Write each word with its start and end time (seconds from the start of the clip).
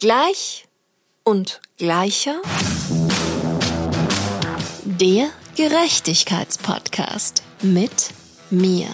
Gleich 0.00 0.66
und 1.24 1.60
gleicher. 1.76 2.40
Der 4.82 5.28
Gerechtigkeitspodcast 5.56 7.42
mit 7.60 8.08
mir. 8.48 8.86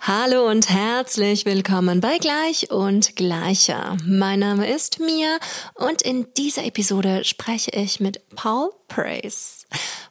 Hallo 0.00 0.48
und 0.48 0.70
herzlich 0.70 1.44
willkommen 1.44 2.00
bei 2.00 2.18
Gleich 2.18 2.70
und 2.70 3.16
Gleicher. 3.16 3.96
Mein 4.06 4.38
Name 4.38 4.72
ist 4.72 5.00
Mia 5.00 5.38
und 5.74 6.02
in 6.02 6.32
dieser 6.34 6.64
Episode 6.64 7.24
spreche 7.24 7.72
ich 7.72 7.98
mit 7.98 8.28
Paul 8.36 8.70
Praise. 8.86 9.66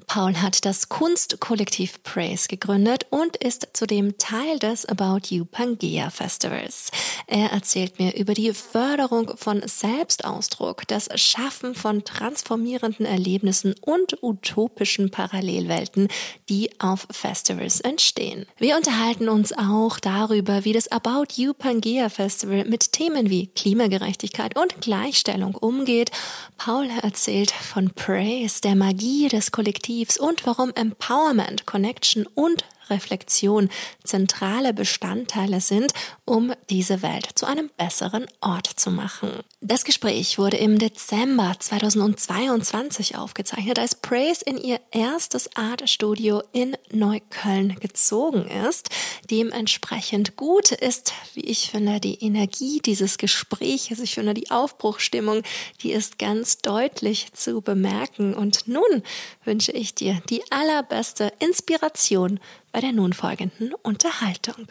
Paul 0.08 0.36
hat 0.42 0.66
das 0.66 0.90
Kunstkollektiv 0.90 2.04
Praise 2.04 2.48
gegründet 2.48 3.06
und 3.10 3.38
ist 3.38 3.68
zudem 3.74 4.18
Teil 4.18 4.60
des 4.60 4.86
About 4.86 5.28
You 5.30 5.46
Pangea 5.46 6.10
Festivals. 6.10 6.92
Er 7.28 7.52
erzählt 7.52 8.00
mir 8.00 8.16
über 8.16 8.34
die 8.34 8.54
Förderung 8.54 9.32
von 9.38 9.62
Selbstausdruck, 9.66 10.88
das 10.88 11.10
Schaffen 11.16 11.76
von 11.76 12.04
transformierenden 12.04 13.06
Erlebnissen 13.06 13.76
und 13.82 14.22
utopischen 14.22 15.10
Parallelwelten, 15.10 16.08
die 16.50 16.70
auf 16.80 17.08
Festivals 17.10 17.80
entstehen. 17.82 18.46
Wir 18.58 18.76
unterhalten 18.76 19.30
uns 19.30 19.54
auch 19.54 20.00
darüber, 20.00 20.66
wie 20.66 20.74
das 20.74 20.92
About 20.92 21.34
You 21.36 21.54
Pangea 21.54 22.10
Festival 22.10 22.66
mit 22.66 22.92
Themen 22.92 23.30
wie 23.30 23.48
Klimagerechtigkeit 23.48 24.58
und 24.58 24.82
Gleichstellung 24.82 25.56
umgeht. 25.56 26.12
Paul 26.58 26.90
erzählt 27.02 27.52
von 27.52 27.92
Praise, 27.92 28.62
der 28.62 28.76
Magie 28.76 29.28
des 29.28 29.52
Kollektivs 29.52 29.93
und 30.20 30.46
warum 30.46 30.74
Empowerment, 30.74 31.66
Connection 31.66 32.26
und 32.34 32.66
Reflexion 32.90 33.70
zentrale 34.04 34.74
Bestandteile 34.74 35.62
sind, 35.62 35.94
um 36.26 36.54
diese 36.70 37.02
Welt 37.02 37.30
zu 37.36 37.46
einem 37.46 37.70
besseren 37.78 38.26
Ort 38.42 38.68
zu 38.68 38.92
machen. 38.92 39.32
Das 39.62 39.86
Gespräch 39.86 40.38
wurde 40.38 40.58
im 40.58 40.78
Dezember 40.78 41.56
2022 41.58 43.18
aufgezeichnet, 43.18 43.80
als 43.80 43.96
Praise 43.96 44.44
in 44.46 44.58
ihr 44.58 44.80
erstes 44.92 45.56
Artstudio 45.56 46.44
in 46.52 46.76
Neukölln 46.92 47.80
gezogen 47.80 48.46
ist. 48.68 48.90
Dementsprechend 49.32 50.36
gut 50.36 50.72
ist, 50.72 51.14
wie 51.34 51.46
ich 51.46 51.72
finde, 51.72 52.00
die 52.00 52.24
Energie 52.24 52.82
dieses 52.84 53.18
Gespräches. 53.18 54.00
Ich 54.00 54.16
finde, 54.16 54.34
die 54.34 54.52
Aufbruchstimmung, 54.52 55.44
die 55.82 55.92
ist 55.94 56.20
ganz 56.20 56.58
deutlich 56.58 57.32
zu 57.34 57.62
bemerken. 57.62 58.34
Und 58.34 58.68
nun 58.68 59.04
wünsche 59.46 59.72
ich 59.72 59.96
dir 59.96 60.22
die 60.30 60.44
allerbeste 60.52 61.32
Inspiration 61.40 62.40
bei 62.74 62.82
der 62.82 62.92
nun 62.92 63.14
folgenden 63.14 63.74
Unterhaltung. 63.84 64.68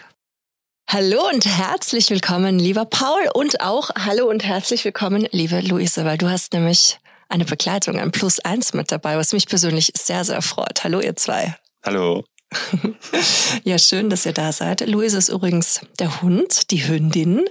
Hallo 0.90 1.28
und 1.32 1.46
herzlich 1.46 2.10
willkommen, 2.10 2.58
lieber 2.58 2.84
Paul, 2.84 3.30
und 3.32 3.60
auch 3.60 3.90
hallo 3.94 4.28
und 4.28 4.44
herzlich 4.44 4.84
willkommen, 4.84 5.26
liebe 5.30 5.60
Luise, 5.60 6.04
weil 6.04 6.18
du 6.18 6.28
hast 6.28 6.52
nämlich 6.52 6.98
eine 7.28 7.44
Begleitung, 7.44 7.98
ein 7.98 8.10
Plus 8.10 8.40
eins 8.40 8.74
mit 8.74 8.90
dabei, 8.90 9.16
was 9.16 9.32
mich 9.32 9.46
persönlich 9.46 9.92
sehr, 9.96 10.24
sehr 10.24 10.42
freut. 10.42 10.82
Hallo, 10.84 11.00
ihr 11.00 11.16
zwei. 11.16 11.56
Hallo. 11.84 12.24
ja, 13.64 13.78
schön, 13.78 14.10
dass 14.10 14.26
ihr 14.26 14.32
da 14.32 14.52
seid. 14.52 14.86
Luise 14.88 15.18
ist 15.18 15.28
übrigens 15.28 15.80
der 15.98 16.22
Hund, 16.22 16.70
die 16.70 16.86
Hündin, 16.86 17.44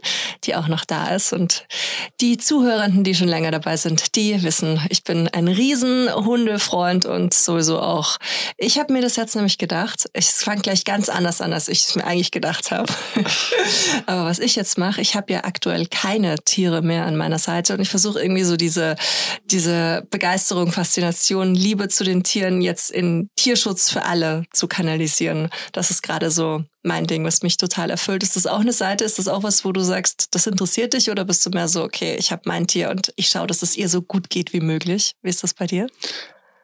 die 0.44 0.56
auch 0.56 0.68
noch 0.68 0.86
da 0.86 1.16
ist. 1.16 1.34
Und 1.34 1.66
die 2.20 2.38
Zuhörenden, 2.38 3.04
die 3.04 3.16
schon 3.16 3.28
länger 3.28 3.52
dabei 3.52 3.78
sind, 3.78 4.16
die 4.16 4.42
wissen, 4.44 4.80
ich 4.90 5.04
bin 5.04 5.28
ein 5.30 5.48
riesen 5.48 6.14
Hundefreund 6.14 7.06
und 7.06 7.34
sowieso 7.34 7.80
auch. 7.80 8.18
Ich 8.58 8.80
habe 8.80 8.94
mir 8.94 9.02
das 9.02 9.16
jetzt 9.16 9.36
nämlich 9.36 9.58
gedacht, 9.58 10.06
ich 10.14 10.28
fange 10.28 10.62
gleich 10.62 10.84
ganz 10.84 11.10
anders 11.10 11.42
an, 11.42 11.54
als 11.54 11.68
ich 11.68 11.82
es 11.88 11.96
mir 11.96 12.06
eigentlich 12.06 12.32
gedacht 12.32 12.72
habe. 12.72 12.92
Aber 14.06 14.26
was 14.26 14.40
ich 14.40 14.56
jetzt 14.56 14.78
mache, 14.78 15.02
ich 15.02 15.16
habe 15.16 15.34
ja 15.34 15.44
aktuell 15.44 15.88
keine 15.88 16.36
Tiere 16.44 16.82
mehr 16.82 17.06
an 17.06 17.16
meiner 17.16 17.40
Seite 17.40 17.74
und 17.74 17.82
ich 17.82 17.90
versuche 17.90 18.22
irgendwie 18.22 18.44
so 18.44 18.58
diese, 18.58 18.96
diese 19.46 20.06
Begeisterung, 20.10 20.72
Faszination, 20.72 21.56
Liebe 21.56 21.88
zu 21.90 22.04
den 22.04 22.24
Tieren 22.24 22.62
jetzt 22.62 22.92
in 22.92 23.30
Tierschutz 23.36 23.90
für 23.90 24.04
alle 24.04 24.44
zu 24.52 24.68
kanalisieren 24.68 24.91
kanalisieren. 24.92 25.50
Das 25.72 25.90
ist 25.90 26.02
gerade 26.04 26.32
so 26.32 26.64
mein 26.84 27.08
Ding, 27.08 27.24
was 27.24 27.42
mich 27.42 27.58
total 27.58 27.90
erfüllt. 27.90 28.24
Ist 28.24 28.36
das 28.36 28.48
auch 28.48 28.60
eine 28.60 28.74
Seite? 28.74 29.04
Ist 29.04 29.20
das 29.20 29.28
auch 29.28 29.44
was, 29.44 29.64
wo 29.64 29.72
du 29.72 29.82
sagst, 29.82 30.28
das 30.32 30.48
interessiert 30.48 30.94
dich 30.94 31.10
oder 31.10 31.26
bist 31.26 31.46
du 31.46 31.50
mehr 31.50 31.68
so, 31.68 31.84
okay, 31.84 32.16
ich 32.18 32.32
habe 32.32 32.44
mein 32.46 32.68
Tier 32.68 32.90
und 32.90 33.14
ich 33.16 33.30
schaue, 33.30 33.48
dass 33.48 33.62
es 33.62 33.78
ihr 33.78 33.90
so 33.90 34.02
gut 34.02 34.30
geht 34.30 34.54
wie 34.54 34.60
möglich? 34.60 35.14
Wie 35.22 35.30
ist 35.30 35.44
das 35.44 35.54
bei 35.54 35.68
dir? 35.68 35.88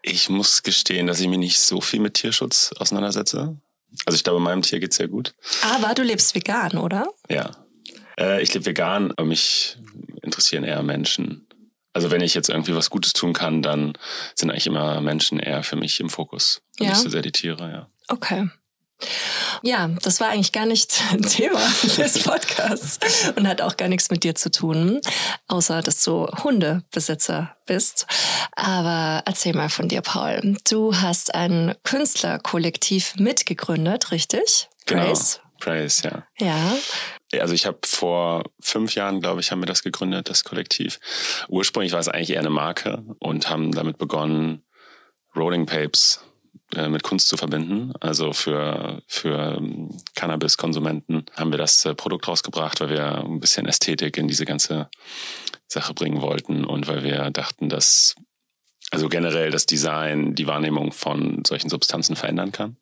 Ich 0.01 0.29
muss 0.29 0.63
gestehen, 0.63 1.07
dass 1.07 1.19
ich 1.19 1.27
mich 1.27 1.39
nicht 1.39 1.59
so 1.59 1.81
viel 1.81 1.99
mit 1.99 2.15
Tierschutz 2.15 2.71
auseinandersetze. 2.77 3.57
Also 4.05 4.15
ich 4.15 4.23
glaube, 4.23 4.39
meinem 4.39 4.61
Tier 4.61 4.79
geht 4.79 4.93
sehr 4.93 5.07
gut. 5.07 5.33
Aber 5.61 5.93
du 5.93 6.03
lebst 6.03 6.35
vegan, 6.35 6.77
oder? 6.77 7.07
Ja. 7.29 7.51
Äh, 8.19 8.41
ich 8.41 8.53
lebe 8.53 8.65
vegan, 8.65 9.11
aber 9.11 9.25
mich 9.25 9.77
interessieren 10.21 10.63
eher 10.63 10.83
Menschen. 10.83 11.47
Also 11.93 12.11
wenn 12.11 12.21
ich 12.21 12.35
jetzt 12.35 12.49
irgendwie 12.49 12.75
was 12.75 12.89
Gutes 12.89 13.13
tun 13.13 13.33
kann, 13.33 13.61
dann 13.61 13.93
sind 14.35 14.51
eigentlich 14.51 14.67
immer 14.67 15.01
Menschen 15.01 15.39
eher 15.39 15.63
für 15.63 15.77
mich 15.77 15.99
im 15.99 16.09
Fokus. 16.09 16.61
Und 16.79 16.85
ja. 16.85 16.91
nicht 16.91 17.01
so 17.01 17.09
sehr 17.09 17.23
die 17.23 17.31
Tiere, 17.31 17.71
ja. 17.71 17.89
Okay. 18.07 18.49
Ja, 19.61 19.87
das 20.01 20.19
war 20.19 20.29
eigentlich 20.29 20.51
gar 20.51 20.65
nicht 20.65 20.91
Thema 21.29 21.61
des 21.97 22.23
Podcasts 22.23 22.99
und 23.35 23.47
hat 23.47 23.61
auch 23.61 23.77
gar 23.77 23.87
nichts 23.87 24.09
mit 24.09 24.23
dir 24.23 24.35
zu 24.35 24.51
tun, 24.51 25.01
außer 25.47 25.81
dass 25.81 26.03
du 26.03 26.27
Hundebesitzer 26.43 27.55
bist. 27.65 28.07
Aber 28.55 29.23
erzähl 29.25 29.53
mal 29.53 29.69
von 29.69 29.87
dir, 29.87 30.01
Paul. 30.01 30.57
Du 30.69 30.95
hast 30.95 31.35
ein 31.35 31.75
Künstlerkollektiv 31.83 33.15
mitgegründet, 33.17 34.11
richtig? 34.11 34.69
Genau. 34.85 35.05
Praise. 35.05 35.39
Praise, 35.59 36.03
ja. 36.03 36.23
Ja. 37.33 37.39
Also 37.41 37.53
ich 37.55 37.65
habe 37.65 37.79
vor 37.83 38.43
fünf 38.59 38.95
Jahren, 38.95 39.21
glaube 39.21 39.41
ich, 39.41 39.51
haben 39.51 39.61
wir 39.61 39.65
das 39.65 39.83
gegründet, 39.83 40.29
das 40.29 40.43
Kollektiv. 40.43 40.99
Ursprünglich 41.49 41.93
war 41.93 41.99
es 41.99 42.07
eigentlich 42.07 42.31
eher 42.31 42.39
eine 42.39 42.51
Marke 42.51 43.03
und 43.19 43.49
haben 43.49 43.71
damit 43.71 43.97
begonnen, 43.97 44.63
Rolling 45.35 45.65
Papes 45.65 46.26
äh, 46.75 46.89
mit 46.89 47.03
Kunst 47.03 47.29
zu 47.29 47.37
verbinden. 47.37 47.93
Also 47.99 48.33
für, 48.33 49.01
für 49.07 49.57
ähm, 49.57 49.89
Cannabis-Konsumenten 50.15 51.25
haben 51.35 51.51
wir 51.51 51.57
das 51.57 51.85
äh, 51.85 51.95
Produkt 51.95 52.27
rausgebracht, 52.27 52.81
weil 52.81 52.89
wir 52.89 53.23
ein 53.23 53.39
bisschen 53.39 53.67
Ästhetik 53.67 54.17
in 54.17 54.27
diese 54.27 54.45
ganze 54.45 54.89
Sache 55.67 55.93
bringen 55.93 56.21
wollten 56.21 56.65
und 56.65 56.87
weil 56.87 57.03
wir 57.03 57.29
dachten, 57.31 57.69
dass 57.69 58.15
also 58.91 59.09
generell 59.09 59.51
das 59.51 59.65
Design 59.65 60.35
die 60.35 60.47
Wahrnehmung 60.47 60.91
von 60.91 61.43
solchen 61.45 61.69
Substanzen 61.69 62.15
verändern 62.15 62.51
kann. 62.51 62.77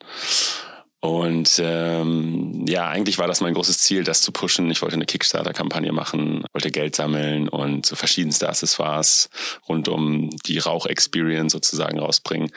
Und 1.06 1.62
ähm, 1.64 2.66
ja, 2.68 2.88
eigentlich 2.88 3.20
war 3.20 3.28
das 3.28 3.40
mein 3.40 3.54
großes 3.54 3.78
Ziel, 3.78 4.04
das 4.04 4.24
zu 4.24 4.32
pushen. 4.32 4.72
Ich 4.72 4.82
wollte 4.82 4.96
eine 4.96 5.06
Kickstarter-Kampagne 5.06 5.92
machen, 5.92 6.44
wollte 6.52 6.72
Geld 6.72 6.96
sammeln 6.96 7.48
und 7.48 7.86
so 7.86 7.96
verschiedenste 7.96 8.50
Accessoires 8.50 9.30
rund 9.70 9.88
um 9.88 10.32
die 10.48 10.58
Rauch-Experience 10.58 11.54
sozusagen 11.54 12.00
rausbringen. 12.00 12.50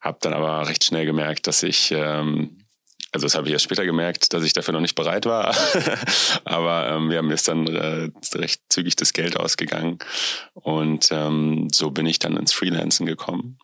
Habe 0.00 0.18
dann 0.20 0.34
aber 0.34 0.68
recht 0.68 0.84
schnell 0.84 1.06
gemerkt, 1.06 1.46
dass 1.46 1.62
ich, 1.62 1.90
ähm, 1.90 2.64
also 3.12 3.26
das 3.26 3.34
habe 3.34 3.46
ich 3.46 3.52
erst 3.52 3.64
später 3.64 3.84
gemerkt, 3.84 4.32
dass 4.32 4.44
ich 4.44 4.52
dafür 4.52 4.72
noch 4.72 4.80
nicht 4.80 4.94
bereit 4.94 5.26
war. 5.26 5.54
aber 6.44 6.88
ähm, 6.90 7.10
wir 7.10 7.18
haben 7.18 7.30
jetzt 7.30 7.48
dann 7.48 7.66
äh, 7.66 8.10
recht 8.34 8.62
zügig 8.68 8.96
das 8.96 9.12
Geld 9.12 9.36
ausgegangen. 9.36 9.98
Und 10.54 11.08
ähm, 11.10 11.68
so 11.72 11.90
bin 11.90 12.06
ich 12.06 12.18
dann 12.18 12.36
ins 12.36 12.52
Freelancen 12.52 13.06
gekommen 13.06 13.58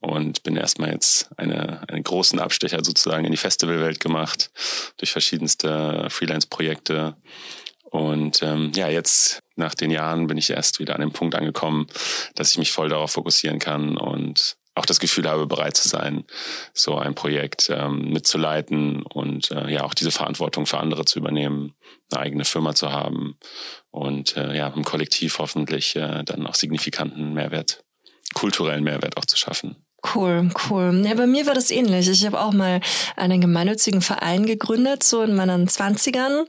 und 0.00 0.42
bin 0.42 0.56
erstmal 0.56 0.92
jetzt 0.92 1.30
eine, 1.36 1.86
einen 1.88 2.02
großen 2.02 2.38
Abstecher 2.38 2.82
sozusagen 2.82 3.24
in 3.24 3.32
die 3.32 3.36
Festivalwelt 3.36 4.00
gemacht 4.00 4.50
durch 4.96 5.12
verschiedenste 5.12 6.06
Freelance-Projekte. 6.08 7.16
Und 7.84 8.42
ähm, 8.42 8.72
ja, 8.74 8.88
jetzt 8.88 9.40
nach 9.56 9.74
den 9.74 9.90
Jahren 9.90 10.26
bin 10.26 10.38
ich 10.38 10.50
erst 10.50 10.78
wieder 10.78 10.94
an 10.94 11.00
dem 11.00 11.12
Punkt 11.12 11.34
angekommen, 11.34 11.86
dass 12.34 12.52
ich 12.52 12.58
mich 12.58 12.72
voll 12.72 12.88
darauf 12.88 13.12
fokussieren 13.12 13.58
kann 13.58 13.96
und 13.96 14.56
auch 14.74 14.86
das 14.86 15.00
Gefühl 15.00 15.28
habe, 15.28 15.46
bereit 15.46 15.76
zu 15.76 15.88
sein, 15.88 16.24
so 16.72 16.96
ein 16.96 17.14
Projekt 17.14 17.70
ähm, 17.70 18.10
mitzuleiten 18.12 19.02
und 19.02 19.50
äh, 19.50 19.68
ja 19.70 19.84
auch 19.84 19.94
diese 19.94 20.10
Verantwortung 20.10 20.66
für 20.66 20.78
andere 20.78 21.04
zu 21.04 21.18
übernehmen, 21.18 21.74
eine 22.10 22.22
eigene 22.22 22.44
Firma 22.44 22.74
zu 22.74 22.92
haben 22.92 23.36
und 23.90 24.36
äh, 24.36 24.56
ja 24.56 24.68
im 24.68 24.84
Kollektiv 24.84 25.38
hoffentlich 25.38 25.96
äh, 25.96 26.22
dann 26.24 26.46
auch 26.46 26.54
signifikanten 26.54 27.34
Mehrwert, 27.34 27.84
kulturellen 28.34 28.84
Mehrwert 28.84 29.16
auch 29.16 29.26
zu 29.26 29.36
schaffen. 29.36 29.76
Cool, 30.14 30.48
cool. 30.70 31.02
Ja, 31.04 31.14
bei 31.14 31.26
mir 31.26 31.46
war 31.46 31.54
das 31.54 31.70
ähnlich. 31.70 32.08
Ich 32.08 32.24
habe 32.24 32.40
auch 32.40 32.52
mal 32.52 32.80
einen 33.16 33.40
gemeinnützigen 33.40 34.00
Verein 34.00 34.46
gegründet, 34.46 35.02
so 35.02 35.22
in 35.22 35.34
meinen 35.34 35.68
Zwanzigern. 35.68 36.46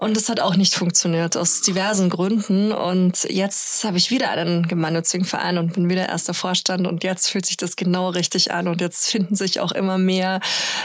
Und 0.00 0.16
es 0.16 0.28
hat 0.28 0.38
auch 0.38 0.54
nicht 0.54 0.76
funktioniert, 0.76 1.36
aus 1.36 1.60
diversen 1.60 2.08
Gründen. 2.08 2.70
Und 2.70 3.24
jetzt 3.24 3.82
habe 3.82 3.98
ich 3.98 4.12
wieder 4.12 4.30
einen 4.30 4.68
gemeinnützigen 4.68 5.26
Verein 5.26 5.58
und 5.58 5.72
bin 5.72 5.90
wieder 5.90 6.08
erster 6.08 6.34
Vorstand. 6.34 6.86
Und 6.86 7.02
jetzt 7.02 7.28
fühlt 7.28 7.44
sich 7.44 7.56
das 7.56 7.74
genau 7.74 8.10
richtig 8.10 8.52
an. 8.52 8.68
Und 8.68 8.80
jetzt 8.80 9.10
finden 9.10 9.34
sich 9.34 9.58
auch 9.58 9.72
immer 9.72 9.98
mehr 9.98 10.38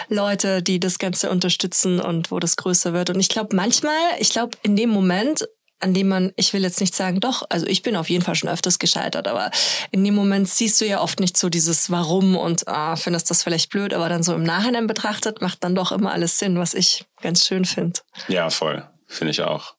Leute, 0.10 0.63
die 0.63 0.80
das 0.80 0.98
Ganze 0.98 1.30
unterstützen 1.30 2.00
und 2.01 2.31
wo 2.31 2.39
das 2.39 2.56
größer 2.56 2.94
wird. 2.94 3.12
Und 3.12 3.19
ich 3.19 3.30
glaube, 3.30 3.56
manchmal, 3.56 3.94
ich 4.18 4.31
glaube, 4.31 4.57
in 4.63 4.75
dem 4.75 4.89
Moment 4.89 5.48
an 5.80 5.94
dem 5.94 6.07
man, 6.07 6.31
ich 6.38 6.54
will 6.54 6.63
jetzt 6.63 6.80
nicht 6.80 6.95
sagen, 6.95 7.19
doch, 7.19 7.44
also 7.50 7.68
ich 7.68 7.81
bin 7.81 7.98
auf 7.98 8.10
jeden 8.10 8.24
Fall 8.24 8.36
schon 8.36 8.50
öfters 8.50 8.80
gescheitert, 8.80 9.27
aber 9.27 9.51
in 9.92 10.01
dem 10.01 10.15
Moment 10.15 10.48
siehst 10.48 10.80
du 10.80 10.86
ja 10.86 11.01
oft 11.01 11.19
nicht 11.19 11.36
so 11.36 11.50
dieses 11.50 11.92
Warum 11.92 12.38
und 12.38 12.69
ah, 12.69 12.95
findest 12.95 13.30
das 13.30 13.44
vielleicht 13.44 13.69
blöd, 13.69 13.94
aber 13.94 14.07
dann 14.07 14.24
so 14.24 14.33
im 14.33 14.44
Nachhinein 14.44 14.88
betrachtet 14.88 15.42
macht 15.42 15.62
dann 15.62 15.75
doch 15.75 15.92
immer 15.92 16.13
alles 16.13 16.39
Sinn, 16.39 16.57
was 16.57 16.74
ich 16.74 17.04
ganz 17.21 17.45
schön 17.45 17.65
finde. 17.65 18.00
Ja, 18.30 18.50
voll. 18.50 18.88
Finde 19.13 19.31
ich 19.31 19.42
auch. 19.42 19.75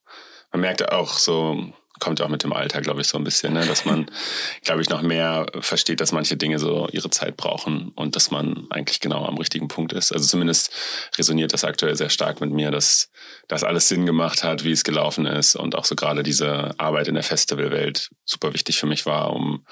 Man 0.52 0.60
merkt 0.60 0.90
auch 0.90 1.19
so, 1.19 1.72
kommt 2.00 2.20
auch 2.20 2.28
mit 2.28 2.42
dem 2.42 2.52
Alter, 2.52 2.81
glaube 2.81 3.00
ich, 3.00 3.08
so 3.08 3.19
ein 3.19 3.25
bisschen, 3.25 3.54
ne? 3.54 3.64
dass 3.66 3.84
man, 3.84 4.06
glaube 4.62 4.82
ich, 4.82 4.88
noch 4.88 5.02
mehr 5.02 5.46
versteht, 5.60 6.00
dass 6.00 6.12
manche 6.12 6.36
Dinge 6.36 6.58
so 6.58 6.88
ihre 6.92 7.10
Zeit 7.10 7.36
brauchen 7.36 7.92
und 7.94 8.16
dass 8.16 8.31
man 8.31 8.66
eigentlich 8.70 9.00
genau 9.00 9.25
am 9.25 9.38
richtigen 9.38 9.69
Punkt 9.69 9.92
ist. 9.92 10.12
Also 10.12 10.26
zumindest 10.26 10.72
resoniert 11.16 11.52
das 11.52 11.64
aktuell 11.64 11.96
sehr 11.96 12.10
stark 12.10 12.40
mit 12.40 12.50
mir, 12.50 12.70
dass 12.70 13.10
das 13.48 13.64
alles 13.64 13.88
Sinn 13.88 14.06
gemacht 14.06 14.44
hat, 14.44 14.64
wie 14.64 14.72
es 14.72 14.84
gelaufen 14.84 15.26
ist 15.26 15.56
und 15.56 15.76
auch 15.76 15.84
so 15.84 15.94
gerade 15.94 16.22
diese 16.22 16.75
Arbeit 16.78 17.08
in 17.08 17.14
der 17.14 17.25
Festivalwelt 17.25 18.10
super 18.25 18.54
wichtig 18.54 18.78
für 18.78 18.86
mich 18.86 19.06
war, 19.06 19.32
um 19.32 19.64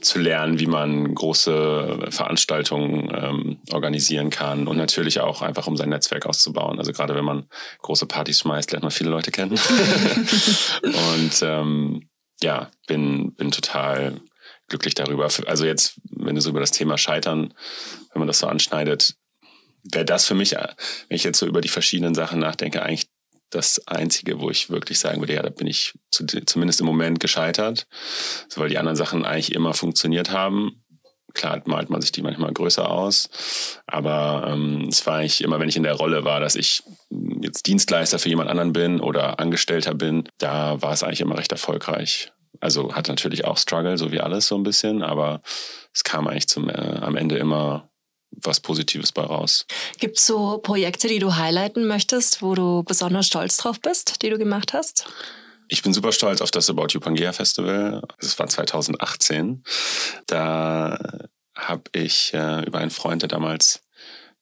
zu 0.00 0.18
lernen, 0.18 0.58
wie 0.58 0.66
man 0.66 1.14
große 1.14 2.08
Veranstaltungen 2.10 3.10
ähm, 3.14 3.58
organisieren 3.72 4.30
kann 4.30 4.66
und 4.66 4.76
natürlich 4.76 5.20
auch 5.20 5.42
einfach, 5.42 5.66
um 5.66 5.76
sein 5.76 5.90
Netzwerk 5.90 6.26
auszubauen. 6.26 6.78
Also 6.78 6.92
gerade 6.92 7.14
wenn 7.14 7.24
man 7.24 7.48
große 7.80 8.06
Partys 8.06 8.40
schmeißt, 8.40 8.72
lernt 8.72 8.82
man 8.82 8.92
viele 8.92 9.10
Leute 9.10 9.30
kennen. 9.30 9.52
und 10.82 11.42
ähm, 11.42 12.08
ja, 12.42 12.70
bin, 12.86 13.34
bin 13.34 13.50
total 13.50 14.20
glücklich 14.68 14.94
darüber. 14.94 15.28
Also 15.46 15.66
jetzt, 15.66 16.00
wenn 16.10 16.34
du 16.34 16.40
so 16.40 16.50
über 16.50 16.60
das 16.60 16.70
Thema 16.70 16.96
Scheitern, 16.96 17.52
wenn 18.12 18.20
man 18.20 18.28
das 18.28 18.38
so 18.38 18.46
anschneidet, 18.46 19.14
wäre 19.82 20.04
das 20.04 20.26
für 20.26 20.34
mich, 20.34 20.52
wenn 20.52 21.16
ich 21.16 21.24
jetzt 21.24 21.38
so 21.38 21.46
über 21.46 21.60
die 21.60 21.68
verschiedenen 21.68 22.14
Sachen 22.14 22.38
nachdenke, 22.38 22.82
eigentlich 22.82 23.08
das 23.50 23.86
Einzige, 23.86 24.40
wo 24.40 24.50
ich 24.50 24.70
wirklich 24.70 24.98
sagen 24.98 25.20
würde, 25.20 25.34
ja, 25.34 25.42
da 25.42 25.50
bin 25.50 25.66
ich 25.66 25.94
zu, 26.10 26.24
zumindest 26.26 26.80
im 26.80 26.86
Moment 26.86 27.20
gescheitert, 27.20 27.86
so, 28.48 28.60
weil 28.60 28.68
die 28.68 28.78
anderen 28.78 28.96
Sachen 28.96 29.24
eigentlich 29.24 29.54
immer 29.54 29.74
funktioniert 29.74 30.30
haben. 30.30 30.82
Klar 31.34 31.62
malt 31.66 31.90
man 31.90 32.00
sich 32.00 32.10
die 32.10 32.22
manchmal 32.22 32.52
größer 32.52 32.90
aus, 32.90 33.28
aber 33.86 34.48
ähm, 34.48 34.86
es 34.88 35.06
war 35.06 35.18
eigentlich 35.18 35.42
immer, 35.42 35.60
wenn 35.60 35.68
ich 35.68 35.76
in 35.76 35.84
der 35.84 35.94
Rolle 35.94 36.24
war, 36.24 36.40
dass 36.40 36.56
ich 36.56 36.82
jetzt 37.40 37.66
Dienstleister 37.66 38.18
für 38.18 38.28
jemand 38.28 38.50
anderen 38.50 38.72
bin 38.72 39.00
oder 39.00 39.38
Angestellter 39.38 39.94
bin, 39.94 40.24
da 40.38 40.82
war 40.82 40.92
es 40.92 41.02
eigentlich 41.02 41.20
immer 41.20 41.38
recht 41.38 41.52
erfolgreich. 41.52 42.32
Also 42.60 42.94
hat 42.94 43.08
natürlich 43.08 43.44
auch 43.44 43.58
Struggle, 43.58 43.96
so 43.96 44.10
wie 44.10 44.20
alles 44.20 44.48
so 44.48 44.56
ein 44.56 44.64
bisschen, 44.64 45.02
aber 45.02 45.40
es 45.94 46.04
kam 46.04 46.26
eigentlich 46.26 46.48
zum, 46.48 46.68
äh, 46.68 46.72
am 46.72 47.16
Ende 47.16 47.38
immer 47.38 47.89
was 48.30 48.60
Positives 48.60 49.12
bei 49.12 49.22
raus. 49.22 49.66
Gibt 49.98 50.18
es 50.18 50.26
so 50.26 50.58
Projekte, 50.58 51.08
die 51.08 51.18
du 51.18 51.36
highlighten 51.36 51.86
möchtest, 51.86 52.42
wo 52.42 52.54
du 52.54 52.82
besonders 52.82 53.26
stolz 53.26 53.56
drauf 53.56 53.80
bist, 53.80 54.22
die 54.22 54.30
du 54.30 54.38
gemacht 54.38 54.72
hast? 54.72 55.06
Ich 55.68 55.82
bin 55.82 55.94
super 55.94 56.12
stolz 56.12 56.40
auf 56.40 56.50
das 56.50 56.68
About 56.68 56.88
You 56.90 57.00
Pangea 57.00 57.32
Festival. 57.32 58.02
Das 58.20 58.38
war 58.38 58.48
2018. 58.48 59.62
Da 60.26 60.98
habe 61.54 61.82
ich 61.92 62.34
äh, 62.34 62.64
über 62.64 62.78
einen 62.78 62.90
Freund, 62.90 63.22
der 63.22 63.28
damals 63.28 63.82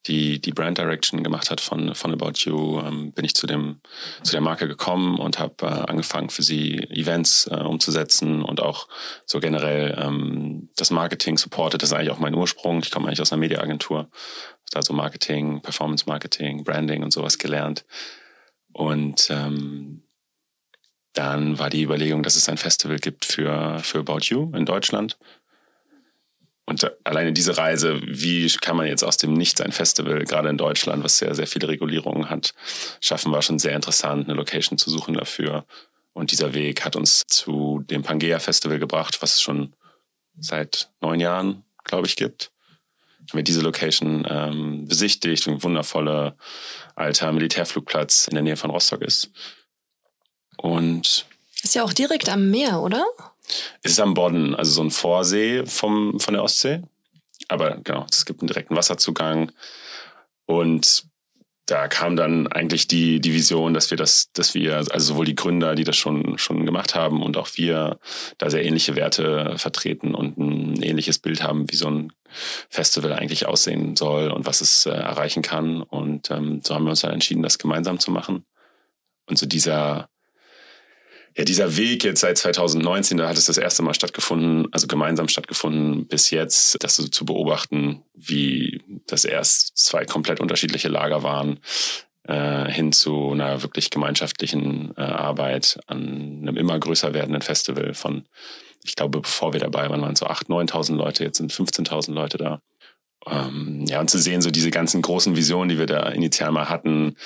die, 0.09 0.41
die 0.41 0.53
Brand 0.53 0.79
Direction 0.79 1.23
gemacht 1.23 1.51
hat 1.51 1.61
von, 1.61 1.95
von 1.95 2.13
About 2.13 2.33
You, 2.39 2.81
ähm, 2.81 3.13
bin 3.13 3.25
ich 3.25 3.35
zu, 3.35 3.47
dem, 3.47 3.81
zu 4.23 4.33
der 4.33 4.41
Marke 4.41 4.67
gekommen 4.67 5.19
und 5.19 5.39
habe 5.39 5.55
äh, 5.63 5.67
angefangen, 5.67 6.31
für 6.31 6.43
sie 6.43 6.79
Events 6.91 7.47
äh, 7.47 7.55
umzusetzen 7.55 8.43
und 8.43 8.61
auch 8.61 8.89
so 9.27 9.39
generell 9.39 9.97
ähm, 10.03 10.71
das 10.77 10.91
Marketing 10.91 11.39
supportet. 11.39 11.83
Das 11.83 11.91
ist 11.91 11.95
eigentlich 11.95 12.11
auch 12.11 12.19
mein 12.19 12.35
Ursprung. 12.35 12.81
Ich 12.83 12.91
komme 12.91 13.07
eigentlich 13.07 13.21
aus 13.21 13.33
einer 13.33 13.41
Mediaagentur. 13.41 14.09
Also 14.75 14.93
Marketing, 14.93 15.61
Performance 15.63 16.05
Marketing, 16.07 16.65
Branding 16.65 17.03
und 17.03 17.13
sowas 17.13 17.39
gelernt. 17.39 17.85
Und 18.73 19.29
ähm, 19.31 20.03
dann 21.15 21.59
war 21.59 21.71
die 21.71 21.83
Überlegung, 21.83 22.23
dass 22.23 22.37
es 22.37 22.49
ein 22.49 22.59
Festival 22.59 22.99
gibt 22.99 23.25
für, 23.25 23.81
für 23.81 23.99
About 24.01 24.21
You 24.25 24.53
in 24.55 24.65
Deutschland. 24.65 25.19
Und 26.69 26.93
alleine 27.03 27.33
diese 27.33 27.57
Reise, 27.57 27.99
wie 28.03 28.47
kann 28.61 28.77
man 28.77 28.87
jetzt 28.87 29.03
aus 29.03 29.17
dem 29.17 29.33
Nichts 29.33 29.63
ein 29.63 29.73
Festival, 29.73 30.23
gerade 30.25 30.51
in 30.51 30.59
Deutschland, 30.59 31.03
was 31.03 31.17
sehr, 31.17 31.35
sehr 31.35 31.47
viele 31.47 31.67
Regulierungen 31.67 32.29
hat, 32.29 32.53
schaffen, 33.01 33.33
war 33.33 33.41
schon 33.41 33.59
sehr 33.59 33.75
interessant, 33.75 34.29
eine 34.29 34.37
Location 34.37 34.77
zu 34.77 34.91
suchen 34.91 35.15
dafür. 35.15 35.65
Und 36.13 36.31
dieser 36.31 36.53
Weg 36.53 36.85
hat 36.85 36.95
uns 36.95 37.23
zu 37.27 37.83
dem 37.89 38.03
Pangea 38.03 38.39
Festival 38.39 38.79
gebracht, 38.79 39.23
was 39.23 39.37
es 39.37 39.41
schon 39.41 39.75
seit 40.39 40.91
neun 41.01 41.21
Jahren, 41.21 41.65
glaube 41.85 42.07
ich, 42.07 42.17
gibt. 42.17 42.53
Haben 43.31 43.39
wir 43.39 43.45
diese 43.45 43.63
Location 43.63 44.27
ähm, 44.29 44.87
besichtigt, 44.87 45.49
ein 45.49 45.63
wundervoller 45.63 46.37
alter 46.95 47.33
Militärflugplatz 47.33 48.29
in 48.29 48.35
der 48.35 48.43
Nähe 48.43 48.57
von 48.59 48.69
Rostock 48.69 49.01
ist. 49.01 49.31
Und 50.59 51.25
ist 51.63 51.75
ja 51.75 51.83
auch 51.83 51.95
direkt 51.95 52.29
am 52.29 52.51
Meer, 52.51 52.83
oder? 52.83 53.07
Es 53.83 53.93
ist 53.93 54.01
am 54.01 54.15
Bodden, 54.15 54.55
also 54.55 54.73
so 54.73 54.83
ein 54.83 54.91
Vorsee 54.91 55.65
vom, 55.67 56.19
von 56.21 56.35
der 56.35 56.43
Ostsee. 56.43 56.83
Aber 57.49 57.79
genau, 57.83 58.07
es 58.11 58.25
gibt 58.25 58.41
einen 58.41 58.49
direkten 58.49 58.77
Wasserzugang. 58.77 59.53
Und 60.47 61.05
da 61.67 61.87
kam 61.87 62.17
dann 62.17 62.47
eigentlich 62.47 62.89
die, 62.89 63.21
die 63.21 63.35
Vision, 63.35 63.75
dass 63.75 63.91
wir 63.91 63.99
das, 63.99 64.33
dass 64.33 64.55
wir, 64.55 64.77
also 64.77 64.99
sowohl 64.99 65.27
die 65.27 65.35
Gründer, 65.35 65.75
die 65.75 65.85
das 65.85 65.97
schon, 65.97 66.39
schon 66.39 66.65
gemacht 66.65 66.95
haben 66.95 67.23
und 67.23 67.37
auch 67.37 67.49
wir 67.57 67.99
da 68.39 68.49
sehr 68.49 68.65
ähnliche 68.65 68.97
Werte 68.97 69.55
vertreten 69.59 70.15
und 70.15 70.39
ein 70.39 70.83
ähnliches 70.83 71.19
Bild 71.19 71.43
haben, 71.43 71.71
wie 71.71 71.77
so 71.77 71.91
ein 71.91 72.13
Festival 72.71 73.13
eigentlich 73.13 73.47
aussehen 73.47 73.97
soll 73.97 74.31
und 74.31 74.47
was 74.47 74.63
es 74.63 74.87
äh, 74.87 74.91
erreichen 74.91 75.43
kann. 75.43 75.83
Und 75.83 76.31
ähm, 76.31 76.63
so 76.65 76.75
haben 76.75 76.85
wir 76.85 76.91
uns 76.91 77.03
dann 77.03 77.13
entschieden, 77.13 77.43
das 77.43 77.59
gemeinsam 77.59 77.99
zu 77.99 78.11
machen. 78.11 78.47
Und 79.27 79.39
so 79.39 79.45
dieser, 79.45 80.09
ja, 81.39 81.45
dieser 81.45 81.77
Weg 81.77 82.03
jetzt 82.03 82.21
seit 82.21 82.37
2019, 82.37 83.17
da 83.17 83.29
hat 83.29 83.39
es 83.39 83.47
das 83.47 83.59
erste 83.59 83.85
Mal 83.85 83.95
stattgefunden, 83.95 84.67
also 84.73 84.89
gemeinsam 84.89 85.29
stattgefunden, 85.29 86.09
bis 86.09 86.31
jetzt, 86.31 86.83
das 86.83 86.97
so 86.97 87.07
zu 87.07 87.25
beobachten, 87.25 88.03
wie 88.13 88.83
das 89.07 89.25
erst 89.25 89.79
zwei 89.79 90.05
komplett 90.05 90.41
unterschiedliche 90.41 90.89
Lager 90.89 91.23
waren, 91.23 91.61
äh, 92.25 92.69
hin 92.69 92.91
zu 92.91 93.31
einer 93.31 93.63
wirklich 93.63 93.91
gemeinschaftlichen 93.91 94.93
äh, 94.97 95.03
Arbeit 95.03 95.79
an 95.87 96.41
einem 96.43 96.57
immer 96.57 96.77
größer 96.77 97.15
werdenden 97.15 97.43
Festival 97.43 97.95
von, 97.95 98.25
ich 98.83 98.97
glaube, 98.97 99.21
bevor 99.21 99.53
wir 99.53 99.61
dabei 99.61 99.89
waren, 99.91 100.03
waren 100.03 100.17
so 100.17 100.27
8.000, 100.27 100.71
9.000 100.73 100.97
Leute, 100.97 101.23
jetzt 101.23 101.39
sind 101.39 101.53
15.000 101.53 102.15
Leute 102.15 102.39
da. 102.39 102.61
Ähm, 103.31 103.85
ja, 103.87 104.01
und 104.01 104.11
zu 104.11 104.19
sehen, 104.19 104.43
so 104.43 104.51
diese 104.51 104.71
ganzen 104.71 105.03
großen 105.03 105.37
Visionen, 105.37 105.69
die 105.69 105.79
wir 105.79 105.87
da 105.87 106.09
initial 106.09 106.51
mal 106.53 106.69
hatten, 106.69 107.17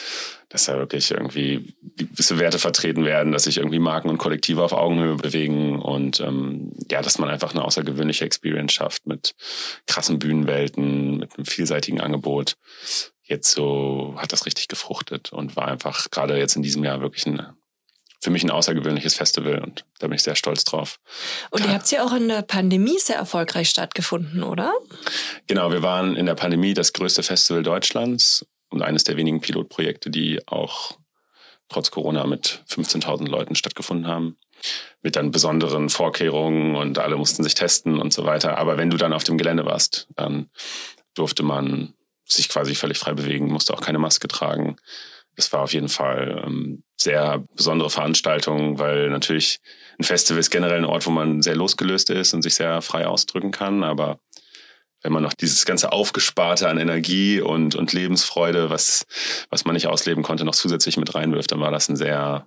dass 0.49 0.67
da 0.67 0.77
wirklich 0.77 1.11
irgendwie 1.11 1.75
gewisse 1.97 2.39
Werte 2.39 2.59
vertreten 2.59 3.05
werden, 3.05 3.33
dass 3.33 3.45
sich 3.45 3.57
irgendwie 3.57 3.79
Marken 3.79 4.11
und 4.11 4.19
Kollektive 4.19 4.63
auf 4.63 4.73
Augenhöhe 4.73 5.17
bewegen 5.17 5.81
und 5.81 6.21
ähm, 6.21 6.73
ja, 6.91 7.01
dass 7.01 7.19
man 7.19 7.31
einfach 7.31 7.53
eine 7.53 7.65
außergewöhnliche 7.65 8.25
Experience 8.25 8.73
schafft 8.73 9.07
mit 9.07 9.35
krassen 9.87 10.19
Bühnenwelten, 10.19 11.19
mit 11.19 11.37
einem 11.37 11.47
vielseitigen 11.47 12.01
Angebot. 12.01 12.57
Jetzt 13.23 13.53
so 13.53 14.15
hat 14.19 14.33
das 14.33 14.45
richtig 14.45 14.69
gefruchtet 14.69 15.33
und 15.33 15.57
war 15.57 15.69
einfach 15.69 16.11
gerade 16.11 16.37
jetzt 16.37 16.57
in 16.57 16.63
diesem 16.63 16.85
Jahr 16.85 17.01
wirklich 17.01 17.27
ein 17.27 17.47
für 18.23 18.31
mich 18.31 18.45
ein 18.45 18.51
außergewöhnliches 18.51 19.15
Festival 19.15 19.59
und 19.59 19.85
da 19.99 20.07
bin 20.07 20.15
ich 20.15 20.23
sehr 20.23 20.37
stolz 20.37 20.63
drauf. 20.63 21.01
Und 21.51 21.65
ihr 21.67 21.73
habt 21.73 21.91
ja 21.91 22.05
auch 22.05 22.13
in 22.13 22.29
der 22.29 22.43
Pandemie 22.43 22.99
sehr 22.99 23.17
erfolgreich 23.17 23.69
stattgefunden, 23.69 24.45
oder? 24.45 24.73
Genau, 25.49 25.73
wir 25.73 25.83
waren 25.83 26.15
in 26.15 26.27
der 26.27 26.37
Pandemie 26.37 26.73
das 26.73 26.93
größte 26.93 27.25
Festival 27.25 27.65
Deutschlands 27.65 28.47
und 28.71 28.81
eines 28.81 29.03
der 29.03 29.17
wenigen 29.17 29.41
Pilotprojekte, 29.41 30.09
die 30.09 30.41
auch 30.47 30.97
trotz 31.69 31.91
Corona 31.91 32.25
mit 32.25 32.63
15.000 32.69 33.27
Leuten 33.29 33.57
stattgefunden 33.57 34.07
haben. 34.07 34.39
Mit 35.03 35.17
dann 35.17 35.33
besonderen 35.33 35.89
Vorkehrungen 35.89 36.77
und 36.77 37.01
alle 37.01 37.17
mussten 37.17 37.43
sich 37.43 37.55
testen 37.55 38.01
und 38.01 38.13
so 38.13 38.25
weiter. 38.25 38.57
Aber 38.59 38.79
wenn 38.79 38.91
du 38.91 38.97
dann 38.97 39.13
auf 39.13 39.25
dem 39.25 39.37
Gelände 39.37 39.67
warst, 39.67 40.07
dann 40.15 40.49
durfte 41.15 41.43
man 41.43 41.95
sich 42.25 42.49
quasi 42.49 42.77
völlig 42.77 42.99
frei 42.99 43.15
bewegen, 43.15 43.51
musste 43.51 43.75
auch 43.75 43.81
keine 43.81 43.99
Maske 43.99 44.29
tragen. 44.29 44.77
Das 45.35 45.53
war 45.53 45.63
auf 45.63 45.73
jeden 45.73 45.89
Fall 45.89 46.45
ähm, 46.47 46.85
sehr 47.03 47.45
besondere 47.55 47.91
Veranstaltung, 47.91 48.79
weil 48.79 49.11
natürlich 49.11 49.61
ein 49.99 50.05
Festival 50.05 50.41
ist 50.41 50.51
generell 50.51 50.79
ein 50.79 50.85
Ort, 50.85 51.07
wo 51.07 51.11
man 51.11 51.43
sehr 51.43 51.57
losgelöst 51.57 52.11
ist 52.11 52.35
und 52.35 52.43
sich 52.43 52.55
sehr 52.55 52.83
frei 52.83 53.07
ausdrücken 53.07 53.51
kann. 53.51 53.85
Aber 53.85 54.19
wenn 55.03 55.13
man 55.13 55.23
noch 55.23 55.35
dieses 55.35 55.65
ganze 55.65 55.93
Aufgesparte 55.93 56.69
an 56.69 56.79
Energie 56.79 57.41
und, 57.41 57.75
und 57.75 57.93
Lebensfreude, 57.93 58.71
was, 58.71 59.05
was 59.51 59.65
man 59.65 59.75
nicht 59.75 59.89
ausleben 59.89 60.23
konnte, 60.23 60.45
noch 60.45 60.55
zusätzlich 60.55 60.97
mit 60.97 61.15
reinwirft, 61.15 61.53
dann 61.53 61.61
war 61.61 61.71
das 61.71 61.89
ein 61.89 61.97
sehr, 61.97 62.47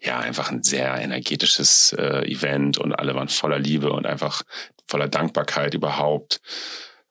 ja, 0.00 0.18
einfach 0.18 0.50
ein 0.50 0.62
sehr 0.62 0.94
energetisches 0.96 1.94
äh, 1.98 2.30
Event 2.30 2.78
und 2.78 2.92
alle 2.92 3.14
waren 3.14 3.28
voller 3.28 3.58
Liebe 3.58 3.92
und 3.92 4.06
einfach 4.06 4.42
voller 4.86 5.08
Dankbarkeit 5.08 5.74
überhaupt 5.74 6.40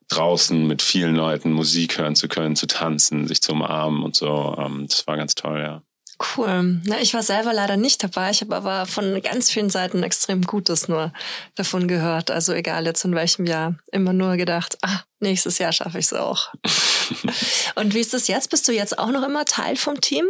draußen 0.07 0.67
mit 0.67 0.81
vielen 0.81 1.15
Leuten 1.15 1.51
Musik 1.51 1.97
hören 1.97 2.15
zu 2.15 2.27
können, 2.27 2.55
zu 2.55 2.67
tanzen, 2.67 3.27
sich 3.27 3.41
zu 3.41 3.53
umarmen 3.53 4.03
und 4.03 4.15
so. 4.15 4.55
Ähm, 4.57 4.85
das 4.87 5.07
war 5.07 5.17
ganz 5.17 5.35
toll, 5.35 5.59
ja. 5.59 5.81
Cool. 6.17 6.79
Na, 6.85 7.01
ich 7.01 7.13
war 7.13 7.23
selber 7.23 7.53
leider 7.53 7.75
nicht 7.75 8.01
dabei. 8.01 8.31
Ich 8.31 8.41
habe 8.41 8.55
aber 8.55 8.85
von 8.85 9.21
ganz 9.21 9.51
vielen 9.51 9.69
Seiten 9.69 10.01
extrem 10.01 10.43
Gutes 10.43 10.87
nur 10.87 11.11
davon 11.55 11.87
gehört. 11.87 12.31
Also 12.31 12.53
egal 12.53 12.85
jetzt 12.85 13.03
in 13.03 13.15
welchem 13.15 13.45
Jahr. 13.45 13.75
Immer 13.91 14.13
nur 14.13 14.37
gedacht, 14.37 14.77
ah, 14.81 15.01
nächstes 15.19 15.57
Jahr 15.57 15.73
schaffe 15.73 15.99
ich 15.99 16.05
es 16.05 16.13
auch. 16.13 16.53
und 17.75 17.93
wie 17.93 17.99
ist 17.99 18.13
das 18.13 18.27
jetzt? 18.27 18.49
Bist 18.49 18.67
du 18.67 18.71
jetzt 18.71 18.97
auch 18.97 19.11
noch 19.11 19.23
immer 19.23 19.43
Teil 19.43 19.75
vom 19.75 19.99
Team? 19.99 20.25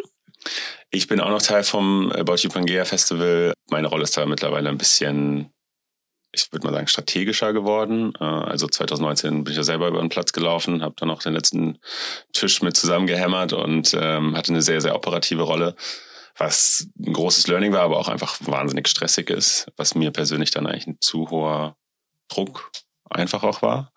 Ich 0.89 1.07
bin 1.07 1.19
auch 1.19 1.29
noch 1.29 1.41
Teil 1.41 1.63
vom 1.63 2.11
About 2.11 2.37
You 2.37 2.49
Pangea 2.49 2.85
Festival. 2.85 3.53
Meine 3.69 3.87
Rolle 3.87 4.03
ist 4.03 4.17
da 4.17 4.25
mittlerweile 4.25 4.69
ein 4.69 4.77
bisschen 4.77 5.51
ich 6.35 6.51
würde 6.51 6.67
mal 6.67 6.73
sagen, 6.73 6.87
strategischer 6.87 7.53
geworden. 7.53 8.13
Äh, 8.19 8.23
also 8.23 8.67
2019 8.67 9.43
bin 9.43 9.51
ich 9.51 9.57
ja 9.57 9.63
selber 9.63 9.87
über 9.87 9.99
den 9.99 10.09
Platz 10.09 10.33
gelaufen, 10.33 10.81
habe 10.81 10.95
dann 10.97 11.11
auch 11.11 11.21
den 11.21 11.33
letzten 11.33 11.79
Tisch 12.33 12.61
mit 12.61 12.77
zusammengehämmert 12.77 13.53
und 13.53 13.95
ähm, 13.99 14.35
hatte 14.35 14.51
eine 14.51 14.61
sehr, 14.61 14.81
sehr 14.81 14.95
operative 14.95 15.43
Rolle. 15.43 15.75
was 16.37 16.89
ein 16.99 17.13
großes 17.13 17.47
Learning 17.47 17.71
war, 17.71 17.83
aber 17.83 17.97
auch 17.97 18.09
einfach 18.09 18.37
wahnsinnig 18.41 18.89
stressig 18.89 19.29
ist, 19.29 19.67
was 19.77 19.95
mir 19.95 20.11
persönlich 20.11 20.51
dann 20.51 20.67
eigentlich 20.67 20.87
ein 20.87 20.97
zu 20.99 21.29
hoher 21.29 21.77
Druck 22.27 22.71
einfach 23.09 23.43
auch 23.43 23.61
war. 23.61 23.93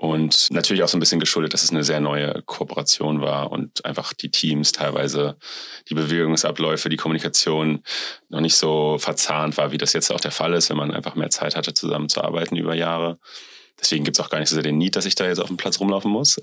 Und 0.00 0.46
natürlich 0.52 0.84
auch 0.84 0.88
so 0.88 0.96
ein 0.96 1.00
bisschen 1.00 1.18
geschuldet, 1.18 1.54
dass 1.54 1.64
es 1.64 1.70
eine 1.70 1.82
sehr 1.82 1.98
neue 1.98 2.42
Kooperation 2.46 3.20
war 3.20 3.50
und 3.50 3.84
einfach 3.84 4.12
die 4.12 4.30
Teams 4.30 4.70
teilweise, 4.70 5.36
die 5.88 5.94
Bewegungsabläufe, 5.94 6.88
die 6.88 6.96
Kommunikation 6.96 7.82
noch 8.28 8.40
nicht 8.40 8.54
so 8.54 8.98
verzahnt 8.98 9.56
war, 9.56 9.72
wie 9.72 9.78
das 9.78 9.94
jetzt 9.94 10.12
auch 10.12 10.20
der 10.20 10.30
Fall 10.30 10.54
ist, 10.54 10.70
wenn 10.70 10.76
man 10.76 10.92
einfach 10.92 11.16
mehr 11.16 11.30
Zeit 11.30 11.56
hatte, 11.56 11.74
zusammenzuarbeiten 11.74 12.56
über 12.56 12.76
Jahre. 12.76 13.18
Deswegen 13.80 14.04
gibt 14.04 14.16
es 14.16 14.24
auch 14.24 14.30
gar 14.30 14.38
nicht 14.38 14.48
so 14.48 14.54
sehr 14.54 14.62
den 14.62 14.78
Need, 14.78 14.94
dass 14.94 15.04
ich 15.04 15.16
da 15.16 15.26
jetzt 15.26 15.40
auf 15.40 15.48
dem 15.48 15.56
Platz 15.56 15.80
rumlaufen 15.80 16.12
muss. 16.12 16.36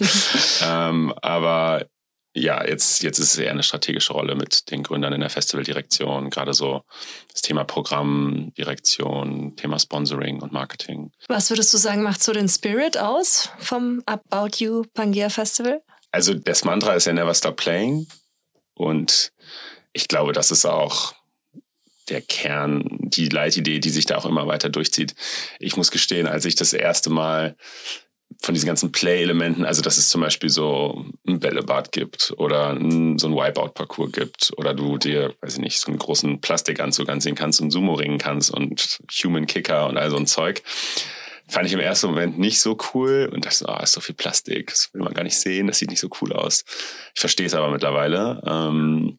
ähm, 0.64 1.14
aber 1.22 1.86
ja, 2.38 2.64
jetzt, 2.66 3.02
jetzt 3.02 3.18
ist 3.18 3.34
es 3.34 3.38
eher 3.38 3.50
eine 3.50 3.62
strategische 3.62 4.12
Rolle 4.12 4.34
mit 4.34 4.70
den 4.70 4.82
Gründern 4.82 5.12
in 5.12 5.20
der 5.20 5.30
Festivaldirektion, 5.30 6.30
gerade 6.30 6.54
so 6.54 6.82
das 7.32 7.42
Thema 7.42 7.64
Programmdirektion, 7.64 9.56
Thema 9.56 9.78
Sponsoring 9.78 10.40
und 10.40 10.52
Marketing. 10.52 11.12
Was 11.28 11.50
würdest 11.50 11.72
du 11.74 11.78
sagen, 11.78 12.02
macht 12.02 12.22
so 12.22 12.32
den 12.32 12.48
Spirit 12.48 12.98
aus 12.98 13.50
vom 13.58 14.02
About 14.06 14.56
You 14.58 14.84
Pangea 14.94 15.28
Festival? 15.28 15.82
Also 16.10 16.34
das 16.34 16.64
Mantra 16.64 16.94
ist 16.94 17.06
ja 17.06 17.12
Never 17.12 17.34
Stop 17.34 17.56
Playing 17.56 18.06
und 18.74 19.32
ich 19.92 20.08
glaube, 20.08 20.32
das 20.32 20.50
ist 20.50 20.64
auch 20.64 21.14
der 22.08 22.22
Kern, 22.22 22.84
die 23.00 23.28
Leitidee, 23.28 23.80
die 23.80 23.90
sich 23.90 24.06
da 24.06 24.16
auch 24.16 24.24
immer 24.24 24.46
weiter 24.46 24.70
durchzieht. 24.70 25.14
Ich 25.58 25.76
muss 25.76 25.90
gestehen, 25.90 26.26
als 26.26 26.44
ich 26.44 26.54
das 26.54 26.72
erste 26.72 27.10
Mal 27.10 27.56
von 28.40 28.54
diesen 28.54 28.66
ganzen 28.66 28.92
Play-Elementen, 28.92 29.64
also 29.64 29.82
dass 29.82 29.98
es 29.98 30.08
zum 30.08 30.20
Beispiel 30.20 30.50
so 30.50 31.04
ein 31.26 31.40
Bällebad 31.40 31.92
gibt 31.92 32.34
oder 32.36 32.70
ein, 32.70 33.18
so 33.18 33.26
ein 33.26 33.34
Wipeout-Parcours 33.34 34.12
gibt 34.12 34.52
oder 34.56 34.74
du 34.74 34.96
dir, 34.96 35.34
weiß 35.40 35.54
ich 35.54 35.60
nicht, 35.60 35.78
so 35.80 35.88
einen 35.88 35.98
großen 35.98 36.40
Plastikanzug 36.40 37.08
ansehen 37.08 37.34
kannst 37.34 37.60
und 37.60 37.70
Sumo 37.70 37.94
ringen 37.94 38.18
kannst 38.18 38.50
und 38.50 39.00
Human 39.24 39.46
Kicker 39.46 39.88
und 39.88 39.96
all 39.96 40.10
so 40.10 40.16
ein 40.16 40.26
Zeug. 40.26 40.62
Fand 41.48 41.66
ich 41.66 41.72
im 41.72 41.80
ersten 41.80 42.08
Moment 42.08 42.38
nicht 42.38 42.60
so 42.60 42.76
cool 42.94 43.30
und 43.32 43.44
dachte 43.44 43.56
so, 43.56 43.66
ah, 43.66 43.82
ist 43.82 43.92
so 43.92 44.00
viel 44.00 44.14
Plastik, 44.14 44.68
das 44.68 44.90
will 44.92 45.02
man 45.02 45.14
gar 45.14 45.24
nicht 45.24 45.38
sehen, 45.38 45.66
das 45.66 45.78
sieht 45.78 45.90
nicht 45.90 46.00
so 46.00 46.10
cool 46.20 46.32
aus. 46.32 46.64
Ich 47.14 47.20
verstehe 47.20 47.46
es 47.46 47.54
aber 47.54 47.70
mittlerweile. 47.70 48.42
Ähm, 48.46 49.18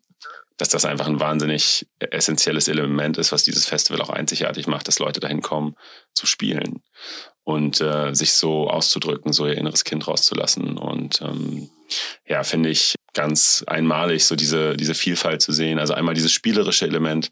dass 0.57 0.67
das 0.67 0.83
einfach 0.83 1.07
ein 1.07 1.21
wahnsinnig 1.21 1.87
essentielles 1.99 2.67
Element 2.67 3.17
ist, 3.17 3.31
was 3.31 3.45
dieses 3.45 3.65
Festival 3.65 4.01
auch 4.01 4.09
einzigartig 4.09 4.67
macht, 4.67 4.89
dass 4.89 4.99
Leute 4.99 5.21
dahin 5.21 5.41
kommen 5.41 5.77
zu 6.13 6.25
spielen 6.25 6.83
und 7.50 7.82
äh, 7.82 8.13
sich 8.13 8.34
so 8.34 8.70
auszudrücken, 8.70 9.34
so 9.34 9.48
ihr 9.48 9.58
inneres 9.58 9.84
Kind 9.84 10.08
rauszulassen. 10.08 10.77
Und 10.77 11.20
ähm, 11.24 11.72
ja, 12.27 12.44
finde 12.44 12.70
ich 12.70 12.94
ganz 13.15 13.63
einmalig, 13.65 14.25
so 14.25 14.36
diese, 14.36 14.77
diese 14.77 14.94
Vielfalt 14.94 15.41
zu 15.41 15.51
sehen. 15.51 15.79
Also 15.79 15.96
einmal 15.96 16.13
dieses 16.13 16.32
spielerische 16.32 16.86
Element, 16.86 17.32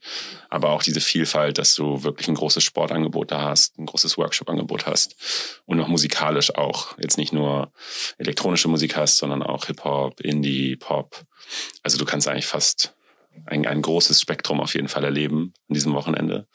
aber 0.49 0.71
auch 0.71 0.81
diese 0.81 1.01
Vielfalt, 1.01 1.59
dass 1.59 1.75
du 1.75 2.03
wirklich 2.03 2.27
ein 2.29 2.33
großes 2.33 2.63
Sportangebot 2.63 3.29
da 3.29 3.43
hast, 3.43 3.77
ein 3.77 3.85
großes 3.85 4.17
Workshop-Angebot 4.17 4.87
hast 4.87 5.61
und 5.67 5.77
noch 5.77 5.87
musikalisch 5.87 6.55
auch. 6.55 6.97
Jetzt 6.97 7.19
nicht 7.19 7.31
nur 7.31 7.71
elektronische 8.17 8.69
Musik 8.69 8.97
hast, 8.97 9.17
sondern 9.17 9.43
auch 9.43 9.65
Hip-Hop, 9.65 10.19
Indie, 10.21 10.77
Pop. 10.77 11.25
Also 11.83 11.99
du 11.99 12.05
kannst 12.05 12.27
eigentlich 12.27 12.47
fast 12.47 12.95
ein, 13.45 13.67
ein 13.67 13.83
großes 13.83 14.19
Spektrum 14.19 14.61
auf 14.61 14.73
jeden 14.73 14.87
Fall 14.87 15.03
erleben 15.03 15.53
an 15.69 15.75
diesem 15.75 15.93
Wochenende. 15.93 16.47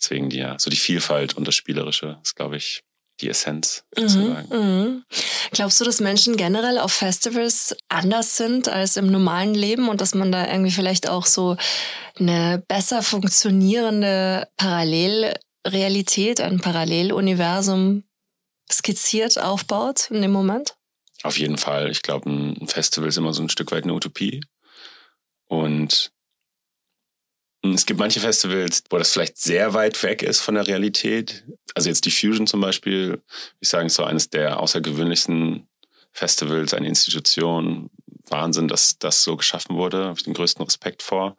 Deswegen 0.00 0.30
ja, 0.30 0.56
so 0.60 0.70
die 0.70 0.76
Vielfalt 0.76 1.36
und 1.36 1.48
das 1.48 1.56
Spielerische 1.56 2.20
ist, 2.22 2.36
glaube 2.36 2.56
ich, 2.56 2.84
die 3.20 3.28
Essenz 3.28 3.84
mhm. 3.96 4.36
Mhm, 4.50 5.04
Glaubst 5.52 5.80
du, 5.80 5.84
dass 5.84 6.00
Menschen 6.00 6.36
generell 6.36 6.78
auf 6.78 6.92
Festivals 6.92 7.76
anders 7.88 8.36
sind 8.36 8.68
als 8.68 8.96
im 8.96 9.10
normalen 9.10 9.54
Leben 9.54 9.88
und 9.88 10.00
dass 10.00 10.14
man 10.14 10.32
da 10.32 10.46
irgendwie 10.46 10.70
vielleicht 10.70 11.08
auch 11.08 11.26
so 11.26 11.56
eine 12.18 12.62
besser 12.68 13.02
funktionierende 13.02 14.48
Parallelrealität, 14.56 16.40
ein 16.40 16.60
Paralleluniversum 16.60 18.04
skizziert, 18.70 19.38
aufbaut 19.38 20.10
in 20.10 20.22
dem 20.22 20.32
Moment? 20.32 20.76
Auf 21.22 21.38
jeden 21.38 21.58
Fall. 21.58 21.90
Ich 21.90 22.02
glaube, 22.02 22.30
ein 22.30 22.66
Festival 22.66 23.08
ist 23.08 23.18
immer 23.18 23.34
so 23.34 23.42
ein 23.42 23.50
Stück 23.50 23.72
weit 23.72 23.84
eine 23.84 23.94
Utopie. 23.94 24.42
Und 25.46 26.12
es 27.62 27.84
gibt 27.84 28.00
manche 28.00 28.20
Festivals, 28.20 28.82
wo 28.88 28.98
das 28.98 29.12
vielleicht 29.12 29.36
sehr 29.38 29.74
weit 29.74 30.02
weg 30.02 30.22
ist 30.22 30.40
von 30.40 30.54
der 30.54 30.66
Realität. 30.66 31.44
Also 31.74 31.88
jetzt 31.88 32.06
die 32.06 32.10
Fusion 32.10 32.46
zum 32.46 32.60
Beispiel, 32.60 33.22
ich 33.60 33.68
sage, 33.68 33.86
ist 33.86 33.94
so 33.94 34.04
eines 34.04 34.30
der 34.30 34.60
außergewöhnlichsten 34.60 35.68
Festivals, 36.12 36.74
eine 36.74 36.88
Institution. 36.88 37.90
Wahnsinn, 38.28 38.68
dass 38.68 38.98
das 38.98 39.22
so 39.22 39.36
geschaffen 39.36 39.76
wurde. 39.76 40.04
Habe 40.04 40.18
ich 40.18 40.24
den 40.24 40.34
größten 40.34 40.64
Respekt 40.64 41.02
vor. 41.02 41.36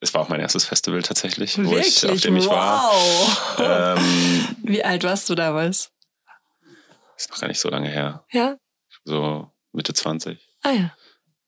Es 0.00 0.14
war 0.14 0.22
auch 0.22 0.28
mein 0.28 0.40
erstes 0.40 0.64
Festival 0.64 1.02
tatsächlich, 1.02 1.58
wo 1.64 1.76
ich, 1.76 2.08
auf 2.08 2.20
dem 2.20 2.36
ich 2.36 2.46
wow. 2.46 3.58
war. 3.58 3.96
Ähm, 3.96 4.56
Wie 4.62 4.84
alt 4.84 5.02
warst 5.04 5.28
du 5.28 5.34
damals? 5.34 5.90
Ist 7.16 7.30
noch 7.30 7.40
gar 7.40 7.48
nicht 7.48 7.60
so 7.60 7.68
lange 7.68 7.88
her. 7.88 8.24
Ja. 8.30 8.56
So 9.04 9.50
Mitte 9.72 9.94
20. 9.94 10.38
Ah 10.62 10.70
ja. 10.70 10.96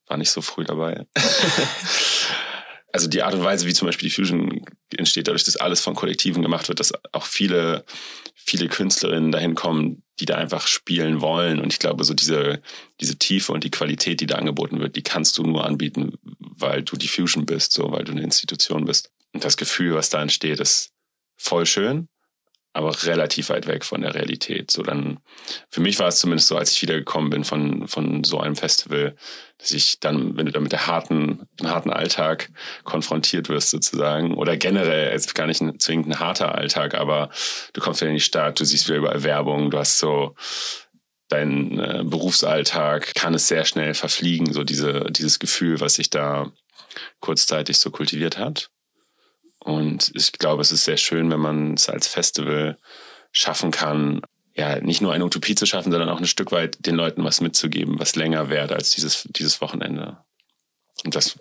War 0.07 0.17
nicht 0.17 0.31
so 0.31 0.41
früh 0.43 0.65
dabei. 0.65 1.07
also 2.93 3.09
die 3.09 3.23
Art 3.23 3.35
und 3.35 3.43
Weise, 3.43 3.67
wie 3.67 3.75
zum 3.75 3.87
Beispiel 3.87 4.09
die 4.09 4.15
Fusion 4.15 4.65
entsteht, 4.97 5.29
dadurch, 5.29 5.45
dass 5.45 5.57
alles 5.57 5.81
von 5.81 5.95
Kollektiven 5.95 6.43
gemacht 6.43 6.69
wird, 6.69 6.81
dass 6.81 6.93
auch 7.13 7.25
viele, 7.25 7.85
viele 8.35 8.69
Künstlerinnen 8.69 9.33
dahin 9.33 9.55
kommen, 9.55 10.03
die 10.19 10.27
da 10.27 10.37
einfach 10.37 10.67
spielen 10.67 11.21
wollen. 11.21 11.61
Und 11.61 11.73
ich 11.73 11.79
glaube, 11.79 12.05
so 12.05 12.15
diese, 12.15 12.61
diese 13.01 13.17
Tiefe 13.17 13.53
und 13.53 13.65
die 13.65 13.71
Qualität, 13.71 14.21
die 14.21 14.27
da 14.27 14.37
angeboten 14.37 14.81
wird, 14.81 14.97
die 14.97 15.03
kannst 15.03 15.39
du 15.39 15.45
nur 15.45 15.65
anbieten, 15.65 16.15
weil 16.39 16.83
du 16.83 16.97
die 16.97 17.09
Fusion 17.09 17.47
bist, 17.47 17.73
so, 17.73 17.91
weil 17.93 18.05
du 18.05 18.13
eine 18.13 18.23
Institution 18.23 18.85
bist. 18.85 19.11
Und 19.33 19.45
das 19.45 19.57
Gefühl, 19.57 19.95
was 19.95 20.11
da 20.11 20.21
entsteht, 20.21 20.61
ist 20.61 20.91
voll 21.37 21.67
schön 21.67 22.09
aber 22.81 23.03
relativ 23.05 23.51
weit 23.51 23.67
weg 23.67 23.85
von 23.85 24.03
der 24.03 24.15
Realität. 24.15 24.71
So 24.71 24.83
dann, 24.83 25.21
für 25.69 25.81
mich 25.81 25.99
war 25.99 26.09
es 26.09 26.19
zumindest 26.19 26.49
so, 26.49 26.57
als 26.57 26.73
ich 26.73 26.83
wiedergekommen 26.83 27.31
bin 27.31 27.45
von, 27.45 27.87
von 27.87 28.25
so 28.25 28.41
einem 28.41 28.57
Festival, 28.57 29.15
dass 29.59 29.71
ich 29.71 30.01
dann, 30.01 30.37
wenn 30.37 30.47
du 30.47 30.53
da 30.53 30.61
mit 30.61 30.73
der 30.73 30.87
harten, 30.87 31.47
dem 31.61 31.69
harten 31.69 31.91
Alltag 31.91 32.51
konfrontiert 32.85 33.49
wirst 33.49 33.71
sozusagen, 33.71 34.35
oder 34.35 34.57
generell, 34.57 35.13
jetzt 35.13 35.35
gar 35.35 35.47
nicht 35.47 35.61
ein, 35.61 35.79
zwingend 35.79 36.09
ein 36.09 36.19
harter 36.19 36.55
Alltag, 36.55 36.95
aber 36.95 37.31
du 37.75 37.81
kommst 37.81 38.01
wieder 38.01 38.11
in 38.11 38.17
die 38.17 38.21
Stadt, 38.23 38.59
du 38.59 38.65
siehst 38.65 38.89
wieder 38.89 38.99
überall 38.99 39.23
Werbung, 39.23 39.71
du 39.71 39.79
hast 39.79 39.99
so, 39.99 40.35
dein 41.29 41.79
äh, 41.79 42.03
Berufsalltag 42.05 43.15
kann 43.15 43.35
es 43.35 43.49
sehr 43.49 43.65
schnell 43.65 43.95
verfliegen, 43.95 44.53
so 44.53 44.65
diese, 44.65 45.07
dieses 45.11 45.39
Gefühl, 45.39 45.81
was 45.81 45.95
sich 45.95 46.11
da 46.11 46.51
kurzzeitig 47.21 47.79
so 47.79 47.91
kultiviert 47.91 48.39
hat. 48.39 48.71
Und 49.63 50.11
ich 50.15 50.33
glaube, 50.33 50.63
es 50.63 50.73
ist 50.73 50.85
sehr 50.85 50.97
schön, 50.97 51.31
wenn 51.31 51.41
man 51.41 51.75
es 51.75 51.89
als 51.89 52.09
Festival 52.09 52.79
schaffen 53.33 53.71
kann, 53.71 54.23
ja, 54.55 54.81
nicht 54.81 55.01
nur 55.01 55.13
eine 55.13 55.25
Utopie 55.25 55.55
zu 55.55 55.67
schaffen, 55.67 55.93
sondern 55.93 56.09
auch 56.09 56.19
ein 56.19 56.27
Stück 56.27 56.51
weit 56.53 56.85
den 56.85 56.97
Leuten 56.97 57.25
was 57.25 57.41
mitzugeben, 57.41 57.99
was 57.99 58.17
länger 58.17 58.51
währt 58.51 58.73
als 58.73 58.91
dieses, 58.91 59.29
dieses 59.31 59.61
Wochenende. 59.61 60.19
Und 61.05 61.15
das, 61.15 61.37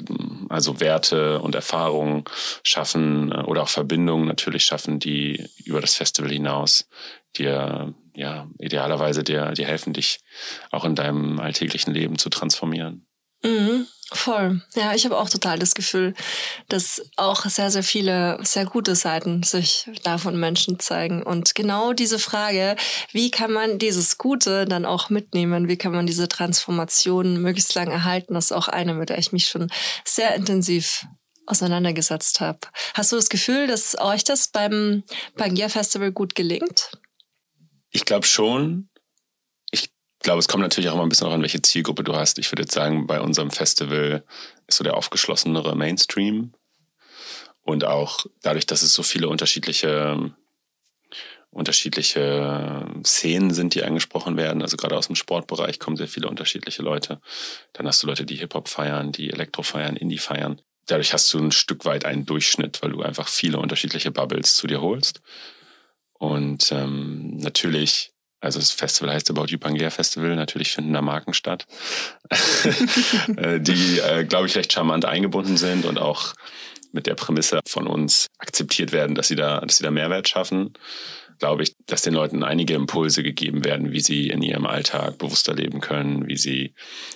also 0.47 0.79
Werte 0.79 1.41
und 1.41 1.53
Erfahrungen 1.55 2.23
schaffen 2.63 3.31
äh, 3.31 3.41
oder 3.43 3.63
auch 3.63 3.69
Verbindungen 3.69 4.27
natürlich 4.27 4.63
schaffen, 4.63 4.99
die 4.99 5.49
über 5.65 5.81
das 5.81 5.95
Festival 5.95 6.31
hinaus 6.31 6.87
dir, 7.35 7.93
ja, 8.15 8.47
idealerweise 8.59 9.23
dir, 9.23 9.51
dir 9.51 9.65
helfen, 9.65 9.93
dich 9.93 10.19
auch 10.71 10.85
in 10.85 10.95
deinem 10.95 11.39
alltäglichen 11.39 11.93
Leben 11.93 12.17
zu 12.17 12.29
transformieren. 12.29 13.05
Mhm. 13.43 13.87
Voll. 14.11 14.61
Ja, 14.75 14.95
ich 14.95 15.05
habe 15.05 15.17
auch 15.17 15.29
total 15.29 15.59
das 15.59 15.75
Gefühl, 15.75 16.15
dass 16.67 17.01
auch 17.15 17.45
sehr, 17.45 17.69
sehr 17.69 17.83
viele 17.83 18.39
sehr 18.43 18.65
gute 18.65 18.95
Seiten 18.95 19.43
sich 19.43 19.87
davon 20.03 20.39
Menschen 20.39 20.79
zeigen. 20.79 21.21
Und 21.21 21.53
genau 21.53 21.93
diese 21.93 22.17
Frage, 22.17 22.75
wie 23.11 23.29
kann 23.29 23.51
man 23.51 23.77
dieses 23.77 24.17
Gute 24.17 24.65
dann 24.65 24.85
auch 24.85 25.11
mitnehmen? 25.11 25.67
Wie 25.67 25.77
kann 25.77 25.91
man 25.91 26.07
diese 26.07 26.27
Transformation 26.27 27.39
möglichst 27.41 27.75
lang 27.75 27.91
erhalten? 27.91 28.33
Das 28.33 28.45
ist 28.45 28.51
auch 28.51 28.67
eine, 28.67 28.95
mit 28.95 29.09
der 29.09 29.19
ich 29.19 29.31
mich 29.31 29.45
schon 29.45 29.69
sehr 30.05 30.33
intensiv 30.33 31.05
auseinandergesetzt 31.45 32.41
habe. 32.41 32.59
Hast 32.95 33.11
du 33.11 33.15
das 33.15 33.29
Gefühl, 33.29 33.67
dass 33.67 33.99
euch 33.99 34.23
das 34.23 34.47
beim 34.47 35.03
Pangea 35.35 35.69
Festival 35.69 36.11
gut 36.11 36.33
gelingt? 36.33 36.91
Ich 37.91 38.05
glaube 38.05 38.25
schon 38.25 38.88
glaube, 40.19 40.39
es 40.39 40.47
kommt 40.47 40.61
natürlich 40.61 40.89
auch 40.89 40.95
immer 40.95 41.03
ein 41.03 41.09
bisschen 41.09 41.27
an, 41.27 41.41
welche 41.41 41.61
Zielgruppe 41.61 42.03
du 42.03 42.15
hast. 42.15 42.39
Ich 42.39 42.51
würde 42.51 42.63
jetzt 42.63 42.73
sagen, 42.73 43.07
bei 43.07 43.21
unserem 43.21 43.51
Festival 43.51 44.23
ist 44.67 44.77
so 44.77 44.83
der 44.83 44.97
aufgeschlossenere 44.97 45.75
Mainstream. 45.75 46.53
Und 47.61 47.85
auch 47.85 48.25
dadurch, 48.41 48.65
dass 48.65 48.81
es 48.81 48.93
so 48.93 49.03
viele 49.03 49.29
unterschiedliche, 49.29 50.33
unterschiedliche 51.51 52.85
Szenen 53.05 53.53
sind, 53.53 53.75
die 53.75 53.83
angesprochen 53.83 54.37
werden. 54.37 54.61
Also 54.61 54.75
gerade 54.75 54.97
aus 54.97 55.07
dem 55.07 55.15
Sportbereich 55.15 55.79
kommen 55.79 55.97
sehr 55.97 56.07
viele 56.07 56.27
unterschiedliche 56.27 56.81
Leute. 56.81 57.21
Dann 57.73 57.87
hast 57.87 58.01
du 58.03 58.07
Leute, 58.07 58.25
die 58.25 58.35
Hip-Hop 58.35 58.67
feiern, 58.67 59.11
die 59.11 59.31
Elektro 59.31 59.61
feiern, 59.61 59.95
Indie 59.95 60.17
feiern. 60.17 60.61
Dadurch 60.87 61.13
hast 61.13 61.31
du 61.33 61.37
ein 61.37 61.51
Stück 61.51 61.85
weit 61.85 62.05
einen 62.05 62.25
Durchschnitt, 62.25 62.81
weil 62.81 62.91
du 62.91 63.03
einfach 63.03 63.27
viele 63.27 63.59
unterschiedliche 63.59 64.11
Bubbles 64.11 64.55
zu 64.55 64.65
dir 64.65 64.81
holst. 64.81 65.21
Und 66.13 66.71
ähm, 66.71 67.37
natürlich 67.37 68.11
Also 68.41 68.59
das 68.59 68.71
Festival 68.71 69.13
heißt 69.13 69.29
About 69.29 69.47
You 69.47 69.57
Pangea 69.57 69.89
Festival. 69.89 70.35
Natürlich 70.35 70.71
finden 70.71 70.93
da 70.93 71.01
Marken 71.01 71.33
statt, 71.33 71.67
äh, 73.37 73.59
die, 73.59 73.99
äh, 73.99 74.23
glaube 74.23 74.47
ich, 74.47 74.55
recht 74.55 74.71
charmant 74.71 75.05
eingebunden 75.05 75.57
sind 75.57 75.85
und 75.85 75.97
auch 75.99 76.33
mit 76.91 77.05
der 77.05 77.15
Prämisse 77.15 77.59
von 77.67 77.87
uns 77.87 78.27
akzeptiert 78.39 78.91
werden, 78.91 79.15
dass 79.15 79.27
sie 79.27 79.35
da, 79.35 79.59
dass 79.61 79.77
sie 79.77 79.83
da 79.83 79.91
Mehrwert 79.91 80.27
schaffen. 80.27 80.73
Glaube 81.37 81.63
ich, 81.63 81.73
dass 81.85 82.01
den 82.01 82.13
Leuten 82.13 82.43
einige 82.43 82.73
Impulse 82.73 83.23
gegeben 83.23 83.63
werden, 83.63 83.91
wie 83.91 84.01
sie 84.01 84.29
in 84.29 84.41
ihrem 84.41 84.65
Alltag 84.65 85.17
bewusster 85.19 85.53
leben 85.53 85.79
können, 85.79 86.27
wie 86.27 86.35
sie 86.35 86.73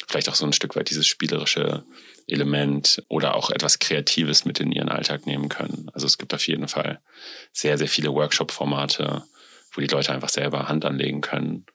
vielleicht 0.07 0.29
auch 0.29 0.35
so 0.35 0.45
ein 0.45 0.53
Stück 0.53 0.77
weit 0.77 0.89
dieses 0.89 1.07
spielerische 1.07 1.83
Element 2.27 3.03
oder 3.09 3.35
auch 3.35 3.49
etwas 3.49 3.79
Kreatives 3.79 4.45
mit 4.45 4.61
in 4.61 4.71
ihren 4.71 4.87
Alltag 4.87 5.25
nehmen 5.25 5.49
können. 5.49 5.89
Also 5.93 6.07
es 6.07 6.17
gibt 6.17 6.33
auf 6.33 6.47
jeden 6.47 6.69
Fall 6.69 7.01
sehr, 7.51 7.77
sehr 7.77 7.89
viele 7.89 8.13
Workshop-Formate, 8.13 9.23
wo 9.73 9.81
die 9.81 9.87
Leute 9.87 10.13
einfach 10.13 10.29
selber 10.29 10.67
Hand 10.67 10.85
anlegen 10.85 11.21
können. 11.21 11.65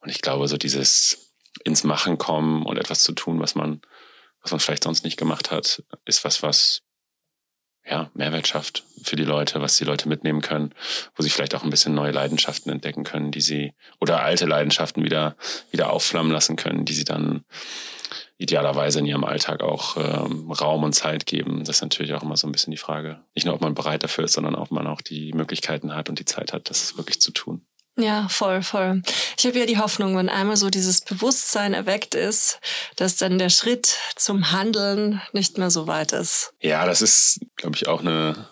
Und 0.00 0.10
ich 0.10 0.20
glaube, 0.20 0.48
so 0.48 0.56
dieses 0.56 1.34
ins 1.64 1.84
Machen 1.84 2.18
kommen 2.18 2.64
und 2.64 2.78
etwas 2.78 3.02
zu 3.02 3.12
tun, 3.12 3.40
was 3.40 3.54
man, 3.54 3.80
was 4.42 4.50
man 4.50 4.60
vielleicht 4.60 4.84
sonst 4.84 5.04
nicht 5.04 5.16
gemacht 5.16 5.50
hat, 5.50 5.82
ist 6.04 6.24
was, 6.24 6.42
was 6.42 6.82
ja, 7.90 8.10
Mehrwert 8.14 8.46
schafft 8.46 8.84
für 9.02 9.16
die 9.16 9.24
Leute, 9.24 9.60
was 9.60 9.76
die 9.76 9.84
Leute 9.84 10.08
mitnehmen 10.08 10.40
können, 10.40 10.74
wo 11.16 11.22
sie 11.22 11.30
vielleicht 11.30 11.54
auch 11.54 11.62
ein 11.62 11.70
bisschen 11.70 11.94
neue 11.94 12.12
Leidenschaften 12.12 12.70
entdecken 12.70 13.04
können, 13.04 13.30
die 13.30 13.40
sie 13.40 13.72
oder 14.00 14.22
alte 14.22 14.46
Leidenschaften 14.46 15.04
wieder 15.04 15.36
wieder 15.70 15.92
aufflammen 15.92 16.32
lassen 16.32 16.56
können, 16.56 16.84
die 16.84 16.94
sie 16.94 17.04
dann 17.04 17.44
idealerweise 18.38 19.00
in 19.00 19.06
ihrem 19.06 19.24
Alltag 19.24 19.62
auch 19.62 19.96
ähm, 19.96 20.50
Raum 20.50 20.84
und 20.84 20.92
Zeit 20.92 21.26
geben. 21.26 21.64
Das 21.64 21.76
ist 21.76 21.82
natürlich 21.82 22.14
auch 22.14 22.22
immer 22.22 22.36
so 22.36 22.46
ein 22.46 22.52
bisschen 22.52 22.70
die 22.70 22.76
Frage. 22.76 23.20
Nicht 23.34 23.44
nur, 23.44 23.54
ob 23.54 23.60
man 23.60 23.74
bereit 23.74 24.04
dafür 24.04 24.24
ist, 24.24 24.34
sondern 24.34 24.54
ob 24.54 24.70
man 24.70 24.86
auch 24.86 25.00
die 25.00 25.32
Möglichkeiten 25.32 25.94
hat 25.94 26.08
und 26.08 26.20
die 26.20 26.24
Zeit 26.24 26.52
hat, 26.52 26.70
das 26.70 26.96
wirklich 26.96 27.20
zu 27.20 27.32
tun. 27.32 27.66
Ja, 28.00 28.28
voll, 28.28 28.62
voll. 28.62 29.02
Ich 29.36 29.44
habe 29.44 29.58
ja 29.58 29.66
die 29.66 29.78
Hoffnung, 29.78 30.16
wenn 30.16 30.28
einmal 30.28 30.56
so 30.56 30.70
dieses 30.70 31.00
Bewusstsein 31.00 31.74
erweckt 31.74 32.14
ist, 32.14 32.60
dass 32.94 33.16
dann 33.16 33.38
der 33.38 33.50
Schritt 33.50 33.96
zum 34.14 34.52
Handeln 34.52 35.20
nicht 35.32 35.58
mehr 35.58 35.70
so 35.70 35.88
weit 35.88 36.12
ist. 36.12 36.52
Ja, 36.60 36.86
das 36.86 37.02
ist, 37.02 37.40
glaube 37.56 37.74
ich, 37.74 37.88
auch 37.88 38.00
eine 38.00 38.46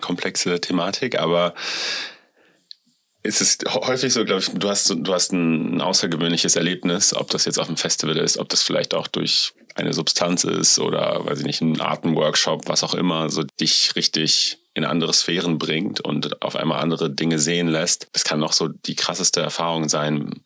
komplexe 0.00 0.58
Thematik, 0.62 1.18
aber 1.18 1.54
es 3.22 3.42
ist 3.42 3.64
häufig 3.66 4.14
so, 4.14 4.24
glaube 4.24 4.40
ich, 4.40 4.50
du 4.50 4.68
hast, 4.68 4.94
du 4.96 5.12
hast 5.12 5.32
ein 5.32 5.82
außergewöhnliches 5.82 6.56
Erlebnis, 6.56 7.14
ob 7.14 7.28
das 7.30 7.44
jetzt 7.44 7.58
auf 7.58 7.66
dem 7.66 7.76
Festival 7.76 8.16
ist, 8.16 8.38
ob 8.38 8.48
das 8.48 8.62
vielleicht 8.62 8.94
auch 8.94 9.08
durch 9.08 9.52
eine 9.74 9.92
Substanz 9.92 10.44
ist 10.44 10.78
oder, 10.78 11.26
weiß 11.26 11.40
ich 11.40 11.46
nicht, 11.46 11.60
ein 11.60 11.80
Atemworkshop, 11.80 12.66
was 12.66 12.82
auch 12.82 12.94
immer, 12.94 13.28
so 13.28 13.42
dich 13.60 13.94
richtig 13.94 14.58
in 14.74 14.84
andere 14.84 15.12
Sphären 15.12 15.58
bringt 15.58 16.00
und 16.00 16.42
auf 16.42 16.56
einmal 16.56 16.80
andere 16.80 17.08
Dinge 17.10 17.38
sehen 17.38 17.68
lässt. 17.68 18.08
Das 18.12 18.24
kann 18.24 18.42
auch 18.42 18.52
so 18.52 18.68
die 18.68 18.96
krasseste 18.96 19.40
Erfahrung 19.40 19.88
sein. 19.88 20.42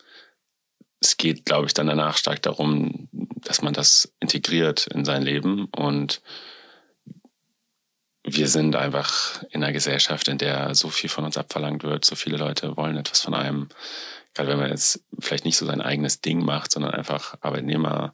Es 1.01 1.17
geht, 1.17 1.47
glaube 1.47 1.67
ich, 1.67 1.75
dann 1.75 1.87
danach 1.87 2.19
stark 2.19 2.43
darum, 2.43 3.09
dass 3.13 3.63
man 3.63 3.73
das 3.73 4.13
integriert 4.21 4.87
in 4.89 5.05
sein 5.05 5.23
Leben 5.23 5.67
und 5.77 6.21
wir 8.31 8.49
sind 8.49 8.77
einfach 8.77 9.43
in 9.51 9.63
einer 9.63 9.73
Gesellschaft, 9.73 10.29
in 10.29 10.37
der 10.37 10.75
so 10.75 10.91
viel 10.91 11.09
von 11.09 11.25
uns 11.25 11.39
abverlangt 11.39 11.83
wird. 11.83 12.05
So 12.05 12.15
viele 12.15 12.37
Leute 12.37 12.77
wollen 12.77 12.99
etwas 12.99 13.21
von 13.23 13.33
einem. 13.33 13.69
Gerade 14.35 14.51
wenn 14.51 14.59
man 14.59 14.71
jetzt 14.71 15.03
vielleicht 15.19 15.47
nicht 15.47 15.57
so 15.57 15.65
sein 15.65 15.81
eigenes 15.81 16.21
Ding 16.21 16.45
macht, 16.45 16.73
sondern 16.73 16.93
einfach 16.93 17.37
Arbeitnehmer, 17.41 18.13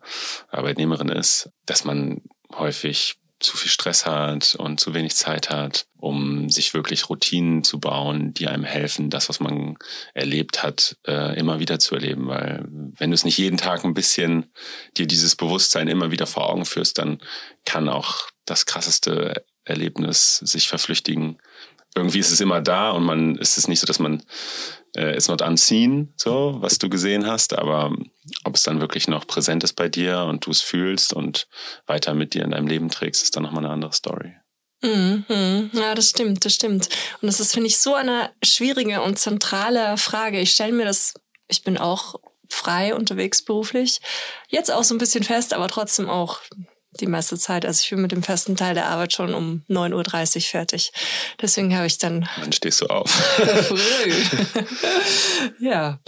Arbeitnehmerin 0.48 1.08
ist, 1.08 1.50
dass 1.66 1.84
man 1.84 2.22
häufig 2.54 3.16
zu 3.44 3.56
viel 3.56 3.70
Stress 3.70 4.06
hat 4.06 4.54
und 4.54 4.80
zu 4.80 4.94
wenig 4.94 5.14
Zeit 5.14 5.50
hat, 5.50 5.86
um 5.98 6.48
sich 6.48 6.74
wirklich 6.74 7.08
Routinen 7.08 7.62
zu 7.62 7.78
bauen, 7.78 8.34
die 8.34 8.48
einem 8.48 8.64
helfen, 8.64 9.10
das, 9.10 9.28
was 9.28 9.40
man 9.40 9.76
erlebt 10.14 10.62
hat, 10.62 10.96
äh, 11.06 11.38
immer 11.38 11.60
wieder 11.60 11.78
zu 11.78 11.94
erleben. 11.94 12.26
Weil 12.26 12.64
wenn 12.68 13.10
du 13.10 13.14
es 13.14 13.24
nicht 13.24 13.38
jeden 13.38 13.58
Tag 13.58 13.84
ein 13.84 13.94
bisschen 13.94 14.46
dir 14.96 15.06
dieses 15.06 15.36
Bewusstsein 15.36 15.88
immer 15.88 16.10
wieder 16.10 16.26
vor 16.26 16.48
Augen 16.48 16.64
führst, 16.64 16.98
dann 16.98 17.18
kann 17.64 17.88
auch 17.88 18.28
das 18.46 18.66
krasseste 18.66 19.44
Erlebnis 19.64 20.38
sich 20.38 20.68
verflüchtigen. 20.68 21.38
Irgendwie 21.94 22.18
ist 22.18 22.30
es 22.30 22.40
immer 22.40 22.60
da 22.60 22.90
und 22.90 23.04
man 23.04 23.36
ist 23.36 23.56
es 23.56 23.68
nicht 23.68 23.80
so, 23.80 23.86
dass 23.86 23.98
man 23.98 24.22
äh, 24.96 25.14
it's 25.14 25.28
not 25.28 25.42
unseen, 25.42 26.12
so 26.16 26.56
was 26.58 26.78
du 26.78 26.88
gesehen 26.88 27.26
hast, 27.26 27.56
aber 27.56 27.94
ob 28.44 28.56
es 28.56 28.62
dann 28.62 28.80
wirklich 28.80 29.08
noch 29.08 29.26
präsent 29.26 29.64
ist 29.64 29.74
bei 29.74 29.88
dir 29.88 30.24
und 30.24 30.46
du 30.46 30.50
es 30.50 30.60
fühlst 30.60 31.12
und 31.12 31.46
weiter 31.86 32.14
mit 32.14 32.34
dir 32.34 32.44
in 32.44 32.50
deinem 32.50 32.66
Leben 32.66 32.88
trägst, 32.88 33.22
ist 33.22 33.36
dann 33.36 33.42
nochmal 33.42 33.64
eine 33.64 33.72
andere 33.72 33.92
Story. 33.92 34.34
Mhm. 34.82 35.70
Ja, 35.72 35.94
das 35.94 36.10
stimmt, 36.10 36.44
das 36.44 36.54
stimmt. 36.54 36.88
Und 37.20 37.26
das 37.26 37.40
ist, 37.40 37.54
finde 37.54 37.68
ich, 37.68 37.78
so 37.78 37.94
eine 37.94 38.30
schwierige 38.44 39.00
und 39.02 39.18
zentrale 39.18 39.96
Frage. 39.96 40.40
Ich 40.40 40.52
stelle 40.52 40.72
mir 40.72 40.84
das, 40.84 41.14
ich 41.48 41.62
bin 41.62 41.78
auch 41.78 42.16
frei 42.50 42.94
unterwegs 42.94 43.42
beruflich, 43.42 44.00
jetzt 44.48 44.70
auch 44.70 44.84
so 44.84 44.94
ein 44.94 44.98
bisschen 44.98 45.24
fest, 45.24 45.54
aber 45.54 45.68
trotzdem 45.68 46.10
auch 46.10 46.40
die 47.00 47.06
meiste 47.06 47.38
Zeit. 47.38 47.64
Also 47.66 47.82
ich 47.82 47.90
bin 47.90 48.02
mit 48.02 48.12
dem 48.12 48.22
festen 48.22 48.56
Teil 48.56 48.74
der 48.74 48.86
Arbeit 48.86 49.12
schon 49.12 49.34
um 49.34 49.62
9.30 49.68 50.36
Uhr 50.36 50.42
fertig. 50.42 50.92
Deswegen 51.40 51.74
habe 51.74 51.86
ich 51.86 51.98
dann. 51.98 52.28
Wann 52.38 52.52
stehst 52.52 52.80
du 52.80 52.86
auf? 52.86 53.10
früh. 53.10 54.12
ja. 55.66 56.00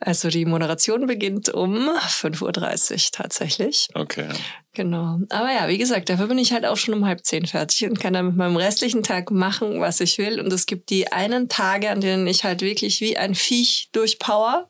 Also 0.00 0.28
die 0.28 0.44
Moderation 0.44 1.06
beginnt 1.06 1.48
um 1.48 1.88
5.30 1.88 2.92
Uhr 2.92 2.98
tatsächlich. 3.12 3.88
Okay. 3.94 4.28
Genau. 4.74 5.20
Aber 5.30 5.52
ja, 5.52 5.68
wie 5.68 5.78
gesagt, 5.78 6.08
dafür 6.08 6.26
bin 6.26 6.38
ich 6.38 6.52
halt 6.52 6.66
auch 6.66 6.76
schon 6.76 6.94
um 6.94 7.06
halb 7.06 7.24
zehn 7.24 7.46
fertig 7.46 7.88
und 7.88 8.00
kann 8.00 8.12
dann 8.12 8.26
mit 8.26 8.36
meinem 8.36 8.56
restlichen 8.56 9.04
Tag 9.04 9.30
machen, 9.30 9.80
was 9.80 10.00
ich 10.00 10.18
will. 10.18 10.40
Und 10.40 10.52
es 10.52 10.66
gibt 10.66 10.90
die 10.90 11.12
einen 11.12 11.48
Tage, 11.48 11.90
an 11.90 12.00
denen 12.00 12.26
ich 12.26 12.42
halt 12.42 12.60
wirklich 12.60 13.00
wie 13.00 13.16
ein 13.16 13.36
Viech 13.36 13.88
durchpower. 13.92 14.68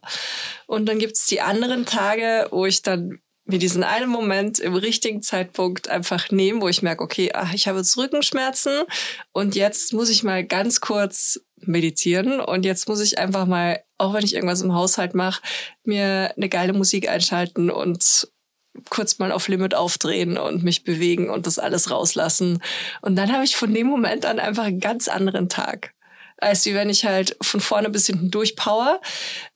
Und 0.66 0.86
dann 0.86 0.98
gibt 0.98 1.16
es 1.16 1.26
die 1.26 1.40
anderen 1.40 1.86
Tage, 1.86 2.48
wo 2.50 2.66
ich 2.66 2.82
dann 2.82 3.20
mir 3.46 3.58
diesen 3.58 3.84
einen 3.84 4.08
Moment 4.08 4.58
im 4.58 4.74
richtigen 4.74 5.22
Zeitpunkt 5.22 5.88
einfach 5.88 6.30
nehmen, 6.30 6.60
wo 6.62 6.68
ich 6.68 6.82
merke, 6.82 7.04
okay, 7.04 7.30
ach, 7.34 7.52
ich 7.52 7.68
habe 7.68 7.78
jetzt 7.78 7.96
Rückenschmerzen 7.96 8.82
und 9.32 9.54
jetzt 9.54 9.92
muss 9.92 10.08
ich 10.08 10.22
mal 10.22 10.44
ganz 10.44 10.80
kurz 10.80 11.40
meditieren 11.56 12.40
und 12.40 12.64
jetzt 12.64 12.88
muss 12.88 13.00
ich 13.00 13.18
einfach 13.18 13.46
mal, 13.46 13.82
auch 13.98 14.14
wenn 14.14 14.24
ich 14.24 14.34
irgendwas 14.34 14.62
im 14.62 14.74
Haushalt 14.74 15.14
mache, 15.14 15.42
mir 15.84 16.32
eine 16.36 16.48
geile 16.48 16.72
Musik 16.72 17.08
einschalten 17.08 17.70
und 17.70 18.28
kurz 18.90 19.18
mal 19.18 19.30
auf 19.30 19.48
Limit 19.48 19.74
aufdrehen 19.74 20.36
und 20.36 20.64
mich 20.64 20.82
bewegen 20.82 21.30
und 21.30 21.46
das 21.46 21.58
alles 21.58 21.90
rauslassen. 21.90 22.60
Und 23.02 23.16
dann 23.16 23.32
habe 23.32 23.44
ich 23.44 23.56
von 23.56 23.72
dem 23.72 23.86
Moment 23.86 24.26
an 24.26 24.40
einfach 24.40 24.64
einen 24.64 24.80
ganz 24.80 25.08
anderen 25.08 25.48
Tag 25.48 25.94
als 26.36 26.66
wie 26.66 26.74
wenn 26.74 26.90
ich 26.90 27.04
halt 27.04 27.36
von 27.40 27.60
vorne 27.60 27.88
bis 27.90 28.06
hinten 28.06 28.30
durchpower. 28.30 29.00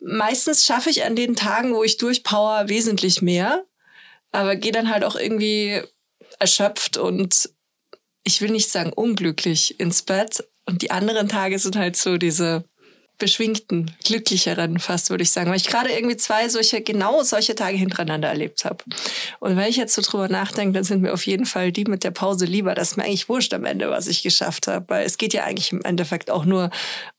Meistens 0.01 0.65
schaffe 0.65 0.91
ich 0.91 1.05
an 1.05 1.17
den 1.17 1.35
Tagen, 1.37 1.75
wo 1.75 1.83
ich 1.83 1.99
durchpower, 1.99 2.69
wesentlich 2.69 3.21
mehr 3.21 3.65
aber 4.33 4.57
gehe 4.57 4.73
dann 4.73 4.91
halt 4.91 5.05
auch 5.05 5.17
irgendwie 5.17 5.83
erschöpft 6.39 6.97
und 6.97 7.51
ich 8.25 8.41
will 8.41 8.51
nicht 8.51 8.71
sagen 8.71 8.93
unglücklich 8.93 9.81
ins 9.81 10.03
Bett. 10.03 10.47
Und 10.67 10.83
die 10.83 10.91
anderen 10.91 11.29
Tage 11.29 11.59
sind 11.59 11.77
halt 11.77 11.97
so 11.97 12.19
diese 12.19 12.68
beschwingten, 13.19 13.91
glücklicheren 14.05 14.79
fast, 14.79 15.11
würde 15.11 15.23
ich 15.23 15.31
sagen, 15.31 15.51
weil 15.51 15.57
ich 15.57 15.67
gerade 15.67 15.91
irgendwie 15.91 16.17
zwei 16.17 16.49
solche, 16.49 16.81
genau 16.81 17.23
solche 17.23 17.55
Tage 17.55 17.77
hintereinander 17.77 18.29
erlebt 18.29 18.65
habe. 18.65 18.85
Und 19.41 19.57
wenn 19.57 19.69
ich 19.69 19.77
jetzt 19.77 19.95
so 19.95 20.03
drüber 20.03 20.29
nachdenke, 20.29 20.75
dann 20.75 20.85
sind 20.85 21.03
mir 21.03 21.13
auf 21.13 21.27
jeden 21.27 21.47
Fall 21.47 21.73
die 21.73 21.85
mit 21.85 22.05
der 22.05 22.13
Pause 22.13 22.45
lieber. 22.45 22.75
Das 22.75 22.93
ist 22.93 22.97
mir 22.97 23.05
eigentlich 23.05 23.29
wurscht 23.29 23.53
am 23.55 23.65
Ende, 23.65 23.91
was 23.91 24.07
ich 24.07 24.23
geschafft 24.23 24.69
habe, 24.69 24.89
weil 24.89 25.07
es 25.07 25.19
geht 25.19 25.35
ja 25.35 25.45
eigentlich 25.45 25.73
im 25.73 25.83
Endeffekt 25.83 26.31
auch 26.31 26.45
nur 26.45 26.71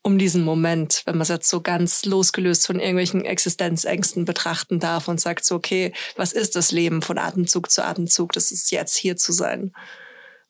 um 0.02 0.18
diesen 0.18 0.42
Moment, 0.42 1.02
wenn 1.04 1.16
man 1.16 1.22
es 1.22 1.28
jetzt 1.28 1.48
so 1.48 1.60
ganz 1.60 2.04
losgelöst 2.04 2.66
von 2.66 2.80
irgendwelchen 2.80 3.24
Existenzängsten 3.24 4.24
betrachten 4.24 4.80
darf 4.80 5.08
und 5.08 5.20
sagt 5.20 5.44
so, 5.44 5.54
okay, 5.54 5.92
was 6.16 6.32
ist 6.32 6.56
das 6.56 6.72
Leben 6.72 7.02
von 7.02 7.18
Atemzug 7.18 7.70
zu 7.70 7.84
Atemzug? 7.84 8.32
Das 8.32 8.50
ist 8.50 8.70
jetzt 8.70 8.96
hier 8.96 9.16
zu 9.16 9.32
sein 9.32 9.72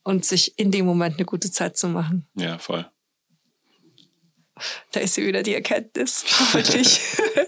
und 0.04 0.24
sich 0.24 0.58
in 0.58 0.70
dem 0.70 0.86
Moment 0.86 1.16
eine 1.16 1.26
gute 1.26 1.50
Zeit 1.50 1.76
zu 1.76 1.88
machen. 1.88 2.28
Ja, 2.36 2.58
voll 2.58 2.86
da 4.92 5.00
ist 5.00 5.14
sie 5.14 5.26
wieder 5.26 5.42
die 5.42 5.54
Erkenntnis. 5.54 6.24
Hoffentlich 6.40 7.00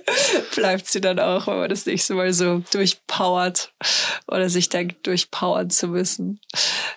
bleibt 0.54 0.86
sie 0.86 1.00
dann 1.00 1.18
auch, 1.18 1.46
wenn 1.46 1.58
man 1.58 1.68
das 1.68 1.86
nächste 1.86 2.14
Mal 2.14 2.32
so 2.32 2.62
durchpowert 2.72 3.72
oder 4.26 4.48
sich 4.48 4.68
denkt, 4.68 5.06
durchpowern 5.06 5.70
zu 5.70 5.88
müssen. 5.88 6.40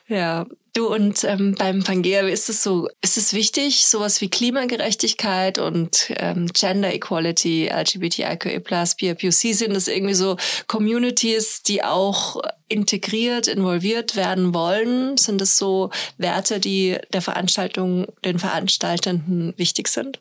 Ja. 0.08 0.46
Du 0.76 0.94
und 0.94 1.24
ähm, 1.24 1.56
beim 1.58 1.84
Pangea, 1.84 2.28
ist 2.28 2.50
es 2.50 2.62
so, 2.62 2.90
ist 3.02 3.16
es 3.16 3.34
wichtig, 3.34 3.88
sowas 3.88 4.20
wie 4.20 4.30
Klimagerechtigkeit 4.30 5.58
und 5.58 6.12
ähm, 6.18 6.50
Gender 6.52 6.94
Equality, 6.94 7.70
LGBTIQA+, 7.70 8.60
BPUC, 8.60 9.32
sind 9.32 9.74
das 9.74 9.88
irgendwie 9.88 10.14
so 10.14 10.36
Communities, 10.68 11.64
die 11.64 11.82
auch 11.82 12.42
integriert, 12.68 13.48
involviert 13.48 14.18
werden 14.18 14.54
wollen? 14.54 15.16
Sind 15.16 15.40
das 15.40 15.58
so 15.58 15.92
Werte, 16.18 16.60
die 16.60 16.98
der 17.14 17.22
Veranstaltung, 17.22 18.08
den 18.26 18.38
Veranstaltenden 18.38 19.54
wichtig 19.56 19.88
sind? 19.88 20.20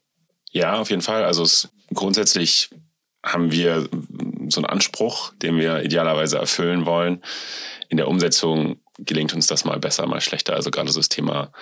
Ja, 0.52 0.78
auf 0.78 0.88
jeden 0.88 1.02
Fall. 1.02 1.24
Also 1.24 1.42
es, 1.42 1.68
grundsätzlich 1.92 2.70
haben 3.24 3.50
wir 3.50 3.88
so 4.50 4.60
einen 4.60 4.66
Anspruch, 4.66 5.32
den 5.42 5.58
wir 5.58 5.82
idealerweise 5.82 6.38
erfüllen 6.38 6.86
wollen. 6.86 7.24
In 7.88 7.96
der 7.96 8.06
Umsetzung 8.06 8.78
gelingt 8.98 9.34
uns 9.34 9.46
das 9.46 9.64
mal 9.64 9.78
besser, 9.78 10.06
mal 10.06 10.20
schlechter. 10.20 10.54
Also 10.54 10.70
gerade 10.70 10.90
so 10.90 11.00
das 11.00 11.08
Thema 11.08 11.52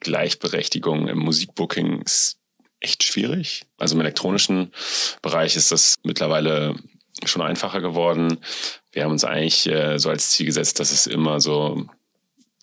Gleichberechtigung 0.00 1.08
im 1.08 1.18
Musikbooking 1.18 2.02
ist 2.02 2.38
echt 2.80 3.02
schwierig. 3.02 3.64
Also 3.78 3.94
im 3.94 4.00
elektronischen 4.00 4.72
Bereich 5.22 5.56
ist 5.56 5.72
das 5.72 5.96
mittlerweile 6.02 6.74
schon 7.24 7.42
einfacher 7.42 7.80
geworden. 7.80 8.38
Wir 8.92 9.04
haben 9.04 9.12
uns 9.12 9.24
eigentlich 9.24 9.66
äh, 9.66 9.98
so 9.98 10.10
als 10.10 10.30
Ziel 10.30 10.46
gesetzt, 10.46 10.80
dass 10.80 10.92
es 10.92 11.06
immer 11.06 11.40
so 11.40 11.86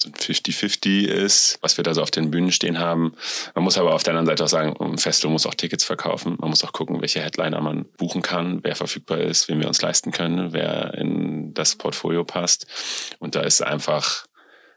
50-50 0.06 1.06
ist, 1.06 1.58
was 1.62 1.78
wir 1.78 1.84
da 1.84 1.94
so 1.94 2.02
auf 2.02 2.12
den 2.12 2.32
Bühnen 2.32 2.52
stehen 2.52 2.80
haben. 2.80 3.14
Man 3.56 3.64
muss 3.64 3.78
aber 3.78 3.94
auf 3.94 4.04
der 4.04 4.12
anderen 4.12 4.28
Seite 4.28 4.44
auch 4.44 4.50
sagen, 4.50 4.76
ein 4.80 4.98
Festival 4.98 5.32
muss 5.32 5.46
auch 5.46 5.56
Tickets 5.56 5.84
verkaufen. 5.84 6.38
Man 6.40 6.50
muss 6.50 6.64
auch 6.64 6.74
gucken, 6.74 7.02
welche 7.02 7.22
Headliner 7.22 7.62
man 7.62 7.86
buchen 7.98 8.22
kann, 8.22 8.60
wer 8.64 8.76
verfügbar 8.76 9.20
ist, 9.20 9.48
wen 9.48 9.60
wir 9.60 9.68
uns 9.68 9.82
leisten 9.82 10.12
können, 10.12 10.54
wer 10.54 10.94
in 10.96 11.54
das 11.54 11.76
Portfolio 11.76 12.24
passt. 12.24 12.68
Und 13.20 13.36
da 13.36 13.42
ist 13.42 13.62
einfach 13.62 14.26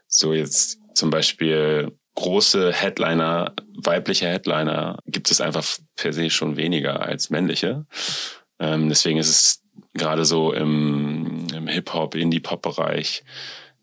so 0.07 0.33
jetzt 0.33 0.79
zum 0.93 1.09
Beispiel 1.09 1.91
große 2.15 2.71
Headliner, 2.71 3.53
weibliche 3.75 4.27
Headliner 4.27 4.99
gibt 5.05 5.29
es 5.29 5.41
einfach 5.41 5.65
per 5.95 6.13
se 6.13 6.29
schon 6.29 6.55
weniger 6.55 7.01
als 7.01 7.29
männliche. 7.29 7.85
Ähm, 8.59 8.89
deswegen 8.89 9.19
ist 9.19 9.29
es 9.29 9.61
gerade 9.93 10.25
so 10.25 10.53
im, 10.53 11.47
im 11.53 11.67
Hip-Hop, 11.67 12.15
Indie-Pop-Bereich 12.15 13.23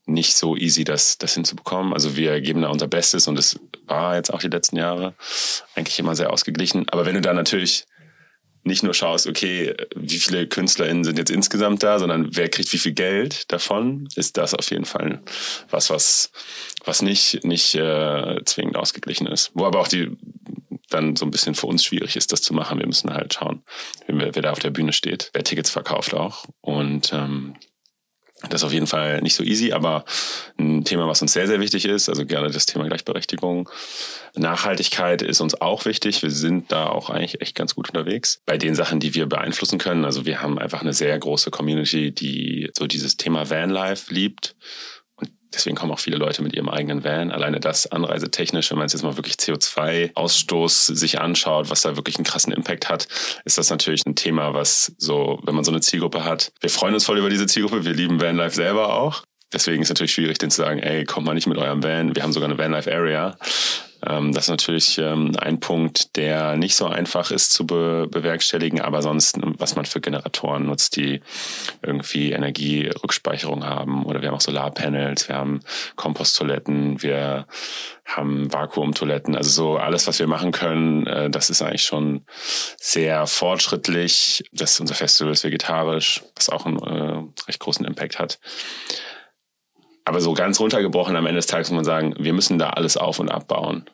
nicht 0.05 0.35
so 0.35 0.57
easy, 0.57 0.85
das, 0.85 1.19
das 1.19 1.35
hinzubekommen. 1.35 1.93
Also 1.93 2.17
wir 2.17 2.41
geben 2.41 2.63
da 2.63 2.69
unser 2.69 2.89
Bestes 2.89 3.29
und 3.29 3.39
es 3.39 3.59
war 3.87 4.17
jetzt 4.17 4.33
auch 4.33 4.41
die 4.41 4.49
letzten 4.49 4.77
Jahre 4.77 5.15
eigentlich 5.75 5.99
immer 5.99 6.17
sehr 6.17 6.33
ausgeglichen. 6.33 6.89
Aber 6.89 7.07
wenn 7.07 7.15
du 7.15 7.21
da 7.21 7.33
natürlich 7.33 7.85
nicht 8.65 8.83
nur 8.83 8.95
schaust, 8.95 9.27
okay, 9.27 9.75
wie 9.97 10.19
viele 10.19 10.47
KünstlerInnen 10.47 11.05
sind 11.05 11.19
jetzt 11.19 11.31
insgesamt 11.31 11.83
da, 11.83 11.99
sondern 11.99 12.29
wer 12.37 12.49
kriegt 12.49 12.73
wie 12.73 12.79
viel 12.79 12.93
Geld 12.93 13.51
davon, 13.51 14.09
ist 14.15 14.37
das 14.37 14.55
auf 14.55 14.71
jeden 14.71 14.85
Fall 14.85 15.21
was, 15.71 15.91
was, 15.91 16.31
was 16.85 17.03
nicht, 17.03 17.45
nicht 17.45 17.75
äh, 17.75 18.41
zwingend 18.45 18.77
ausgeglichen 18.77 19.27
ist. 19.27 19.51
Wo 19.55 19.65
aber 19.67 19.81
auch 19.81 19.89
die 19.89 20.17
dann 20.91 21.17
so 21.17 21.25
ein 21.25 21.31
bisschen 21.31 21.55
für 21.55 21.67
uns 21.67 21.85
schwierig 21.85 22.17
ist, 22.17 22.33
das 22.33 22.43
zu 22.43 22.55
machen. 22.55 22.79
Wir 22.79 22.87
müssen 22.87 23.13
halt 23.13 23.35
schauen, 23.35 23.63
wer, 24.07 24.35
wer 24.35 24.43
da 24.43 24.53
auf 24.53 24.59
der 24.59 24.71
Bühne 24.71 24.93
steht, 24.93 25.31
wer 25.33 25.43
Tickets 25.43 25.71
verkauft 25.71 26.15
auch. 26.15 26.45
Und 26.61 27.13
ähm, 27.13 27.55
das 28.49 28.63
ist 28.63 28.65
auf 28.65 28.73
jeden 28.73 28.87
Fall 28.87 29.21
nicht 29.23 29.35
so 29.35 29.43
easy, 29.45 29.73
aber 29.73 30.05
ein 30.59 30.85
Thema, 30.85 31.07
was 31.07 31.23
uns 31.23 31.33
sehr, 31.33 31.47
sehr 31.47 31.61
wichtig 31.61 31.85
ist, 31.85 32.09
also 32.09 32.27
gerne 32.27 32.51
das 32.51 32.67
Thema 32.67 32.87
Gleichberechtigung. 32.87 33.69
Nachhaltigkeit 34.35 35.23
ist 35.23 35.41
uns 35.41 35.61
auch 35.61 35.85
wichtig. 35.85 36.23
Wir 36.23 36.31
sind 36.31 36.73
da 36.73 36.87
auch 36.87 37.11
eigentlich 37.11 37.41
echt 37.41 37.55
ganz 37.55 37.75
gut 37.75 37.89
unterwegs 37.89 38.41
bei 38.47 38.57
den 38.57 38.75
Sachen, 38.75 38.99
die 38.99 39.15
wir 39.15 39.27
beeinflussen 39.27 39.79
können. 39.79 40.05
Also 40.05 40.25
wir 40.25 40.41
haben 40.41 40.59
einfach 40.59 40.81
eine 40.81 40.95
sehr 40.95 41.19
große 41.19 41.51
Community, 41.51 42.13
die 42.13 42.71
so 42.77 42.87
dieses 42.87 43.17
Thema 43.17 43.51
Vanlife 43.51 44.13
liebt 44.13 44.55
Deswegen 45.55 45.77
kommen 45.77 45.93
auch 45.93 45.99
viele 45.99 46.17
Leute 46.17 46.43
mit 46.43 46.55
ihrem 46.55 46.69
eigenen 46.69 47.05
Van. 47.05 47.31
Alleine 47.31 47.61
das 47.61 47.91
anreisetechnisch, 47.91 48.71
wenn 48.71 48.79
man 48.79 48.89
jetzt 48.89 49.03
mal 49.03 49.17
wirklich 49.17 49.35
CO2-Ausstoß 49.35 50.95
sich 50.95 51.21
anschaut, 51.21 51.71
was 51.71 51.83
da 51.83 51.97
wirklich 51.97 52.17
einen 52.17 52.25
krassen 52.25 52.53
Impact 52.53 52.89
hat, 52.89 53.09
ist 53.45 53.59
das 53.59 53.71
natürlich 53.71 54.05
ein 54.07 54.17
Thema, 54.17 54.55
was 54.55 54.93
so, 54.99 55.41
wenn 55.45 55.55
man 55.55 55.65
so 55.65 55.71
eine 55.71 55.81
Zielgruppe 55.81 56.25
hat. 56.25 56.53
Wir 56.61 56.71
freuen 56.71 56.95
uns 56.95 57.05
voll 57.05 57.19
über 57.19 57.31
diese 57.31 57.47
Zielgruppe. 57.47 57.85
Wir 57.85 57.95
lieben 57.95 58.21
Vanlife 58.21 58.55
selber 58.55 58.95
auch. 58.95 59.25
Deswegen 59.53 59.83
ist 59.83 59.87
es 59.87 59.91
natürlich 59.91 60.15
schwierig, 60.15 60.39
denen 60.39 60.51
zu 60.51 60.63
sagen, 60.63 60.79
ey, 60.81 61.05
kommt 61.05 61.27
mal 61.27 61.35
nicht 61.35 61.47
mit 61.47 61.59
eurem 61.59 61.83
Van. 61.83 62.17
Wir 62.17 62.23
haben 62.23 62.33
sogar 62.33 62.49
eine 62.49 62.59
Vanlife 62.59 62.93
Area. 62.93 63.37
Ähm, 64.07 64.33
das 64.33 64.45
ist 64.45 64.51
natürlich 64.51 64.99
ähm, 64.99 65.33
ein 65.39 65.61
Punkt, 65.61 66.17
der 66.17 66.57
nicht 66.57 66.75
so 66.75 66.87
einfach 66.87 67.31
ist 67.31 67.53
zu 67.53 67.67
be 67.67 68.09
bewerkstelligen, 68.11 68.81
aber 68.81 69.03
sonst, 69.03 69.39
was 69.59 69.77
man 69.77 69.85
für 69.85 70.01
Generatoren 70.01 70.67
nutzt, 70.67 70.97
die 70.97 71.21
irgendwie 71.83 72.33
Energierückspeicherung 72.33 73.65
haben. 73.65 74.05
Oder 74.05 74.21
wir 74.21 74.29
haben 74.29 74.35
auch 74.37 74.41
Solarpanels, 74.41 75.29
wir 75.29 75.37
haben 75.37 75.61
Komposttoiletten, 75.97 77.03
wir 77.03 77.47
haben 78.05 78.53
Vakuumtoiletten. 78.53 79.37
Also 79.37 79.51
so 79.51 79.77
alles, 79.77 80.07
was 80.07 80.19
wir 80.19 80.27
machen 80.27 80.53
können, 80.53 81.07
äh, 81.07 81.31
das 81.31 81.51
ist 81.51 81.63
eigentlich 81.63 81.85
schon 81.85 82.25
sehr 82.79 83.27
fortschrittlich. 83.27 84.45
Das 84.53 84.81
unser 84.81 84.95
Festival 84.95 85.33
ist 85.33 85.45
vegetarisch, 85.45 86.23
was 86.35 86.49
auch 86.49 86.67
einen 86.67 86.79
äh, 86.79 87.23
recht 87.47 87.61
großen 87.61 87.87
Impact 87.87 88.19
hat. 88.19 88.39
Aber 90.05 90.21
so 90.21 90.35
ganz 90.35 90.59
runtergebrochen 90.61 91.17
am 91.17 91.27
Ende 91.27 91.39
des 91.39 91.47
Tages 91.47 91.71
muss 91.71 91.77
man 91.77 91.85
sagen, 91.85 92.15
wir 92.19 92.33
müssen 92.33 92.59
da 92.59 92.71
alles 92.71 92.97
auf 92.97 93.19
und 93.19 93.31
abbauen. 93.31 93.89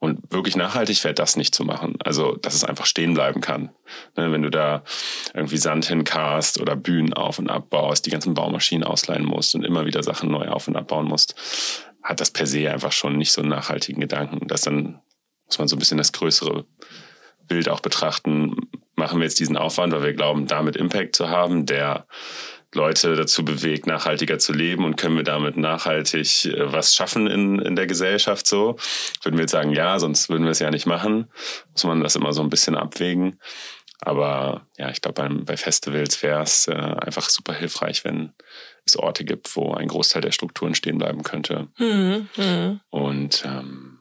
Und 0.00 0.32
wirklich 0.32 0.54
nachhaltig 0.54 1.02
wäre 1.02 1.14
das 1.14 1.36
nicht 1.36 1.54
zu 1.54 1.64
machen. 1.64 1.96
Also, 2.04 2.36
dass 2.36 2.54
es 2.54 2.62
einfach 2.62 2.86
stehen 2.86 3.14
bleiben 3.14 3.40
kann. 3.40 3.70
Ne, 4.16 4.30
wenn 4.30 4.42
du 4.42 4.50
da 4.50 4.84
irgendwie 5.34 5.56
Sand 5.56 5.86
hinkarst 5.86 6.60
oder 6.60 6.76
Bühnen 6.76 7.14
auf 7.14 7.40
und 7.40 7.50
abbaust, 7.50 8.06
die 8.06 8.10
ganzen 8.10 8.34
Baumaschinen 8.34 8.84
ausleihen 8.84 9.24
musst 9.24 9.56
und 9.56 9.64
immer 9.64 9.86
wieder 9.86 10.04
Sachen 10.04 10.30
neu 10.30 10.48
auf 10.48 10.68
und 10.68 10.76
abbauen 10.76 11.06
musst, 11.06 11.34
hat 12.02 12.20
das 12.20 12.30
per 12.30 12.46
se 12.46 12.70
einfach 12.70 12.92
schon 12.92 13.18
nicht 13.18 13.32
so 13.32 13.40
einen 13.40 13.50
nachhaltigen 13.50 14.00
Gedanken. 14.00 14.46
Das 14.46 14.62
dann 14.62 15.00
muss 15.46 15.58
man 15.58 15.66
so 15.66 15.74
ein 15.74 15.80
bisschen 15.80 15.98
das 15.98 16.12
größere 16.12 16.64
Bild 17.48 17.68
auch 17.68 17.80
betrachten. 17.80 18.54
Machen 18.94 19.18
wir 19.18 19.24
jetzt 19.24 19.40
diesen 19.40 19.56
Aufwand, 19.56 19.92
weil 19.92 20.02
wir 20.04 20.12
glauben, 20.12 20.46
damit 20.46 20.76
Impact 20.76 21.16
zu 21.16 21.28
haben, 21.28 21.66
der 21.66 22.06
Leute 22.74 23.16
dazu 23.16 23.44
bewegt, 23.44 23.86
nachhaltiger 23.86 24.38
zu 24.38 24.52
leben 24.52 24.84
und 24.84 24.96
können 24.96 25.16
wir 25.16 25.24
damit 25.24 25.56
nachhaltig 25.56 26.44
äh, 26.44 26.72
was 26.72 26.94
schaffen 26.94 27.26
in, 27.26 27.58
in 27.60 27.76
der 27.76 27.86
Gesellschaft 27.86 28.46
so? 28.46 28.76
Würden 29.22 29.36
wir 29.36 29.42
jetzt 29.42 29.52
sagen, 29.52 29.72
ja, 29.72 29.98
sonst 29.98 30.28
würden 30.28 30.44
wir 30.44 30.50
es 30.50 30.58
ja 30.58 30.70
nicht 30.70 30.86
machen. 30.86 31.30
Muss 31.72 31.84
man 31.84 32.02
das 32.02 32.16
immer 32.16 32.32
so 32.32 32.42
ein 32.42 32.50
bisschen 32.50 32.74
abwägen. 32.74 33.40
Aber 34.00 34.66
ja, 34.76 34.90
ich 34.90 35.00
glaube, 35.00 35.28
bei 35.44 35.56
Festivals 35.56 36.22
wäre 36.22 36.42
es 36.42 36.68
äh, 36.68 36.72
einfach 36.72 37.28
super 37.30 37.52
hilfreich, 37.52 38.04
wenn 38.04 38.32
es 38.86 38.96
Orte 38.96 39.24
gibt, 39.24 39.54
wo 39.56 39.72
ein 39.72 39.88
Großteil 39.88 40.22
der 40.22 40.30
Strukturen 40.32 40.74
stehen 40.74 40.98
bleiben 40.98 41.22
könnte. 41.22 41.68
Mhm. 41.78 42.28
Mhm. 42.36 42.80
Und 42.90 43.44
ähm, 43.44 43.98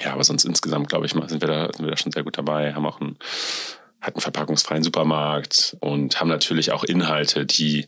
ja, 0.00 0.12
aber 0.12 0.24
sonst 0.24 0.44
insgesamt, 0.44 0.88
glaube 0.88 1.06
ich, 1.06 1.12
sind 1.12 1.30
wir, 1.30 1.48
da, 1.48 1.72
sind 1.72 1.84
wir 1.84 1.90
da 1.90 1.96
schon 1.96 2.12
sehr 2.12 2.24
gut 2.24 2.38
dabei, 2.38 2.74
haben 2.74 2.86
auch 2.86 3.00
ein 3.00 3.18
hatten 4.02 4.20
verpackungsfreien 4.20 4.82
Supermarkt 4.82 5.76
und 5.80 6.20
haben 6.20 6.28
natürlich 6.28 6.72
auch 6.72 6.84
Inhalte, 6.84 7.46
die 7.46 7.86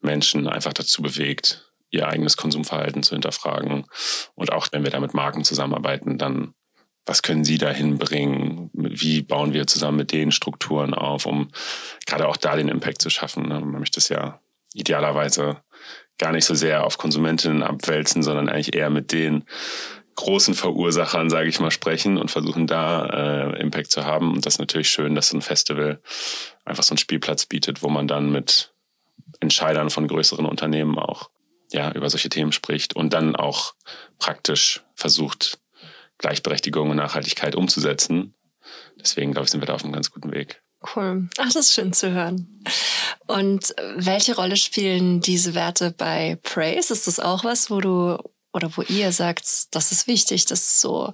Menschen 0.00 0.48
einfach 0.48 0.72
dazu 0.72 1.00
bewegt, 1.00 1.72
ihr 1.90 2.08
eigenes 2.08 2.36
Konsumverhalten 2.36 3.02
zu 3.02 3.14
hinterfragen. 3.14 3.86
Und 4.34 4.52
auch 4.52 4.68
wenn 4.72 4.84
wir 4.84 4.90
da 4.90 5.00
mit 5.00 5.14
Marken 5.14 5.44
zusammenarbeiten, 5.44 6.18
dann 6.18 6.52
was 7.08 7.22
können 7.22 7.44
sie 7.44 7.56
dahin 7.56 7.98
bringen? 7.98 8.68
Wie 8.72 9.22
bauen 9.22 9.52
wir 9.52 9.68
zusammen 9.68 9.98
mit 9.98 10.10
den 10.10 10.32
Strukturen 10.32 10.92
auf, 10.92 11.24
um 11.24 11.48
gerade 12.04 12.26
auch 12.26 12.36
da 12.36 12.56
den 12.56 12.68
Impact 12.68 13.00
zu 13.00 13.10
schaffen? 13.10 13.48
Ne? 13.48 13.60
Man 13.60 13.78
möchte 13.78 14.00
es 14.00 14.08
ja 14.08 14.40
idealerweise 14.74 15.62
gar 16.18 16.32
nicht 16.32 16.44
so 16.44 16.54
sehr 16.54 16.84
auf 16.84 16.98
Konsumentinnen 16.98 17.62
abwälzen, 17.62 18.24
sondern 18.24 18.48
eigentlich 18.48 18.74
eher 18.74 18.90
mit 18.90 19.12
denen 19.12 19.44
großen 20.16 20.54
Verursachern, 20.54 21.30
sage 21.30 21.48
ich 21.48 21.60
mal, 21.60 21.70
sprechen 21.70 22.18
und 22.18 22.30
versuchen 22.30 22.66
da 22.66 23.06
äh, 23.06 23.60
Impact 23.60 23.90
zu 23.90 24.04
haben. 24.04 24.32
Und 24.32 24.46
das 24.46 24.54
ist 24.54 24.58
natürlich 24.58 24.88
schön, 24.88 25.14
dass 25.14 25.28
so 25.28 25.36
ein 25.36 25.42
Festival 25.42 26.00
einfach 26.64 26.82
so 26.82 26.92
einen 26.92 26.98
Spielplatz 26.98 27.46
bietet, 27.46 27.82
wo 27.82 27.88
man 27.88 28.08
dann 28.08 28.32
mit 28.32 28.72
Entscheidern 29.40 29.90
von 29.90 30.08
größeren 30.08 30.46
Unternehmen 30.46 30.98
auch 30.98 31.30
ja 31.72 31.92
über 31.92 32.08
solche 32.10 32.28
Themen 32.28 32.52
spricht 32.52 32.96
und 32.96 33.12
dann 33.12 33.36
auch 33.36 33.74
praktisch 34.18 34.82
versucht, 34.94 35.58
Gleichberechtigung 36.18 36.90
und 36.90 36.96
Nachhaltigkeit 36.96 37.54
umzusetzen. 37.54 38.34
Deswegen, 38.98 39.32
glaube 39.32 39.44
ich, 39.44 39.50
sind 39.50 39.60
wir 39.60 39.66
da 39.66 39.74
auf 39.74 39.84
einem 39.84 39.92
ganz 39.92 40.10
guten 40.10 40.32
Weg. 40.32 40.62
Cool. 40.94 41.28
Ach, 41.38 41.44
das 41.44 41.56
ist 41.56 41.74
schön 41.74 41.92
zu 41.92 42.12
hören. 42.12 42.62
Und 43.26 43.74
welche 43.96 44.36
Rolle 44.36 44.56
spielen 44.56 45.20
diese 45.20 45.54
Werte 45.54 45.90
bei 45.90 46.38
Praise? 46.42 46.92
Ist 46.92 47.06
das 47.06 47.20
auch 47.20 47.44
was, 47.44 47.70
wo 47.70 47.80
du 47.80 48.18
oder 48.56 48.76
wo 48.76 48.82
ihr 48.82 49.12
sagt, 49.12 49.74
das 49.74 49.92
ist 49.92 50.08
wichtig, 50.08 50.46
dass 50.46 50.80
so 50.80 51.12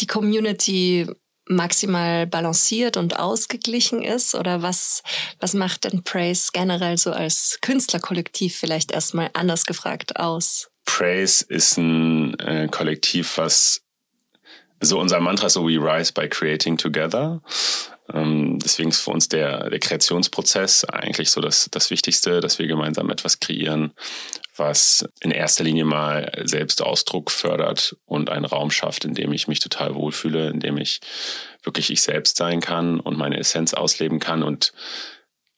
die 0.00 0.06
Community 0.06 1.08
maximal 1.46 2.26
balanciert 2.26 2.96
und 2.96 3.18
ausgeglichen 3.18 4.02
ist? 4.02 4.34
Oder 4.34 4.62
was, 4.62 5.02
was 5.40 5.54
macht 5.54 5.84
denn 5.84 6.04
Praise 6.04 6.50
generell 6.52 6.98
so 6.98 7.10
als 7.10 7.58
Künstlerkollektiv 7.62 8.56
vielleicht 8.56 8.92
erstmal 8.92 9.30
anders 9.32 9.64
gefragt 9.64 10.16
aus? 10.16 10.70
Praise 10.84 11.44
ist 11.48 11.78
ein 11.78 12.38
äh, 12.40 12.68
Kollektiv, 12.70 13.38
was 13.38 13.82
so 14.80 15.00
unser 15.00 15.20
Mantra 15.20 15.48
so 15.48 15.66
We 15.66 15.78
Rise 15.78 16.12
by 16.12 16.28
Creating 16.28 16.76
Together. 16.76 17.40
Ähm, 18.12 18.58
deswegen 18.58 18.90
ist 18.90 19.00
für 19.00 19.10
uns 19.10 19.28
der, 19.28 19.70
der 19.70 19.78
Kreationsprozess 19.78 20.84
eigentlich 20.84 21.30
so 21.30 21.40
das, 21.40 21.68
das 21.70 21.90
Wichtigste, 21.90 22.40
dass 22.40 22.58
wir 22.58 22.66
gemeinsam 22.66 23.10
etwas 23.10 23.40
kreieren, 23.40 23.92
was 24.56 25.06
in 25.20 25.30
erster 25.30 25.64
Linie 25.64 25.84
mal 25.84 26.30
Selbstausdruck 26.44 27.30
fördert 27.30 27.96
und 28.04 28.30
einen 28.30 28.44
Raum 28.44 28.70
schafft, 28.70 29.04
in 29.04 29.14
dem 29.14 29.32
ich 29.32 29.48
mich 29.48 29.60
total 29.60 29.94
wohlfühle, 29.94 30.50
in 30.50 30.60
dem 30.60 30.76
ich 30.76 31.00
wirklich 31.62 31.90
ich 31.90 32.02
selbst 32.02 32.36
sein 32.36 32.60
kann 32.60 33.00
und 33.00 33.16
meine 33.16 33.38
Essenz 33.38 33.74
ausleben 33.74 34.18
kann 34.18 34.42
und 34.42 34.72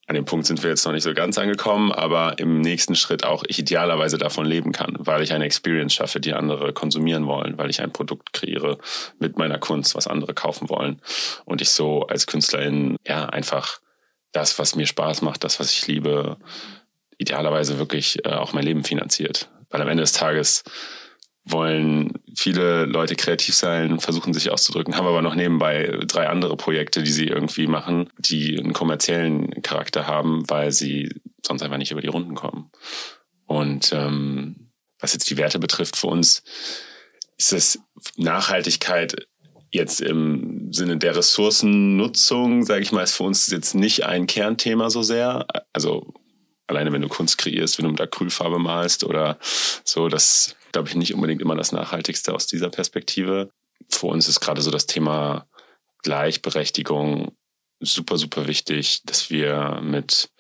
an 0.07 0.14
dem 0.14 0.25
Punkt 0.25 0.47
sind 0.47 0.62
wir 0.62 0.71
jetzt 0.71 0.85
noch 0.85 0.93
nicht 0.93 1.03
so 1.03 1.14
ganz 1.14 1.38
angekommen, 1.38 1.90
aber 1.90 2.38
im 2.38 2.61
nächsten 2.61 2.95
Schritt 2.95 3.25
auch 3.25 3.43
ich 3.49 3.59
idealerweise 3.59 4.19
davon 4.19 4.45
leben 4.45 4.73
kann, 4.73 4.97
weil 4.99 5.23
ich 5.23 5.33
eine 5.33 5.45
Experience 5.45 5.95
schaffe, 5.95 6.21
die 6.21 6.35
andere 6.35 6.73
konsumieren 6.73 7.27
wollen, 7.27 7.57
weil 7.57 7.71
ich 7.71 7.81
ein 7.81 7.93
Produkt 7.93 8.33
kreiere 8.33 8.79
mit 9.19 9.38
meiner 9.38 9.59
Kunst, 9.59 9.95
was 9.95 10.07
andere 10.07 10.35
kaufen 10.35 10.69
wollen 10.69 11.01
und 11.47 11.62
ich 11.62 11.71
so 11.71 12.03
als 12.07 12.27
Künstlerin 12.27 12.97
ja 13.07 13.27
einfach 13.27 13.81
das, 14.33 14.59
was 14.59 14.75
mir 14.75 14.87
Spaß 14.87 15.23
macht, 15.23 15.45
das, 15.45 15.59
was 15.61 15.71
ich 15.71 15.87
liebe, 15.87 16.37
idealerweise 17.19 17.79
wirklich 17.79 18.25
äh, 18.27 18.31
auch 18.31 18.53
mein 18.53 18.64
Leben 18.64 18.85
finanziert. 18.85 19.49
Weil 19.71 19.81
am 19.81 19.88
Ende 19.88 20.03
des 20.03 20.12
Tages 20.12 20.64
wollen 21.44 22.12
viele 22.35 22.87
Leute 22.87 23.16
kreativ 23.16 23.54
sein, 23.54 24.00
versuchen 24.00 24.33
sich 24.33 24.50
auszudrücken, 24.50 24.96
haben 24.96 25.07
aber 25.07 25.22
noch 25.22 25.35
nebenbei 25.35 25.98
drei 26.07 26.28
andere 26.28 26.57
Projekte, 26.57 27.02
die 27.02 27.12
sie 27.12 27.26
irgendwie 27.26 27.66
machen, 27.66 28.09
die 28.18 28.59
einen 28.59 28.72
kommerziellen 28.72 29.62
Charakter 29.62 30.07
haben, 30.07 30.48
weil 30.48 30.72
sie 30.72 31.11
sonst 31.44 31.62
einfach 31.62 31.76
nicht 31.76 31.92
über 31.92 32.00
die 32.00 32.09
Runden 32.09 32.35
kommen. 32.35 32.70
Und 33.46 33.92
ähm, 33.92 34.70
was 34.98 35.12
jetzt 35.12 35.28
die 35.28 35.37
Werte 35.37 35.59
betrifft, 35.59 35.96
für 35.96 36.07
uns 36.07 36.42
ist 37.37 37.52
es 37.52 37.78
Nachhaltigkeit 38.16 39.14
jetzt 39.70 40.00
im 40.00 40.72
Sinne 40.72 40.96
der 40.96 41.16
Ressourcennutzung, 41.16 42.62
sage 42.62 42.83
ich 42.83 42.92
mal, 42.92 43.02
ist 43.02 43.16
für 43.16 43.24
uns 43.24 43.50
jetzt 43.50 43.74
nicht 43.74 44.07
ein 44.07 44.26
Kernthema 44.26 44.88
so 44.88 45.02
sehr. 45.02 45.46
Also 45.72 46.14
alleine 46.68 46.92
wenn 46.92 47.02
du 47.02 47.09
Kunst 47.09 47.38
kreierst, 47.38 47.76
wenn 47.76 47.85
du 47.85 47.90
mit 47.90 48.00
Acrylfarbe 48.00 48.59
malst 48.59 49.04
oder 49.04 49.37
so, 49.42 50.09
das 50.09 50.57
glaube 50.74 50.88
ich 50.88 50.96
nicht 50.96 51.14
unbedingt 51.14 51.40
immer 51.40 51.54
das 51.54 51.72
Nachhaltigste 51.72 52.34
aus 52.34 52.46
dieser 52.48 52.68
Perspektive. 52.68 53.50
Für 53.88 54.08
uns 54.08 54.28
ist 54.28 54.40
gerade 54.40 54.60
so 54.60 54.70
das 54.70 54.87
Thema 54.87 55.46
Gleichberechtigung 56.02 57.37
super, 57.80 58.18
super 58.18 58.48
wichtig, 58.48 59.02
dass 59.04 59.30
wir 59.30 59.80
mit, 59.82 60.30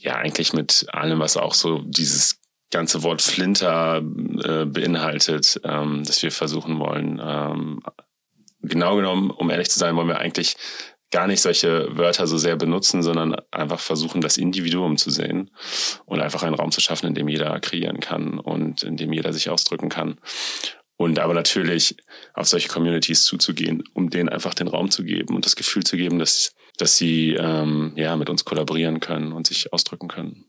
ja, 0.00 0.16
eigentlich 0.16 0.52
mit 0.52 0.86
allem, 0.92 1.20
was 1.20 1.36
auch 1.36 1.54
so 1.54 1.78
dieses 1.84 2.40
ganze 2.70 3.02
Wort 3.04 3.22
Flinter 3.22 3.98
äh, 3.98 4.64
beinhaltet, 4.66 5.60
ähm, 5.62 6.02
dass 6.04 6.22
wir 6.22 6.32
versuchen 6.32 6.80
wollen, 6.80 7.20
ähm, 7.22 7.80
genau 8.60 8.96
genommen, 8.96 9.30
um 9.30 9.48
ehrlich 9.48 9.70
zu 9.70 9.78
sein, 9.78 9.94
wollen 9.94 10.08
wir 10.08 10.18
eigentlich 10.18 10.56
gar 11.10 11.26
nicht 11.26 11.40
solche 11.40 11.96
Wörter 11.96 12.26
so 12.26 12.36
sehr 12.36 12.56
benutzen, 12.56 13.02
sondern 13.02 13.36
einfach 13.50 13.80
versuchen, 13.80 14.20
das 14.20 14.36
Individuum 14.36 14.96
zu 14.96 15.10
sehen 15.10 15.50
und 16.04 16.20
einfach 16.20 16.42
einen 16.42 16.54
Raum 16.54 16.70
zu 16.70 16.80
schaffen, 16.80 17.06
in 17.06 17.14
dem 17.14 17.28
jeder 17.28 17.58
kreieren 17.60 18.00
kann 18.00 18.38
und 18.38 18.82
in 18.82 18.96
dem 18.96 19.12
jeder 19.12 19.32
sich 19.32 19.48
ausdrücken 19.48 19.88
kann. 19.88 20.20
Und 20.96 21.20
aber 21.20 21.32
natürlich 21.32 21.96
auf 22.34 22.48
solche 22.48 22.68
Communities 22.68 23.24
zuzugehen, 23.24 23.84
um 23.94 24.10
denen 24.10 24.28
einfach 24.28 24.52
den 24.52 24.66
Raum 24.66 24.90
zu 24.90 25.04
geben 25.04 25.36
und 25.36 25.46
das 25.46 25.54
Gefühl 25.54 25.84
zu 25.84 25.96
geben, 25.96 26.18
dass, 26.18 26.54
dass 26.76 26.96
sie 26.96 27.34
ähm, 27.34 27.92
ja 27.94 28.16
mit 28.16 28.28
uns 28.28 28.44
kollaborieren 28.44 28.98
können 28.98 29.32
und 29.32 29.46
sich 29.46 29.72
ausdrücken 29.72 30.08
können. 30.08 30.44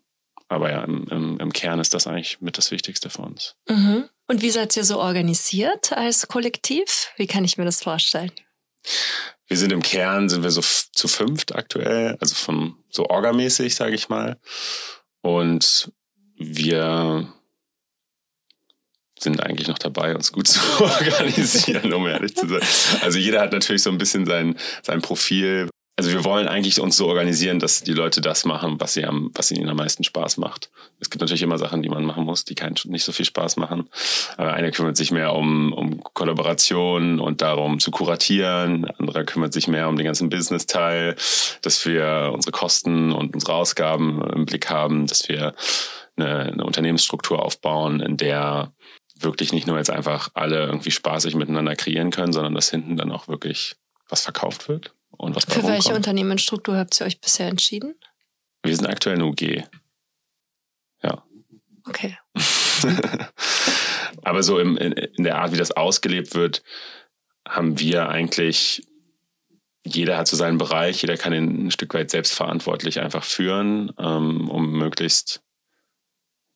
Aber 0.48 0.72
ja, 0.72 0.84
im, 0.84 1.06
im, 1.12 1.39
im 1.39 1.54
Kern 1.54 1.80
ist 1.80 1.93
das 1.93 2.08
eigentlich 2.08 2.41
mit 2.41 2.58
das 2.58 2.72
Wichtigste 2.72 3.12
für 3.12 3.22
uns. 3.22 3.56
Mhm. 3.69 4.10
Und 4.28 4.41
wie 4.41 4.50
seid 4.50 4.76
ihr 4.76 4.84
so 4.84 5.00
organisiert 5.00 5.93
als 5.93 6.28
Kollektiv? 6.28 7.12
Wie 7.17 7.28
kann 7.28 7.45
ich 7.45 7.58
mir 7.58 7.65
das 7.65 7.84
vorstellen? 7.84 8.32
Wir 9.49 9.57
sind 9.57 9.71
im 9.71 9.81
Kern, 9.81 10.29
sind 10.29 10.43
wir 10.43 10.51
so 10.51 10.62
zu 10.62 11.07
fünft 11.07 11.55
aktuell, 11.55 12.15
also 12.21 12.35
von 12.35 12.75
so 12.89 13.07
orgamäßig, 13.07 13.75
sage 13.75 13.95
ich 13.95 14.07
mal. 14.07 14.38
Und 15.21 15.91
wir 16.38 17.33
sind 19.19 19.43
eigentlich 19.43 19.67
noch 19.67 19.79
dabei, 19.79 20.15
uns 20.15 20.31
gut 20.31 20.47
zu 20.47 20.59
organisieren, 20.81 21.91
um 21.93 22.07
ehrlich 22.07 22.35
zu 22.35 22.47
sein. 22.47 22.62
Also 23.01 23.17
jeder 23.17 23.41
hat 23.41 23.51
natürlich 23.51 23.83
so 23.83 23.89
ein 23.89 23.97
bisschen 23.97 24.25
sein, 24.25 24.57
sein 24.83 25.01
Profil, 25.01 25.67
also 25.99 26.13
wir 26.13 26.23
wollen 26.23 26.47
eigentlich 26.47 26.79
uns 26.79 26.95
so 26.95 27.07
organisieren, 27.07 27.59
dass 27.59 27.83
die 27.83 27.91
Leute 27.91 28.21
das 28.21 28.45
machen, 28.45 28.79
was 28.79 28.93
sie 28.93 29.03
am, 29.03 29.31
was 29.33 29.51
ihnen 29.51 29.67
am 29.67 29.75
meisten 29.75 30.05
Spaß 30.05 30.38
macht. 30.38 30.69
Es 31.01 31.09
gibt 31.09 31.19
natürlich 31.19 31.41
immer 31.41 31.57
Sachen, 31.57 31.83
die 31.83 31.89
man 31.89 32.05
machen 32.05 32.23
muss, 32.23 32.45
die 32.45 32.55
keinen 32.55 32.75
nicht 32.85 33.03
so 33.03 33.12
viel 33.12 33.25
Spaß 33.25 33.57
machen. 33.57 33.89
Aber 34.38 34.53
einer 34.53 34.71
kümmert 34.71 34.95
sich 34.95 35.12
mehr 35.12 35.35
um, 35.35 35.73
um 35.73 36.01
Kollaboration 36.01 37.19
und 37.19 37.41
darum 37.41 37.81
zu 37.81 37.91
kuratieren. 37.91 38.85
Anderer 38.97 39.25
kümmert 39.25 39.51
sich 39.51 39.67
mehr 39.67 39.89
um 39.89 39.97
den 39.97 40.05
ganzen 40.05 40.29
Business-Teil, 40.29 41.17
dass 41.63 41.85
wir 41.85 42.31
unsere 42.33 42.53
Kosten 42.53 43.12
und 43.12 43.33
unsere 43.33 43.55
Ausgaben 43.55 44.23
im 44.33 44.45
Blick 44.45 44.69
haben, 44.69 45.05
dass 45.05 45.27
wir 45.27 45.53
eine, 46.15 46.53
eine 46.53 46.63
Unternehmensstruktur 46.63 47.43
aufbauen, 47.43 47.99
in 47.99 48.15
der 48.15 48.71
wirklich 49.19 49.51
nicht 49.51 49.67
nur 49.67 49.75
jetzt 49.75 49.91
einfach 49.91 50.29
alle 50.33 50.65
irgendwie 50.65 50.91
spaßig 50.91 51.35
miteinander 51.35 51.75
kreieren 51.75 52.09
können, 52.09 52.31
sondern 52.31 52.55
dass 52.55 52.71
hinten 52.71 52.95
dann 52.95 53.12
auch 53.12 53.27
wirklich 53.27 53.75
was 54.07 54.21
verkauft 54.21 54.69
wird 54.69 54.93
und 55.19 55.36
was 55.36 55.43
Für 55.43 55.63
welche 55.67 55.93
Unternehmensstruktur 55.93 56.77
habt 56.77 56.99
ihr 56.99 57.05
euch 57.05 57.19
bisher 57.19 57.47
entschieden? 57.47 57.95
Wir 58.63 58.75
sind 58.75 58.88
aktuell 58.88 59.15
eine 59.15 59.25
UG. 59.25 59.63
Ja. 61.03 61.23
Okay. 61.86 62.17
Aber 64.23 64.43
so 64.43 64.60
im, 64.60 64.77
in, 64.77 64.93
in 64.93 65.23
der 65.25 65.39
Art, 65.39 65.51
wie 65.51 65.58
das 65.58 65.71
ausgelebt 65.71 66.36
wird, 66.36 66.63
haben 67.47 67.79
wir 67.79 68.08
eigentlich, 68.08 68.88
jeder 69.86 70.17
hat 70.17 70.27
so 70.27 70.38
seinen 70.38 70.58
Bereich, 70.58 71.01
jeder 71.01 71.17
kann 71.17 71.34
ihn 71.34 71.67
ein 71.67 71.71
Stück 71.71 71.93
weit 71.93 72.12
selbstverantwortlich 72.12 73.01
einfach 73.01 73.25
führen, 73.25 73.91
ähm, 73.97 74.49
um 74.49 74.71
möglichst 74.71 75.41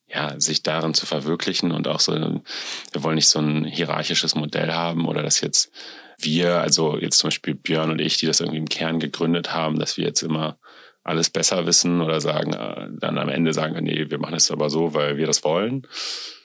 ja, 0.06 0.40
sich 0.40 0.62
darin 0.62 0.94
zu 0.94 1.04
verwirklichen 1.04 1.70
und 1.70 1.86
auch 1.86 2.00
so, 2.00 2.12
wir 2.12 3.02
wollen 3.02 3.16
nicht 3.16 3.28
so 3.28 3.40
ein 3.40 3.64
hierarchisches 3.64 4.34
Modell 4.34 4.72
haben 4.72 5.06
oder 5.06 5.22
das 5.22 5.42
jetzt 5.42 5.70
wir, 6.18 6.60
also 6.60 6.98
jetzt 6.98 7.18
zum 7.18 7.28
Beispiel 7.28 7.54
Björn 7.54 7.90
und 7.90 8.00
ich, 8.00 8.18
die 8.18 8.26
das 8.26 8.40
irgendwie 8.40 8.58
im 8.58 8.68
Kern 8.68 9.00
gegründet 9.00 9.52
haben, 9.52 9.78
dass 9.78 9.96
wir 9.96 10.04
jetzt 10.04 10.22
immer 10.22 10.58
alles 11.02 11.30
besser 11.30 11.66
wissen 11.66 12.00
oder 12.00 12.20
sagen, 12.20 12.54
äh, 12.54 12.88
dann 12.98 13.18
am 13.18 13.28
Ende 13.28 13.52
sagen, 13.52 13.84
nee, 13.84 14.06
wir 14.08 14.18
machen 14.18 14.36
es 14.36 14.50
aber 14.50 14.70
so, 14.70 14.94
weil 14.94 15.16
wir 15.16 15.26
das 15.26 15.44
wollen. 15.44 15.86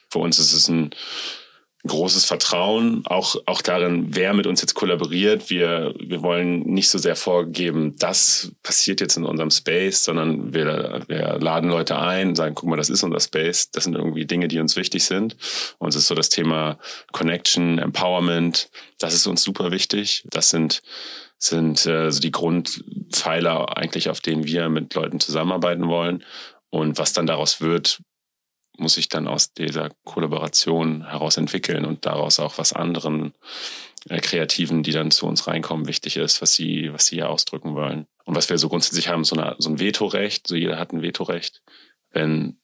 Für 0.10 0.20
uns 0.20 0.38
ist 0.38 0.54
es 0.54 0.68
ein 0.68 0.90
großes 1.88 2.26
Vertrauen, 2.26 3.04
auch, 3.06 3.38
auch 3.46 3.62
darin, 3.62 4.08
wer 4.10 4.34
mit 4.34 4.48
uns 4.48 4.60
jetzt 4.62 4.74
kollaboriert. 4.74 5.50
Wir, 5.50 5.94
wir 5.98 6.22
wollen 6.22 6.62
nicht 6.62 6.90
so 6.90 6.98
sehr 6.98 7.16
vorgeben, 7.16 7.96
das 7.98 8.52
passiert 8.64 9.00
jetzt 9.00 9.16
in 9.16 9.24
unserem 9.24 9.50
Space, 9.50 10.04
sondern 10.04 10.54
wir, 10.54 11.04
wir 11.08 11.40
laden 11.40 11.70
Leute 11.70 11.98
ein, 11.98 12.36
sagen, 12.36 12.54
guck 12.56 12.70
mal, 12.70 12.76
das 12.76 12.90
ist 12.90 13.04
unser 13.04 13.22
Space. 13.22 13.72
Das 13.72 13.86
sind 13.86 13.96
irgendwie 13.96 14.26
Dinge, 14.26 14.50
die 14.50 14.60
uns 14.60 14.76
wichtig 14.76 15.06
sind. 15.06 15.38
Uns 15.78 15.96
ist 15.96 16.08
so 16.08 16.16
das 16.16 16.30
Thema 16.30 16.78
Connection, 17.14 17.80
Empowerment. 17.80 18.70
Das 19.00 19.14
ist 19.14 19.26
uns 19.26 19.42
super 19.42 19.72
wichtig. 19.72 20.26
Das 20.30 20.50
sind, 20.50 20.82
sind 21.38 21.86
äh, 21.86 22.12
so 22.12 22.20
die 22.20 22.32
Grundpfeiler 22.32 23.78
eigentlich, 23.78 24.10
auf 24.10 24.20
denen 24.20 24.46
wir 24.46 24.68
mit 24.68 24.94
Leuten 24.96 25.22
zusammenarbeiten 25.22 25.88
wollen. 25.88 26.26
Und 26.72 26.98
was 26.98 27.14
dann 27.14 27.26
daraus 27.26 27.62
wird, 27.62 28.00
muss 28.80 28.94
sich 28.96 29.10
dann 29.10 29.28
aus 29.28 29.54
dieser 29.54 29.90
Kollaboration 30.04 31.08
heraus 31.08 31.38
entwickeln 31.38 31.86
und 31.86 32.06
daraus 32.06 32.40
auch 32.40 32.58
was 32.58 32.74
anderen 32.74 33.34
äh, 34.08 34.20
Kreativen, 34.20 34.84
die 34.84 34.92
dann 34.92 35.12
zu 35.12 35.26
uns 35.26 35.48
reinkommen, 35.48 35.88
wichtig 35.88 36.18
ist, 36.18 36.42
was 36.42 36.54
sie, 36.54 36.92
was 36.94 37.08
sie 37.08 37.18
hier 37.18 37.30
ausdrücken 37.30 37.76
wollen. 37.76 38.08
Und 38.26 38.36
was 38.36 38.50
wir 38.50 38.58
so 38.58 38.70
grundsätzlich 38.70 39.10
haben, 39.10 39.24
so, 39.24 39.36
eine, 39.36 39.56
so 39.60 39.70
ein 39.70 39.80
Vetorecht, 39.80 40.48
so 40.48 40.56
jeder 40.56 40.80
hat 40.80 40.94
ein 40.94 41.02
Vetorecht. 41.02 41.62
Wenn 42.12 42.60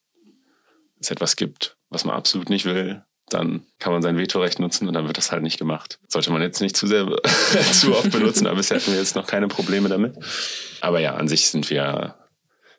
es 1.00 1.12
etwas 1.12 1.36
gibt, 1.36 1.78
was 1.90 2.06
man 2.06 2.16
absolut 2.16 2.50
nicht 2.50 2.66
will, 2.66 3.04
dann 3.30 3.66
kann 3.80 3.92
man 3.92 4.04
sein 4.04 4.18
Vetorecht 4.18 4.60
nutzen 4.60 4.88
und 4.88 4.94
dann 4.94 5.08
wird 5.08 5.18
das 5.18 5.32
halt 5.32 5.42
nicht 5.42 5.58
gemacht. 5.58 6.00
Sollte 6.08 6.32
man 6.32 6.42
jetzt 6.42 6.62
nicht 6.62 6.78
zu 6.78 6.86
sehr 6.86 7.08
zu 7.72 7.96
oft 7.96 8.12
benutzen, 8.12 8.46
aber 8.48 8.58
bisher 8.58 8.78
hatten 8.78 8.92
wir 8.92 9.00
jetzt 9.00 9.16
noch 9.16 9.26
keine 9.26 9.48
Probleme 9.48 9.90
damit. 9.90 10.16
Aber 10.82 11.00
ja, 11.00 11.16
an 11.16 11.28
sich 11.28 11.48
sind 11.48 11.70
wir 11.70 12.16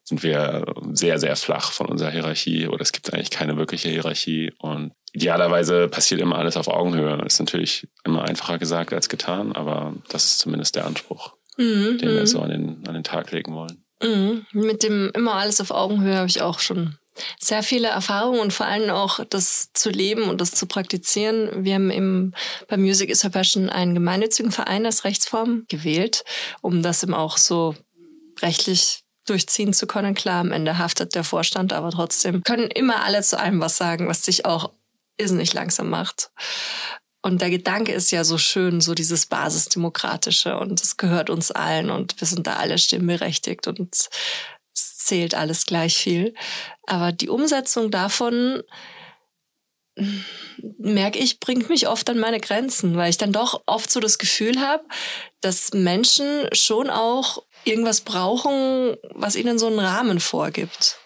sind 0.07 0.23
wir 0.23 0.65
sehr, 0.93 1.19
sehr 1.19 1.35
flach 1.35 1.73
von 1.73 1.87
unserer 1.89 2.11
Hierarchie 2.11 2.69
oder 2.69 2.81
es 2.81 2.93
gibt 2.93 3.13
eigentlich 3.13 3.31
keine 3.31 3.57
wirkliche 3.57 3.89
Hierarchie 3.89 4.53
und 4.59 4.93
idealerweise 5.13 5.89
passiert 5.89 6.21
immer 6.21 6.39
alles 6.39 6.57
auf 6.57 6.69
Augenhöhe. 6.69 7.19
Das 7.19 7.35
ist 7.35 7.41
natürlich 7.41 7.89
immer 8.05 8.25
einfacher 8.25 8.59
gesagt 8.59 8.93
als 8.93 9.09
getan, 9.09 9.53
aber 9.53 9.95
das 10.09 10.25
ist 10.25 10.39
zumindest 10.39 10.77
der 10.77 10.87
Anspruch, 10.87 11.33
mhm, 11.57 11.99
den 11.99 12.09
wir 12.09 12.21
mhm. 12.21 12.27
so 12.27 12.41
an 12.41 12.51
den, 12.51 12.87
an 12.87 12.95
den 12.95 13.03
Tag 13.03 13.33
legen 13.33 13.53
wollen. 13.53 13.85
Mhm. 14.01 14.47
Mit 14.53 14.85
dem 14.85 15.11
immer 15.13 15.35
alles 15.35 15.61
auf 15.61 15.73
Augenhöhe 15.73 16.17
habe 16.17 16.29
ich 16.29 16.41
auch 16.41 16.61
schon 16.61 16.99
sehr 17.41 17.65
viele 17.65 17.89
Erfahrungen 17.89 18.41
und 18.41 18.53
vor 18.53 18.67
allem 18.67 18.91
auch 18.91 19.25
das 19.29 19.73
zu 19.73 19.91
leben 19.91 20.25
und 20.25 20.41
das 20.41 20.53
zu 20.53 20.67
praktizieren. 20.67 21.65
Wir 21.65 21.75
haben 21.75 21.91
im, 21.91 22.33
bei 22.69 22.77
Music 22.77 23.11
is 23.11 23.25
a 23.25 23.29
Passion 23.31 23.71
einen 23.71 23.95
gemeinnützigen 23.95 24.53
Verein 24.53 24.87
als 24.87 25.05
Rechtsform 25.05 25.65
gewählt, 25.69 26.25
um 26.61 26.83
das 26.83 27.03
eben 27.03 27.15
auch 27.15 27.39
so 27.39 27.75
rechtlich 28.43 29.06
durchziehen 29.27 29.73
zu 29.73 29.87
können. 29.87 30.15
Klar, 30.15 30.41
am 30.41 30.53
Ende 30.53 30.79
haftet 30.79 31.15
der 31.15 31.25
Vorstand, 31.25 31.73
aber 31.73 31.91
trotzdem 31.91 32.43
können 32.43 32.71
immer 32.71 33.05
alle 33.05 33.23
zu 33.23 33.39
einem 33.39 33.61
was 33.61 33.77
sagen, 33.77 34.09
was 34.09 34.25
sich 34.25 34.45
auch 34.45 34.71
irrsinnig 35.19 35.53
langsam 35.53 35.91
macht. 35.91 36.31
Und 37.23 37.41
der 37.43 37.51
Gedanke 37.51 37.93
ist 37.93 38.13
ja 38.13 38.23
so 38.23 38.39
schön, 38.39 38.81
so 38.81 38.95
dieses 38.95 39.27
Basisdemokratische 39.27 40.57
und 40.59 40.81
es 40.81 40.97
gehört 40.97 41.29
uns 41.29 41.51
allen 41.51 41.91
und 41.91 42.21
wir 42.21 42.27
sind 42.27 42.47
da 42.47 42.57
alle 42.57 42.79
stimmberechtigt 42.79 43.67
und 43.67 44.09
es 44.73 44.99
zählt 44.99 45.35
alles 45.35 45.67
gleich 45.67 45.97
viel. 45.97 46.35
Aber 46.87 47.11
die 47.13 47.29
Umsetzung 47.29 47.91
davon 47.91 48.63
merke 50.79 51.19
ich, 51.19 51.41
bringt 51.41 51.69
mich 51.69 51.89
oft 51.89 52.09
an 52.11 52.19
meine 52.19 52.41
Grenzen, 52.41 52.97
weil 52.97 53.11
ich 53.11 53.19
dann 53.19 53.33
doch 53.33 53.63
oft 53.67 53.91
so 53.91 54.01
das 54.01 54.19
Gefühl 54.19 54.61
habe, 54.61 54.85
dass 55.41 55.73
Menschen 55.73 56.49
schon 56.53 56.91
auch 56.91 57.43
irgendwas 57.65 58.03
brauchen, 58.03 58.97
was 59.15 59.37
ihnen 59.37 59.59
so 59.59 59.67
einen 59.67 59.79
Rahmen 59.79 60.21
vorgibt. 60.21 60.99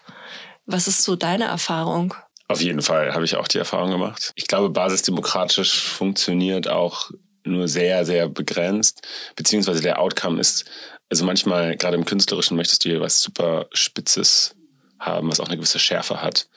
Was 0.67 0.89
ist 0.89 1.03
so 1.03 1.17
deine 1.17 1.45
Erfahrung? 1.45 2.15
Auf 2.49 2.61
jeden 2.61 2.83
Fall 2.83 3.15
habe 3.15 3.25
ich 3.25 3.37
auch 3.37 3.49
die 3.49 3.59
Erfahrung 3.59 3.91
gemacht. 3.91 4.33
Ich 4.35 4.47
glaube, 4.47 4.71
basisdemokratisch 4.71 5.81
funktioniert 5.83 6.69
auch 6.69 7.11
nur 7.45 7.69
sehr, 7.69 8.05
sehr 8.05 8.29
begrenzt, 8.29 9.03
beziehungsweise 9.37 9.83
der 9.83 10.01
Outcome 10.01 10.41
ist, 10.41 10.65
also 11.09 11.25
manchmal, 11.25 11.77
gerade 11.77 11.97
im 11.97 12.05
Künstlerischen, 12.05 12.57
möchtest 12.57 12.85
du 12.85 12.91
hier 12.91 13.01
was 13.01 13.21
super 13.21 13.67
Spitzes 13.73 14.55
haben, 14.99 15.29
was 15.29 15.41
auch 15.41 15.47
eine 15.47 15.57
gewisse 15.57 15.79
Schärfe 15.79 16.23
hat. 16.23 16.49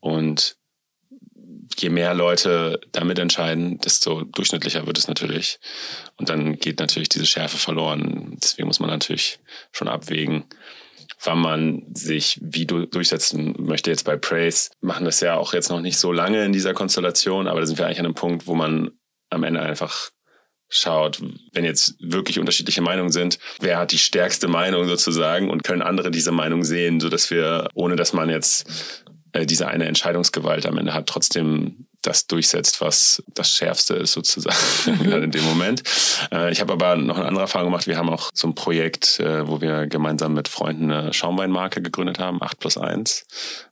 Und 0.00 0.56
je 1.80 1.90
mehr 1.90 2.14
Leute 2.14 2.80
damit 2.92 3.18
entscheiden, 3.18 3.78
desto 3.78 4.22
durchschnittlicher 4.22 4.86
wird 4.86 4.98
es 4.98 5.08
natürlich. 5.08 5.58
Und 6.16 6.28
dann 6.28 6.56
geht 6.56 6.80
natürlich 6.80 7.08
diese 7.08 7.26
Schärfe 7.26 7.56
verloren. 7.56 8.36
Deswegen 8.42 8.68
muss 8.68 8.80
man 8.80 8.90
natürlich 8.90 9.38
schon 9.72 9.88
abwägen, 9.88 10.44
wann 11.24 11.38
man 11.38 11.82
sich 11.94 12.38
wie 12.42 12.66
du 12.66 12.86
durchsetzen 12.86 13.54
möchte. 13.58 13.90
Jetzt 13.90 14.04
bei 14.04 14.16
Praise 14.16 14.70
machen 14.80 15.04
das 15.04 15.20
ja 15.20 15.36
auch 15.36 15.54
jetzt 15.54 15.70
noch 15.70 15.80
nicht 15.80 15.98
so 15.98 16.12
lange 16.12 16.44
in 16.44 16.52
dieser 16.52 16.74
Konstellation, 16.74 17.48
aber 17.48 17.60
da 17.60 17.66
sind 17.66 17.78
wir 17.78 17.86
eigentlich 17.86 18.00
an 18.00 18.06
einem 18.06 18.14
Punkt, 18.14 18.46
wo 18.46 18.54
man 18.54 18.90
am 19.30 19.44
Ende 19.44 19.60
einfach 19.60 20.10
schaut, 20.72 21.20
wenn 21.52 21.64
jetzt 21.64 21.94
wirklich 22.00 22.38
unterschiedliche 22.38 22.80
Meinungen 22.80 23.12
sind, 23.12 23.38
wer 23.60 23.78
hat 23.78 23.92
die 23.92 23.98
stärkste 23.98 24.48
Meinung 24.48 24.88
sozusagen 24.88 25.50
und 25.50 25.64
können 25.64 25.82
andere 25.82 26.10
diese 26.10 26.32
Meinung 26.32 26.64
sehen, 26.64 26.98
so 26.98 27.10
dass 27.10 27.30
wir, 27.30 27.68
ohne 27.74 27.94
dass 27.94 28.14
man 28.14 28.30
jetzt 28.30 29.01
äh, 29.32 29.46
diese 29.46 29.68
eine 29.68 29.86
Entscheidungsgewalt 29.86 30.66
am 30.66 30.78
Ende 30.78 30.94
hat, 30.94 31.06
trotzdem 31.06 31.86
das 32.02 32.26
durchsetzt, 32.26 32.80
was 32.80 33.22
das 33.28 33.50
Schärfste 33.50 33.94
ist 33.94 34.12
sozusagen 34.12 34.56
in 35.04 35.30
dem 35.30 35.44
Moment. 35.44 35.82
Äh, 36.32 36.50
ich 36.52 36.60
habe 36.60 36.72
aber 36.72 36.96
noch 36.96 37.16
eine 37.16 37.26
andere 37.26 37.42
Erfahrung 37.42 37.68
gemacht. 37.68 37.86
Wir 37.86 37.96
haben 37.96 38.10
auch 38.10 38.30
so 38.34 38.48
ein 38.48 38.54
Projekt, 38.54 39.20
äh, 39.20 39.46
wo 39.46 39.60
wir 39.60 39.86
gemeinsam 39.86 40.34
mit 40.34 40.48
Freunden 40.48 40.90
eine 40.90 41.12
Schaumweinmarke 41.12 41.80
gegründet 41.80 42.18
haben. 42.18 42.42
8 42.42 42.58
plus 42.58 42.76
1 42.76 43.24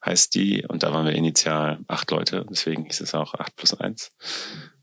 heißt 0.07 0.35
die. 0.35 0.65
Und 0.67 0.85
da 0.85 0.93
waren 0.93 1.07
wir 1.07 1.13
initial 1.13 1.81
acht 1.89 2.11
Leute. 2.11 2.47
Deswegen 2.49 2.85
hieß 2.85 3.01
es 3.01 3.15
auch 3.15 3.35
8 3.35 3.57
plus 3.57 3.75
1. 3.75 4.13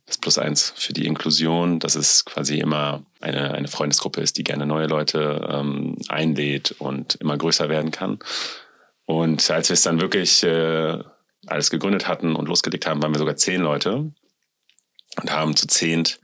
Das 0.06 0.18
Plus 0.18 0.38
1 0.38 0.74
für 0.78 0.94
die 0.94 1.06
Inklusion, 1.06 1.80
dass 1.80 1.96
es 1.96 2.24
quasi 2.24 2.60
immer 2.60 3.04
eine, 3.20 3.54
eine 3.54 3.68
Freundesgruppe 3.68 4.22
ist, 4.22 4.38
die 4.38 4.46
gerne 4.46 4.66
neue 4.66 4.88
Leute 4.88 5.46
ähm, 5.52 5.98
einlädt 6.08 6.76
und 6.80 7.16
immer 7.16 7.38
größer 7.38 7.68
werden 7.68 7.92
kann. 7.92 8.20
Und 9.08 9.50
als 9.50 9.70
wir 9.70 9.74
es 9.74 9.84
dann 9.84 10.02
wirklich 10.02 10.44
äh, 10.44 11.00
alles 11.48 11.72
gegründet 11.72 12.10
hatten 12.10 12.36
und 12.36 12.50
losgelegt 12.50 12.86
haben, 12.86 13.02
waren 13.02 13.14
wir 13.14 13.20
sogar 13.20 13.38
zehn 13.38 13.62
Leute 13.62 14.12
und 15.22 15.32
haben 15.32 15.56
zu 15.56 15.66
zehnt 15.66 16.20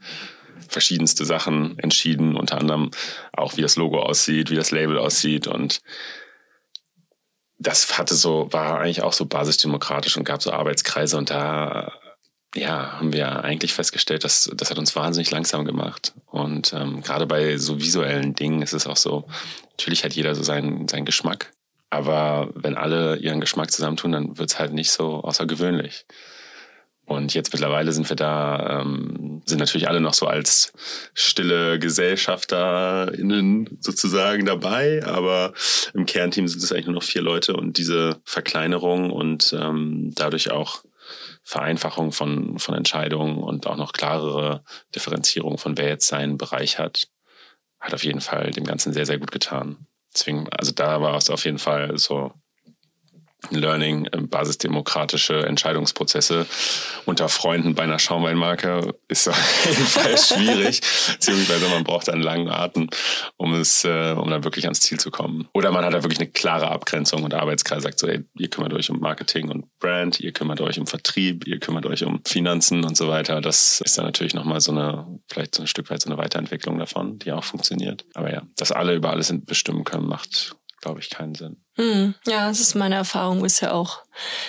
verschiedenste 0.68 1.24
Sachen 1.24 1.78
entschieden, 1.78 2.36
unter 2.36 2.58
anderem 2.58 2.90
auch, 3.32 3.56
wie 3.56 3.62
das 3.62 3.76
Logo 3.76 4.00
aussieht, 4.02 4.50
wie 4.50 4.56
das 4.56 4.70
Label 4.70 4.98
aussieht 4.98 5.46
und 5.46 5.80
das 7.58 7.96
hatte 7.96 8.14
so, 8.14 8.48
war 8.52 8.80
eigentlich 8.80 9.02
auch 9.02 9.14
so 9.14 9.24
basisdemokratisch 9.24 10.18
und 10.18 10.24
gab 10.24 10.42
so 10.42 10.52
Arbeitskreise 10.52 11.16
und 11.16 11.30
da 11.30 11.90
ja, 12.54 12.98
haben 12.98 13.14
wir 13.14 13.44
eigentlich 13.44 13.72
festgestellt, 13.72 14.24
dass 14.24 14.50
das 14.54 14.70
hat 14.70 14.78
uns 14.78 14.94
wahnsinnig 14.94 15.30
langsam 15.30 15.64
gemacht. 15.64 16.12
Und 16.26 16.72
ähm, 16.72 17.00
gerade 17.00 17.26
bei 17.26 17.56
so 17.56 17.80
visuellen 17.80 18.34
Dingen 18.34 18.62
ist 18.62 18.74
es 18.74 18.86
auch 18.86 18.96
so, 18.96 19.26
natürlich 19.70 20.04
hat 20.04 20.12
jeder 20.12 20.34
so 20.34 20.42
seinen, 20.42 20.86
seinen 20.86 21.06
Geschmack. 21.06 21.52
Aber 21.94 22.50
wenn 22.56 22.76
alle 22.76 23.18
ihren 23.18 23.40
Geschmack 23.40 23.70
zusammentun, 23.70 24.10
dann 24.10 24.36
wird's 24.36 24.58
halt 24.58 24.72
nicht 24.72 24.90
so 24.90 25.22
außergewöhnlich. 25.22 26.06
Und 27.06 27.34
jetzt 27.34 27.52
mittlerweile 27.52 27.92
sind 27.92 28.08
wir 28.08 28.16
da, 28.16 28.80
ähm, 28.80 29.42
sind 29.44 29.60
natürlich 29.60 29.86
alle 29.86 30.00
noch 30.00 30.14
so 30.14 30.26
als 30.26 30.72
stille 31.12 31.78
GesellschafterInnen 31.78 33.78
sozusagen 33.78 34.44
dabei, 34.44 35.06
aber 35.06 35.52
im 35.92 36.04
Kernteam 36.04 36.48
sind 36.48 36.64
es 36.64 36.72
eigentlich 36.72 36.86
nur 36.86 36.96
noch 36.96 37.04
vier 37.04 37.22
Leute 37.22 37.54
und 37.54 37.78
diese 37.78 38.20
Verkleinerung 38.24 39.12
und 39.12 39.54
ähm, 39.56 40.10
dadurch 40.16 40.50
auch 40.50 40.82
Vereinfachung 41.44 42.10
von, 42.10 42.58
von 42.58 42.74
Entscheidungen 42.74 43.38
und 43.38 43.68
auch 43.68 43.76
noch 43.76 43.92
klarere 43.92 44.64
Differenzierung 44.96 45.58
von 45.58 45.78
wer 45.78 45.88
jetzt 45.88 46.08
seinen 46.08 46.38
Bereich 46.38 46.80
hat, 46.80 47.06
hat 47.78 47.94
auf 47.94 48.02
jeden 48.02 48.22
Fall 48.22 48.50
dem 48.50 48.64
Ganzen 48.64 48.92
sehr, 48.92 49.06
sehr 49.06 49.18
gut 49.18 49.30
getan. 49.30 49.86
Deswegen, 50.14 50.48
also 50.50 50.72
da 50.72 51.00
war 51.00 51.16
es 51.16 51.30
auf 51.30 51.44
jeden 51.44 51.58
Fall 51.58 51.98
so 51.98 52.32
Learning, 53.50 54.06
äh, 54.06 54.18
basisdemokratische 54.20 55.46
Entscheidungsprozesse 55.46 56.46
unter 57.06 57.28
Freunden 57.28 57.74
bei 57.74 57.84
einer 57.84 57.98
Schaumweinmarke 57.98 58.94
ist 59.08 59.28
auf 59.28 59.66
jeden 59.66 59.86
Fall 59.86 60.18
schwierig, 60.18 60.80
beziehungsweise 61.12 61.68
man 61.68 61.84
braucht 61.84 62.08
einen 62.08 62.22
langen 62.22 62.48
Atem, 62.48 62.88
um 63.36 63.54
es, 63.54 63.84
äh, 63.84 64.12
um 64.12 64.30
dann 64.30 64.44
wirklich 64.44 64.64
ans 64.64 64.80
Ziel 64.80 64.98
zu 64.98 65.10
kommen. 65.10 65.48
Oder 65.52 65.70
man 65.72 65.84
hat 65.84 65.94
da 65.94 66.02
wirklich 66.02 66.20
eine 66.20 66.30
klare 66.30 66.70
Abgrenzung 66.70 67.22
und 67.22 67.34
Arbeitskreis 67.34 67.82
sagt 67.82 67.98
so, 67.98 68.06
ey, 68.06 68.24
ihr 68.38 68.48
kümmert 68.48 68.72
euch 68.72 68.90
um 68.90 69.00
Marketing 69.00 69.50
und 69.50 69.66
Brand, 69.78 70.20
ihr 70.20 70.32
kümmert 70.32 70.60
euch 70.60 70.78
um 70.78 70.86
Vertrieb, 70.86 71.46
ihr 71.46 71.58
kümmert 71.58 71.86
euch 71.86 72.04
um 72.04 72.20
Finanzen 72.24 72.84
und 72.84 72.96
so 72.96 73.08
weiter. 73.08 73.40
Das 73.40 73.80
ist 73.84 73.98
dann 73.98 74.04
natürlich 74.04 74.34
nochmal 74.34 74.60
so 74.60 74.72
eine, 74.72 75.06
vielleicht 75.28 75.54
so 75.54 75.62
ein 75.62 75.66
Stück 75.66 75.90
weit 75.90 76.02
so 76.02 76.10
eine 76.10 76.18
Weiterentwicklung 76.18 76.78
davon, 76.78 77.18
die 77.18 77.32
auch 77.32 77.44
funktioniert. 77.44 78.04
Aber 78.14 78.32
ja, 78.32 78.42
dass 78.56 78.72
alle 78.72 78.94
über 78.94 79.10
alles 79.10 79.32
bestimmen 79.44 79.84
können, 79.84 80.06
macht 80.06 80.56
glaube 80.84 81.00
ich, 81.00 81.08
keinen 81.08 81.34
Sinn. 81.34 81.56
Hm, 81.76 82.14
ja, 82.26 82.48
das 82.48 82.60
ist 82.60 82.74
meine 82.74 82.94
Erfahrung 82.94 83.42
bisher 83.42 83.74
auch. 83.74 84.02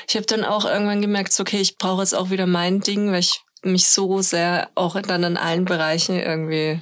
Ich 0.07 0.15
habe 0.15 0.25
dann 0.25 0.43
auch 0.43 0.65
irgendwann 0.65 1.01
gemerkt, 1.01 1.31
so, 1.31 1.41
okay, 1.41 1.61
ich 1.61 1.77
brauche 1.77 2.01
jetzt 2.01 2.13
auch 2.13 2.29
wieder 2.29 2.45
mein 2.45 2.81
Ding, 2.81 3.11
weil 3.11 3.21
ich 3.21 3.41
mich 3.63 3.87
so 3.87 4.21
sehr 4.21 4.69
auch 4.75 5.01
dann 5.01 5.23
in 5.23 5.37
allen 5.37 5.63
Bereichen 5.63 6.19
irgendwie, 6.19 6.81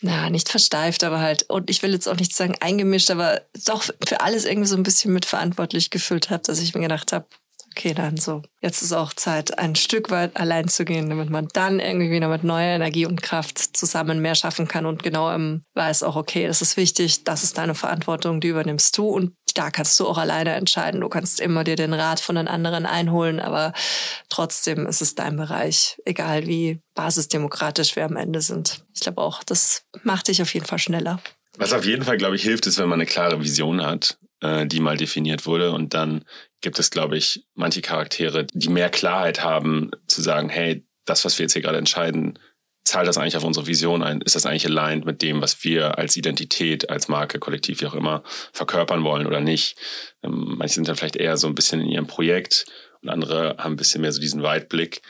na, 0.00 0.30
nicht 0.30 0.48
versteift, 0.48 1.04
aber 1.04 1.20
halt, 1.20 1.48
und 1.50 1.68
ich 1.68 1.82
will 1.82 1.92
jetzt 1.92 2.08
auch 2.08 2.16
nicht 2.16 2.34
sagen 2.34 2.56
eingemischt, 2.60 3.10
aber 3.10 3.42
doch 3.66 3.84
für 4.06 4.22
alles 4.22 4.46
irgendwie 4.46 4.68
so 4.68 4.76
ein 4.76 4.82
bisschen 4.82 5.12
mitverantwortlich 5.12 5.90
gefühlt 5.90 6.30
habe, 6.30 6.42
dass 6.42 6.60
ich 6.60 6.74
mir 6.74 6.80
gedacht 6.80 7.12
habe, 7.12 7.26
okay, 7.76 7.92
dann 7.92 8.16
so, 8.16 8.42
jetzt 8.60 8.82
ist 8.82 8.92
auch 8.92 9.12
Zeit, 9.12 9.58
ein 9.58 9.74
Stück 9.74 10.10
weit 10.10 10.36
allein 10.36 10.68
zu 10.68 10.84
gehen, 10.84 11.10
damit 11.10 11.28
man 11.28 11.48
dann 11.52 11.80
irgendwie 11.80 12.10
wieder 12.10 12.28
mit 12.28 12.44
neuer 12.44 12.76
Energie 12.76 13.04
und 13.04 13.20
Kraft 13.20 13.58
zusammen 13.58 14.20
mehr 14.20 14.36
schaffen 14.36 14.68
kann 14.68 14.86
und 14.86 15.02
genau 15.02 15.34
im 15.34 15.64
weiß 15.74 16.04
auch, 16.04 16.14
okay, 16.14 16.46
das 16.46 16.62
ist 16.62 16.76
wichtig, 16.76 17.24
das 17.24 17.42
ist 17.42 17.58
deine 17.58 17.74
Verantwortung, 17.74 18.40
die 18.40 18.48
übernimmst 18.48 18.96
du 18.96 19.08
und 19.08 19.32
da 19.54 19.70
kannst 19.70 19.98
du 19.98 20.06
auch 20.06 20.18
alleine 20.18 20.54
entscheiden. 20.54 21.00
Du 21.00 21.08
kannst 21.08 21.40
immer 21.40 21.64
dir 21.64 21.76
den 21.76 21.94
Rat 21.94 22.20
von 22.20 22.36
den 22.36 22.48
anderen 22.48 22.86
einholen, 22.86 23.40
aber 23.40 23.72
trotzdem 24.28 24.86
ist 24.86 25.02
es 25.02 25.16
dein 25.16 25.36
Bereich, 25.36 25.96
egal 26.04 26.46
wie 26.46 26.80
basisdemokratisch 26.94 27.96
wir 27.96 28.04
am 28.04 28.16
Ende 28.16 28.40
sind. 28.40 28.84
Ich 28.94 29.00
glaube 29.00 29.20
auch, 29.20 29.42
das 29.42 29.84
macht 30.04 30.28
dich 30.28 30.42
auf 30.42 30.54
jeden 30.54 30.66
Fall 30.66 30.78
schneller. 30.78 31.20
Was 31.56 31.72
auf 31.72 31.84
jeden 31.84 32.04
Fall, 32.04 32.18
glaube 32.18 32.36
ich, 32.36 32.42
hilft, 32.42 32.66
ist, 32.66 32.78
wenn 32.78 32.88
man 32.88 33.00
eine 33.00 33.06
klare 33.06 33.40
Vision 33.40 33.84
hat, 33.84 34.18
äh, 34.40 34.66
die 34.66 34.80
mal 34.80 34.96
definiert 34.96 35.46
wurde 35.46 35.72
und 35.72 35.94
dann 35.94 36.24
gibt 36.64 36.78
es, 36.78 36.90
glaube 36.90 37.16
ich, 37.18 37.44
manche 37.54 37.82
Charaktere, 37.82 38.46
die 38.52 38.70
mehr 38.70 38.88
Klarheit 38.88 39.44
haben, 39.44 39.90
zu 40.06 40.22
sagen, 40.22 40.48
hey, 40.48 40.84
das, 41.04 41.24
was 41.24 41.38
wir 41.38 41.44
jetzt 41.44 41.52
hier 41.52 41.60
gerade 41.60 41.76
entscheiden, 41.76 42.38
zahlt 42.84 43.06
das 43.06 43.18
eigentlich 43.18 43.36
auf 43.36 43.44
unsere 43.44 43.66
Vision 43.66 44.02
ein? 44.02 44.22
Ist 44.22 44.34
das 44.34 44.46
eigentlich 44.46 44.64
aligned 44.66 45.04
mit 45.04 45.20
dem, 45.20 45.42
was 45.42 45.62
wir 45.62 45.98
als 45.98 46.16
Identität, 46.16 46.88
als 46.88 47.08
Marke, 47.08 47.38
Kollektiv, 47.38 47.82
wie 47.82 47.86
auch 47.86 47.94
immer, 47.94 48.22
verkörpern 48.52 49.04
wollen 49.04 49.26
oder 49.26 49.40
nicht? 49.40 49.76
Ähm, 50.22 50.54
manche 50.58 50.74
sind 50.74 50.88
dann 50.88 50.96
vielleicht 50.96 51.16
eher 51.16 51.36
so 51.36 51.46
ein 51.46 51.54
bisschen 51.54 51.82
in 51.82 51.88
ihrem 51.88 52.06
Projekt 52.06 52.64
und 53.02 53.10
andere 53.10 53.56
haben 53.58 53.74
ein 53.74 53.76
bisschen 53.76 54.00
mehr 54.00 54.12
so 54.12 54.20
diesen 54.20 54.42
Weitblick. 54.42 55.02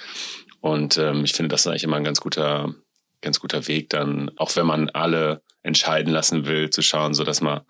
Und 0.60 0.98
ähm, 0.98 1.24
ich 1.24 1.34
finde, 1.34 1.50
das 1.50 1.60
ist 1.60 1.66
eigentlich 1.68 1.84
immer 1.84 1.96
ein 1.96 2.04
ganz 2.04 2.20
guter, 2.20 2.74
ganz 3.20 3.38
guter 3.38 3.68
Weg, 3.68 3.90
dann, 3.90 4.32
auch 4.36 4.56
wenn 4.56 4.66
man 4.66 4.90
alle 4.90 5.40
entscheiden 5.62 6.12
lassen 6.12 6.46
will, 6.46 6.70
zu 6.70 6.82
schauen, 6.82 7.14
so 7.14 7.22
dass 7.22 7.40
man 7.40 7.60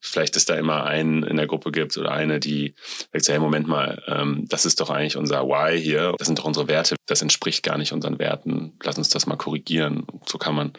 vielleicht 0.00 0.36
es 0.36 0.44
da 0.44 0.54
immer 0.54 0.84
einen 0.84 1.22
in 1.22 1.36
der 1.36 1.46
Gruppe 1.46 1.70
gibt 1.72 1.96
oder 1.96 2.12
eine, 2.12 2.40
die 2.40 2.74
sagt, 3.12 3.28
hey, 3.28 3.38
Moment 3.38 3.68
mal, 3.68 4.02
ähm, 4.06 4.46
das 4.48 4.64
ist 4.64 4.80
doch 4.80 4.90
eigentlich 4.90 5.16
unser 5.16 5.46
Why 5.46 5.80
hier, 5.80 6.14
das 6.18 6.26
sind 6.26 6.38
doch 6.38 6.44
unsere 6.44 6.68
Werte, 6.68 6.96
das 7.06 7.22
entspricht 7.22 7.62
gar 7.62 7.78
nicht 7.78 7.92
unseren 7.92 8.18
Werten, 8.18 8.78
lass 8.82 8.98
uns 8.98 9.10
das 9.10 9.26
mal 9.26 9.36
korrigieren. 9.36 10.06
So 10.26 10.38
kann 10.38 10.54
man, 10.54 10.72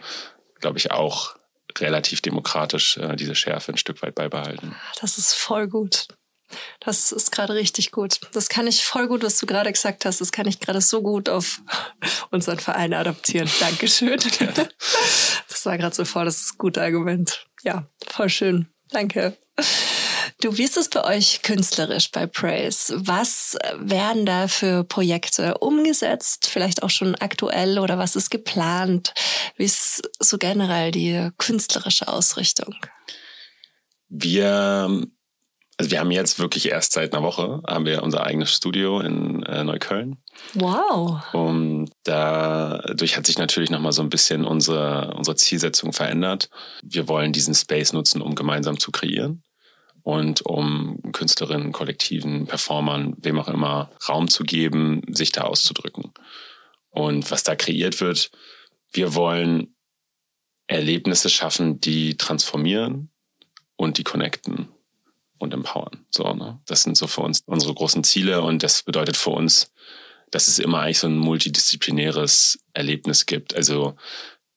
glaube 0.60 0.78
ich, 0.78 0.92
auch 0.92 1.36
relativ 1.78 2.22
demokratisch 2.22 2.98
äh, 2.98 3.16
diese 3.16 3.36
Schärfe 3.36 3.72
ein 3.72 3.78
Stück 3.78 4.02
weit 4.02 4.16
beibehalten. 4.16 4.76
Das 5.00 5.18
ist 5.18 5.34
voll 5.34 5.68
gut. 5.68 6.08
Das 6.82 7.12
ist 7.14 7.32
gerade 7.32 7.54
richtig 7.54 7.92
gut. 7.92 8.20
Das 8.34 8.50
kann 8.50 8.68
ich 8.68 8.84
voll 8.84 9.08
gut, 9.08 9.24
was 9.24 9.38
du 9.38 9.46
gerade 9.46 9.72
gesagt 9.72 10.04
hast. 10.04 10.20
Das 10.20 10.34
kann 10.34 10.48
ich 10.48 10.60
gerade 10.60 10.82
so 10.82 11.02
gut 11.02 11.30
auf 11.30 11.62
unseren 12.32 12.60
Verein 12.60 12.94
adaptieren. 12.94 13.50
Dankeschön. 13.60 14.20
Das 15.48 15.66
war 15.68 15.78
gerade 15.78 15.96
so 15.96 16.06
voll 16.06 16.26
das 16.26 16.58
gute 16.58 16.82
Argument. 16.82 17.46
Ja, 17.62 17.86
voll 18.08 18.30
schön. 18.30 18.68
Danke. 18.91 19.38
Du, 20.41 20.58
wie 20.58 20.63
ist 20.63 20.77
es 20.77 20.89
bei 20.89 21.04
euch 21.04 21.41
künstlerisch 21.43 22.10
bei 22.12 22.25
Praise? 22.25 22.95
Was 22.97 23.58
werden 23.77 24.25
da 24.25 24.47
für 24.47 24.84
Projekte 24.84 25.58
umgesetzt? 25.60 26.47
Vielleicht 26.47 26.84
auch 26.84 26.89
schon 26.89 27.15
aktuell 27.15 27.77
oder 27.80 27.97
was 27.97 28.15
ist 28.15 28.32
geplant? 28.32 29.13
Wie 29.56 29.65
ist 29.65 30.01
so 30.19 30.38
generell 30.38 30.91
die 30.91 31.30
künstlerische 31.38 32.08
Ausrichtung? 32.08 32.75
Wir, 34.10 35.06
also 35.77 35.91
wir 35.91 35.99
haben 35.99 36.12
jetzt 36.12 36.39
wirklich 36.39 36.69
erst 36.69 36.94
seit 36.94 37.13
einer 37.13 37.23
Woche 37.23 37.62
haben 37.67 37.85
wir 37.85 38.04
unser 38.04 38.25
eigenes 38.25 38.52
Studio 38.52 39.00
in 39.00 39.44
äh, 39.44 39.63
Neukölln. 39.63 40.17
Wow. 40.54 41.33
Und 41.33 41.92
dadurch 42.04 43.17
hat 43.17 43.25
sich 43.25 43.37
natürlich 43.37 43.69
nochmal 43.69 43.94
so 43.94 44.02
ein 44.02 44.10
bisschen 44.10 44.46
unsere, 44.46 45.13
unsere 45.15 45.35
Zielsetzung 45.35 45.94
verändert. 45.94 46.50
Wir 46.83 47.08
wollen 47.08 47.31
diesen 47.31 47.54
Space 47.54 47.94
nutzen, 47.94 48.21
um 48.21 48.35
gemeinsam 48.35 48.79
zu 48.79 48.92
kreieren 48.92 49.44
und 50.04 50.46
um 50.46 51.00
Künstlerinnen, 51.12 51.71
Kollektiven, 51.71 52.48
Performern, 52.48 53.15
wem 53.21 53.39
auch 53.39 53.48
immer, 53.48 53.92
Raum 54.08 54.27
zu 54.27 54.44
geben, 54.44 55.02
sich 55.10 55.31
da 55.31 55.42
auszudrücken. 55.42 56.12
Und 56.89 57.31
was 57.31 57.44
da 57.44 57.56
kreiert 57.56 58.02
wird, 58.02 58.31
wir 58.92 59.15
wollen 59.15 59.75
Erlebnisse 60.67 61.29
schaffen, 61.29 61.79
die 61.79 62.17
transformieren 62.17 63.10
und 63.75 63.98
die 63.98 64.04
connecten 64.04 64.69
und 65.37 65.54
empowern. 65.54 66.06
So, 66.12 66.33
ne? 66.33 66.60
Das 66.65 66.83
sind 66.83 66.96
so 66.96 67.08
für 67.08 67.21
uns 67.21 67.42
unsere 67.46 67.73
großen 67.73 68.04
Ziele 68.04 68.42
und 68.42 68.63
das 68.63 68.83
bedeutet 68.83 69.17
für 69.17 69.31
uns, 69.31 69.71
dass 70.32 70.48
es 70.48 70.60
immer 70.60 70.79
eigentlich 70.79 71.00
so 71.00 71.08
ein 71.08 71.17
multidisziplinäres 71.17 72.60
Erlebnis 72.73 73.25
gibt. 73.25 73.56
Also 73.56 73.96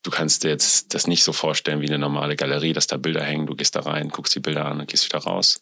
du 0.03 0.11
kannst 0.11 0.45
dir 0.45 0.49
jetzt 0.49 0.95
das 0.95 1.07
nicht 1.07 1.25
so 1.25 1.33
vorstellen 1.33 1.81
wie 1.81 1.89
eine 1.89 1.99
normale 1.99 2.37
Galerie, 2.37 2.73
dass 2.73 2.87
da 2.87 2.97
Bilder 2.97 3.23
hängen, 3.23 3.47
du 3.47 3.55
gehst 3.55 3.75
da 3.75 3.81
rein, 3.81 4.09
guckst 4.09 4.35
die 4.35 4.41
Bilder 4.41 4.67
an 4.67 4.81
und 4.81 4.89
gehst 4.89 5.05
wieder 5.05 5.19
raus. 5.19 5.61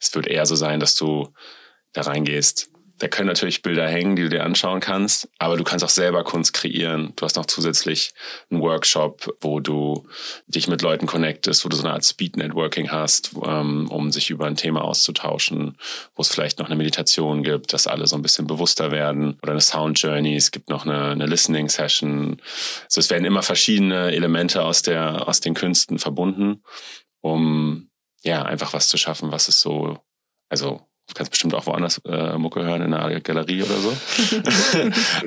Es 0.00 0.14
wird 0.14 0.26
eher 0.26 0.46
so 0.46 0.54
sein, 0.54 0.80
dass 0.80 0.94
du 0.94 1.32
da 1.92 2.02
reingehst, 2.02 2.70
da 2.98 3.08
können 3.08 3.28
natürlich 3.28 3.62
Bilder 3.62 3.86
hängen, 3.86 4.16
die 4.16 4.22
du 4.22 4.28
dir 4.28 4.44
anschauen 4.44 4.80
kannst, 4.80 5.28
aber 5.38 5.56
du 5.56 5.64
kannst 5.64 5.84
auch 5.84 5.88
selber 5.88 6.24
Kunst 6.24 6.52
kreieren. 6.52 7.12
Du 7.16 7.24
hast 7.24 7.36
noch 7.36 7.46
zusätzlich 7.46 8.12
einen 8.50 8.60
Workshop, 8.60 9.36
wo 9.40 9.60
du 9.60 10.06
dich 10.46 10.66
mit 10.68 10.82
Leuten 10.82 11.06
connectest, 11.06 11.64
wo 11.64 11.68
du 11.68 11.76
so 11.76 11.84
eine 11.84 11.94
Art 11.94 12.04
Speed 12.04 12.36
Networking 12.36 12.90
hast, 12.90 13.34
ähm, 13.44 13.88
um 13.90 14.10
sich 14.10 14.30
über 14.30 14.46
ein 14.46 14.56
Thema 14.56 14.82
auszutauschen, 14.82 15.78
wo 16.16 16.22
es 16.22 16.28
vielleicht 16.28 16.58
noch 16.58 16.66
eine 16.66 16.76
Meditation 16.76 17.42
gibt, 17.42 17.72
dass 17.72 17.86
alle 17.86 18.06
so 18.06 18.16
ein 18.16 18.22
bisschen 18.22 18.46
bewusster 18.46 18.90
werden 18.90 19.38
oder 19.42 19.52
eine 19.52 19.60
Sound 19.60 20.00
Journey. 20.00 20.34
Es 20.34 20.50
gibt 20.50 20.68
noch 20.68 20.84
eine, 20.84 21.10
eine 21.10 21.26
Listening 21.26 21.68
Session. 21.68 22.42
Also 22.84 23.00
es 23.00 23.10
werden 23.10 23.24
immer 23.24 23.42
verschiedene 23.42 24.12
Elemente 24.12 24.64
aus 24.64 24.82
der, 24.82 25.28
aus 25.28 25.40
den 25.40 25.54
Künsten 25.54 25.98
verbunden, 25.98 26.62
um 27.20 27.90
ja 28.24 28.42
einfach 28.42 28.72
was 28.72 28.88
zu 28.88 28.96
schaffen, 28.96 29.30
was 29.30 29.46
es 29.46 29.60
so 29.60 29.98
also 30.48 30.87
Du 31.08 31.14
kannst 31.14 31.30
bestimmt 31.30 31.54
auch 31.54 31.66
woanders 31.66 32.02
äh, 32.04 32.36
Mucke 32.36 32.62
hören, 32.62 32.82
in 32.82 32.92
einer 32.92 33.20
Galerie 33.20 33.62
oder 33.62 33.76
so. 33.78 33.96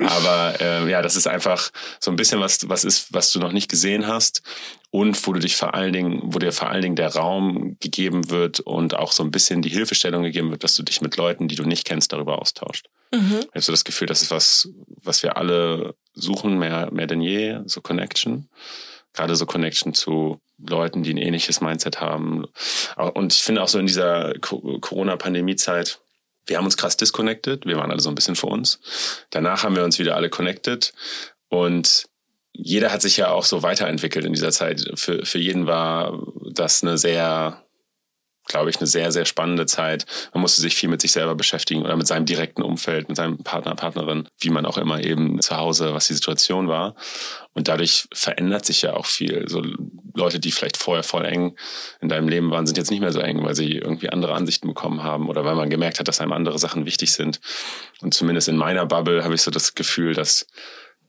Aber 0.06 0.60
äh, 0.60 0.88
ja, 0.88 1.02
das 1.02 1.16
ist 1.16 1.26
einfach 1.26 1.70
so 1.98 2.10
ein 2.10 2.16
bisschen 2.16 2.40
was, 2.40 2.68
was 2.68 2.84
ist, 2.84 3.12
was 3.12 3.32
du 3.32 3.40
noch 3.40 3.52
nicht 3.52 3.68
gesehen 3.68 4.06
hast 4.06 4.42
und 4.90 5.26
wo 5.26 5.32
du 5.32 5.40
dich 5.40 5.56
vor 5.56 5.74
allen 5.74 5.92
Dingen, 5.92 6.20
wo 6.22 6.38
dir 6.38 6.52
vor 6.52 6.70
allen 6.70 6.82
Dingen 6.82 6.96
der 6.96 7.14
Raum 7.14 7.76
gegeben 7.80 8.30
wird 8.30 8.60
und 8.60 8.94
auch 8.94 9.10
so 9.10 9.24
ein 9.24 9.32
bisschen 9.32 9.60
die 9.60 9.70
Hilfestellung 9.70 10.22
gegeben 10.22 10.50
wird, 10.50 10.62
dass 10.62 10.76
du 10.76 10.84
dich 10.84 11.00
mit 11.00 11.16
Leuten, 11.16 11.48
die 11.48 11.56
du 11.56 11.64
nicht 11.64 11.84
kennst, 11.84 12.12
darüber 12.12 12.40
austauscht. 12.40 12.88
Mhm. 13.12 13.40
Ich 13.40 13.48
habe 13.48 13.62
so 13.62 13.72
das 13.72 13.84
Gefühl, 13.84 14.06
das 14.06 14.22
ist 14.22 14.30
was, 14.30 14.68
was 15.02 15.22
wir 15.24 15.36
alle 15.36 15.96
suchen, 16.14 16.58
mehr, 16.58 16.92
mehr 16.92 17.08
denn 17.08 17.20
je, 17.20 17.58
so 17.66 17.80
Connection 17.80 18.48
gerade 19.12 19.36
so 19.36 19.46
Connection 19.46 19.94
zu 19.94 20.40
Leuten, 20.58 21.02
die 21.02 21.12
ein 21.12 21.18
ähnliches 21.18 21.60
Mindset 21.60 22.00
haben. 22.00 22.46
Und 23.14 23.32
ich 23.34 23.42
finde 23.42 23.62
auch 23.62 23.68
so 23.68 23.78
in 23.78 23.86
dieser 23.86 24.34
Corona-Pandemie-Zeit, 24.40 26.00
wir 26.46 26.56
haben 26.56 26.64
uns 26.64 26.76
krass 26.76 26.96
disconnected. 26.96 27.66
Wir 27.66 27.76
waren 27.76 27.90
alle 27.90 28.00
so 28.00 28.08
ein 28.08 28.14
bisschen 28.14 28.36
für 28.36 28.46
uns. 28.46 28.80
Danach 29.30 29.62
haben 29.62 29.76
wir 29.76 29.84
uns 29.84 29.98
wieder 29.98 30.16
alle 30.16 30.28
connected. 30.28 30.92
Und 31.48 32.06
jeder 32.52 32.92
hat 32.92 33.02
sich 33.02 33.16
ja 33.16 33.30
auch 33.30 33.44
so 33.44 33.62
weiterentwickelt 33.62 34.24
in 34.24 34.32
dieser 34.32 34.50
Zeit. 34.50 34.84
Für, 34.94 35.24
für 35.24 35.38
jeden 35.38 35.66
war 35.66 36.20
das 36.50 36.82
eine 36.82 36.98
sehr 36.98 37.62
glaube 38.46 38.70
ich, 38.70 38.76
eine 38.76 38.86
sehr, 38.86 39.12
sehr 39.12 39.24
spannende 39.24 39.66
Zeit. 39.66 40.06
Man 40.34 40.40
musste 40.40 40.60
sich 40.60 40.74
viel 40.74 40.88
mit 40.88 41.00
sich 41.00 41.12
selber 41.12 41.34
beschäftigen 41.34 41.82
oder 41.82 41.96
mit 41.96 42.06
seinem 42.06 42.26
direkten 42.26 42.62
Umfeld, 42.62 43.08
mit 43.08 43.16
seinem 43.16 43.38
Partner, 43.38 43.74
Partnerin, 43.74 44.28
wie 44.40 44.50
man 44.50 44.66
auch 44.66 44.78
immer 44.78 45.02
eben 45.02 45.40
zu 45.40 45.56
Hause, 45.56 45.94
was 45.94 46.08
die 46.08 46.14
Situation 46.14 46.68
war. 46.68 46.94
Und 47.54 47.68
dadurch 47.68 48.06
verändert 48.12 48.64
sich 48.64 48.82
ja 48.82 48.94
auch 48.94 49.06
viel. 49.06 49.44
So 49.48 49.62
Leute, 50.14 50.40
die 50.40 50.52
vielleicht 50.52 50.76
vorher 50.76 51.02
voll 51.02 51.24
eng 51.24 51.56
in 52.00 52.08
deinem 52.08 52.28
Leben 52.28 52.50
waren, 52.50 52.66
sind 52.66 52.78
jetzt 52.78 52.90
nicht 52.90 53.00
mehr 53.00 53.12
so 53.12 53.20
eng, 53.20 53.44
weil 53.44 53.54
sie 53.54 53.76
irgendwie 53.76 54.10
andere 54.10 54.34
Ansichten 54.34 54.68
bekommen 54.68 55.02
haben 55.02 55.28
oder 55.28 55.44
weil 55.44 55.54
man 55.54 55.70
gemerkt 55.70 56.00
hat, 56.00 56.08
dass 56.08 56.20
einem 56.20 56.32
andere 56.32 56.58
Sachen 56.58 56.86
wichtig 56.86 57.12
sind. 57.12 57.40
Und 58.00 58.14
zumindest 58.14 58.48
in 58.48 58.56
meiner 58.56 58.86
Bubble 58.86 59.22
habe 59.22 59.34
ich 59.34 59.42
so 59.42 59.50
das 59.50 59.74
Gefühl, 59.74 60.14
dass, 60.14 60.46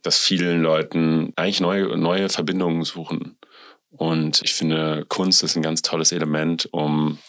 dass 0.01 0.19
vielen 0.19 0.61
Leuten 0.61 1.33
eigentlich 1.35 1.61
neue, 1.61 1.97
neue 1.97 2.29
Verbindungen 2.29 2.83
suchen 2.83 3.37
und 3.97 4.41
ich 4.43 4.53
finde, 4.53 5.05
Kunst 5.07 5.43
ist 5.43 5.55
ein 5.55 5.61
ganz 5.61 5.81
tolles 5.81 6.11
Element, 6.11 6.67
um 6.71 7.19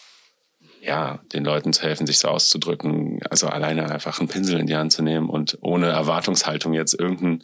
ja, 0.85 1.19
den 1.33 1.43
Leuten 1.43 1.73
zu 1.73 1.81
helfen, 1.81 2.05
sich 2.05 2.19
so 2.19 2.27
auszudrücken. 2.27 3.19
Also 3.29 3.47
alleine 3.47 3.89
einfach 3.89 4.19
einen 4.19 4.27
Pinsel 4.27 4.59
in 4.59 4.67
die 4.67 4.75
Hand 4.75 4.91
zu 4.91 5.01
nehmen 5.01 5.29
und 5.29 5.57
ohne 5.61 5.87
Erwartungshaltung 5.87 6.73
jetzt 6.73 6.93
irgendeinen 6.93 7.43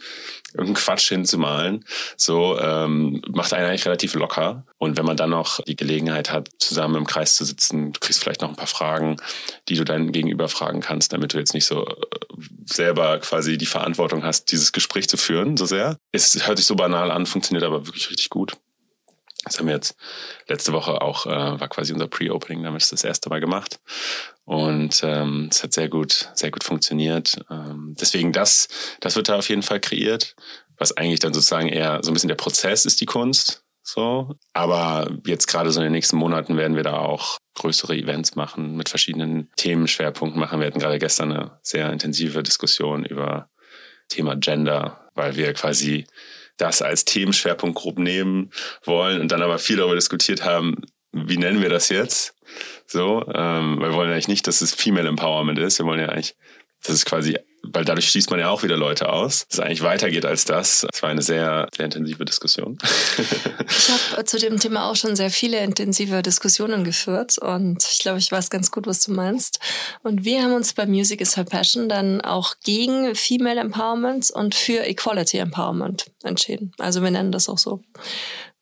irgendein 0.54 0.76
Quatsch 0.76 1.10
hinzumalen. 1.10 1.86
So 2.18 2.60
ähm, 2.60 3.22
macht 3.30 3.54
einen 3.54 3.68
eigentlich 3.68 3.86
relativ 3.86 4.14
locker. 4.14 4.66
Und 4.78 4.98
wenn 4.98 5.06
man 5.06 5.18
dann 5.18 5.32
noch 5.32 5.62
die 5.62 5.76
Gelegenheit 5.76 6.32
hat, 6.32 6.50
zusammen 6.60 6.96
im 6.96 7.08
Kreis 7.08 7.36
zu 7.36 7.46
sitzen, 7.46 7.94
du 7.94 8.00
kriegst 8.00 8.22
vielleicht 8.22 8.42
noch 8.42 8.50
ein 8.50 8.56
paar 8.56 8.68
Fragen, 8.68 9.18
die 9.70 9.76
du 9.76 9.86
deinem 9.86 10.12
Gegenüber 10.12 10.48
fragen 10.48 10.82
kannst, 10.82 11.14
damit 11.14 11.34
du 11.34 11.38
jetzt 11.38 11.54
nicht 11.54 11.66
so 11.66 11.86
äh, 11.88 11.96
selber 12.66 13.20
quasi 13.20 13.58
die 13.58 13.66
Verantwortung 13.66 14.24
hast, 14.24 14.52
dieses 14.52 14.72
Gespräch 14.72 15.08
zu 15.08 15.18
führen, 15.18 15.58
so 15.58 15.66
sehr. 15.66 15.98
Es 16.12 16.48
hört 16.48 16.58
sich 16.58 16.68
so 16.68 16.76
banal 16.76 17.10
an, 17.12 17.26
funktioniert 17.26 17.64
aber 17.64 17.88
wirklich 17.88 18.10
richtig 18.10 18.30
gut. 18.30 18.54
Das 19.44 19.58
haben 19.58 19.68
wir 19.68 19.74
jetzt 19.74 19.96
letzte 20.48 20.72
Woche 20.72 21.02
auch, 21.02 21.26
äh, 21.26 21.60
war 21.60 21.68
quasi 21.68 21.94
unser 21.94 22.08
Pre-Opening, 22.08 22.64
damit 22.64 22.82
ist 22.82 22.92
das 22.92 23.04
erste 23.04 23.30
Mal 23.30 23.39
gemacht. 23.39 23.80
Und 24.46 25.02
ähm, 25.04 25.50
es 25.52 25.64
hat 25.64 25.74
sehr 25.74 25.89
gut, 25.89 26.30
sehr 26.36 26.52
gut 26.52 26.64
funktioniert. 26.64 27.44
Ähm, 27.50 27.96
deswegen 28.00 28.34
das, 28.34 28.68
das 29.00 29.16
wird 29.16 29.30
da 29.30 29.38
auf 29.38 29.50
jeden 29.50 29.64
Fall 29.64 29.80
kreiert. 29.80 30.36
Was 30.78 30.96
eigentlich 30.96 31.20
dann 31.20 31.34
sozusagen 31.34 31.70
eher 31.70 32.00
so 32.04 32.12
ein 32.12 32.14
bisschen 32.14 32.28
der 32.28 32.36
Prozess 32.36 32.86
ist, 32.86 33.02
die 33.02 33.06
Kunst. 33.06 33.64
So. 33.84 34.36
Aber 34.54 35.10
jetzt 35.26 35.48
gerade 35.48 35.72
so 35.72 35.80
in 35.80 35.86
den 35.86 35.94
nächsten 35.94 36.18
Monaten 36.18 36.58
werden 36.58 36.76
wir 36.76 36.84
da 36.84 36.98
auch 36.98 37.38
größere 37.56 37.96
Events 37.96 38.36
machen, 38.36 38.76
mit 38.76 38.89
verschiedenen 38.89 39.50
Themenschwerpunkten 39.56 40.39
machen. 40.39 40.60
Wir 40.60 40.68
hatten 40.68 40.80
gerade 40.80 41.00
gestern 41.00 41.32
eine 41.32 41.60
sehr 41.62 41.92
intensive 41.92 42.44
Diskussion 42.44 43.06
über 43.06 43.50
Thema 44.08 44.36
Gender, 44.36 45.10
weil 45.16 45.36
wir 45.36 45.54
quasi 45.54 46.06
das 46.62 46.82
als 46.82 47.05
Themenschwerpunkt 47.05 47.78
grob 47.78 47.99
nehmen 47.99 48.51
wollen 48.84 49.20
und 49.22 49.32
dann 49.32 49.41
aber 49.41 49.59
viel 49.59 49.78
darüber 49.78 49.95
diskutiert 49.95 50.43
haben, 50.43 50.82
wie 51.12 51.38
nennen 51.38 51.62
wir 51.62 51.70
das 51.70 51.89
jetzt? 51.89 52.36
So, 52.86 53.26
ähm, 53.34 53.80
wir 53.80 53.93
wollen 53.93 54.12
eigentlich 54.12 54.28
nicht, 54.28 54.47
dass 54.47 54.62
es 54.62 54.74
Female 54.74 55.09
Empowerment 55.09 55.59
ist. 55.59 55.80
Wir 55.80 55.86
wollen 55.86 55.99
ja 55.99 56.09
eigentlich, 56.09 56.36
dass 56.84 56.95
es 56.95 57.05
quasi 57.05 57.38
weil 57.64 57.86
dadurch 57.86 58.09
schließt 58.09 58.30
man 58.32 58.39
ja 58.39 58.49
auch 58.49 58.64
wieder 58.64 58.78
Leute 58.78 59.09
aus, 59.09 59.45
dass 59.47 59.59
es 59.59 59.64
eigentlich 59.64 59.82
weitergeht 59.82 60.26
als 60.26 60.45
das. 60.45 60.86
Es 60.91 61.01
war 61.01 61.09
eine 61.09 61.22
sehr, 61.22 61.68
sehr 61.76 61.86
intensive 61.86 62.26
Diskussion. 62.26 62.78
ich 63.70 63.89
habe 63.89 64.26
zu 64.26 64.39
dem 64.39 64.59
Thema 64.59 64.89
auch 64.89 64.95
schon 64.95 65.16
sehr 65.16 65.30
viele 65.30 65.59
intensive 65.59 66.22
Diskussionen 66.22 66.84
geführt 66.84 67.38
und 67.38 67.84
ich 67.84 67.99
glaube, 67.99 68.20
ich 68.20 68.32
weiß 68.32 68.49
ganz 68.49 68.72
gut, 68.72 68.88
was 68.88 69.03
du 69.03 69.12
meinst. 69.12 69.59
Und 70.03 70.26
wir 70.26 70.43
haben 70.43 70.53
uns 70.53 70.74
bei 70.74 70.86
Music 70.86 71.22
is 71.22 71.38
Her 71.38 71.43
Passion 71.43 71.89
dann 71.89 72.22
auch 72.22 72.55
gegen 72.64 73.16
Female 73.16 73.59
Empowerment 73.59 74.32
und 74.32 74.55
für 74.55 74.86
Equality 74.86 75.38
Empowerment 75.38 76.12
entschieden. 76.24 76.74
Also 76.78 77.03
wir 77.03 77.12
nennen 77.12 77.32
das 77.32 77.49
auch 77.49 77.57
so 77.57 77.82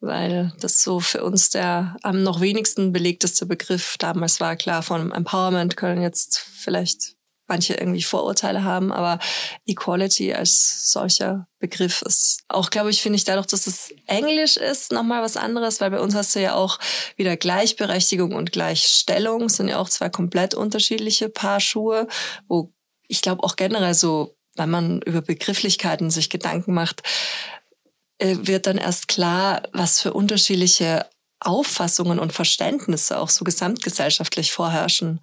weil 0.01 0.53
das 0.61 0.81
so 0.81 1.01
für 1.01 1.23
uns 1.25 1.49
der 1.49 1.97
am 2.03 2.23
noch 2.23 2.39
wenigsten 2.39 2.93
belegteste 2.93 3.45
Begriff 3.45 3.97
damals 3.99 4.39
war. 4.39 4.55
Klar, 4.55 4.81
von 4.81 5.11
Empowerment 5.11 5.75
können 5.75 6.01
jetzt 6.01 6.39
vielleicht 6.39 7.15
manche 7.49 7.73
irgendwie 7.73 8.03
Vorurteile 8.03 8.63
haben, 8.63 8.91
aber 8.91 9.19
Equality 9.65 10.33
als 10.33 10.91
solcher 10.91 11.47
Begriff 11.59 12.01
ist 12.03 12.43
auch, 12.47 12.69
glaube 12.69 12.89
ich, 12.89 13.01
finde 13.01 13.17
ich 13.17 13.25
dadurch, 13.25 13.47
dass 13.47 13.67
es 13.67 13.93
Englisch 14.07 14.55
ist, 14.55 14.91
nochmal 14.91 15.21
was 15.21 15.35
anderes, 15.35 15.81
weil 15.81 15.91
bei 15.91 15.99
uns 15.99 16.15
hast 16.15 16.35
du 16.35 16.39
ja 16.41 16.55
auch 16.55 16.79
wieder 17.17 17.35
Gleichberechtigung 17.35 18.33
und 18.33 18.51
Gleichstellung, 18.51 19.49
sind 19.49 19.67
ja 19.67 19.79
auch 19.79 19.89
zwei 19.89 20.09
komplett 20.09 20.53
unterschiedliche 20.53 21.29
Paar 21.29 21.59
Schuhe, 21.59 22.07
wo 22.47 22.71
ich 23.07 23.21
glaube 23.21 23.43
auch 23.43 23.55
generell 23.55 23.95
so, 23.95 24.37
wenn 24.55 24.69
man 24.69 25.01
über 25.01 25.21
Begrifflichkeiten 25.21 26.11
sich 26.11 26.29
Gedanken 26.29 26.73
macht, 26.73 27.01
äh, 28.19 28.37
wird 28.41 28.67
dann 28.67 28.77
erst 28.77 29.07
klar, 29.07 29.63
was 29.73 30.01
für 30.01 30.13
unterschiedliche 30.13 31.05
Auffassungen 31.39 32.19
und 32.19 32.33
Verständnisse 32.33 33.17
auch 33.17 33.29
so 33.29 33.45
gesamtgesellschaftlich 33.45 34.51
vorherrschen. 34.51 35.21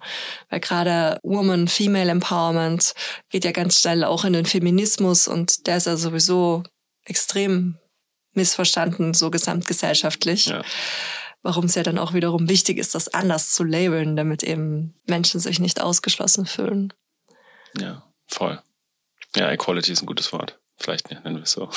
Weil 0.49 0.59
gerade 0.59 1.19
Woman, 1.23 1.67
Female 1.67 2.09
Empowerment 2.09 2.93
geht 3.29 3.45
ja 3.45 3.51
ganz 3.51 3.79
schnell 3.79 4.03
auch 4.03 4.25
in 4.25 4.33
den 4.33 4.45
Feminismus 4.45 5.27
und 5.27 5.67
der 5.67 5.77
ist 5.77 5.87
ja 5.87 5.97
sowieso 5.97 6.63
extrem 7.05 7.77
missverstanden, 8.33 9.13
so 9.13 9.29
gesamtgesellschaftlich. 9.29 10.47
Ja. 10.47 10.63
Warum 11.43 11.65
es 11.65 11.75
ja 11.75 11.83
dann 11.83 11.99
auch 11.99 12.13
wiederum 12.13 12.49
wichtig 12.49 12.77
ist, 12.77 12.95
das 12.95 13.13
anders 13.13 13.53
zu 13.53 13.63
labeln, 13.63 14.15
damit 14.15 14.43
eben 14.43 14.95
Menschen 15.05 15.39
sich 15.39 15.59
nicht 15.59 15.81
ausgeschlossen 15.81 16.45
fühlen. 16.45 16.93
Ja, 17.79 18.03
voll. 18.27 18.61
Ja, 19.35 19.51
Equality 19.51 19.91
ist 19.91 20.01
ein 20.01 20.07
gutes 20.07 20.33
Wort. 20.33 20.59
Vielleicht 20.79 21.09
nennen 21.09 21.37
wir 21.37 21.43
es 21.43 21.51
so. 21.51 21.69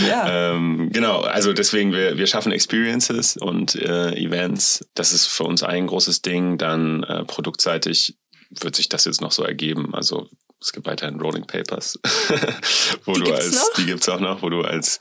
ja. 0.08 0.54
ähm, 0.54 0.88
genau, 0.90 1.20
also 1.20 1.52
deswegen, 1.52 1.92
wir, 1.92 2.16
wir 2.16 2.26
schaffen 2.26 2.52
Experiences 2.52 3.36
und 3.36 3.74
äh, 3.74 4.14
Events. 4.14 4.86
Das 4.94 5.12
ist 5.12 5.26
für 5.26 5.44
uns 5.44 5.62
ein 5.62 5.86
großes 5.86 6.22
Ding. 6.22 6.56
Dann 6.56 7.02
äh, 7.02 7.24
produktseitig 7.24 8.16
wird 8.50 8.74
sich 8.76 8.88
das 8.88 9.04
jetzt 9.04 9.20
noch 9.20 9.32
so 9.32 9.44
ergeben. 9.44 9.94
Also 9.94 10.28
es 10.60 10.72
gibt 10.72 10.86
weiterhin 10.86 11.20
Rolling 11.20 11.46
Papers, 11.46 11.98
wo 13.04 13.12
die 13.12 13.20
du 13.20 13.34
als, 13.34 13.52
noch? 13.52 13.74
die 13.76 13.86
gibt's 13.86 14.08
auch 14.08 14.20
noch, 14.20 14.40
wo 14.40 14.48
du 14.48 14.62
als 14.62 14.98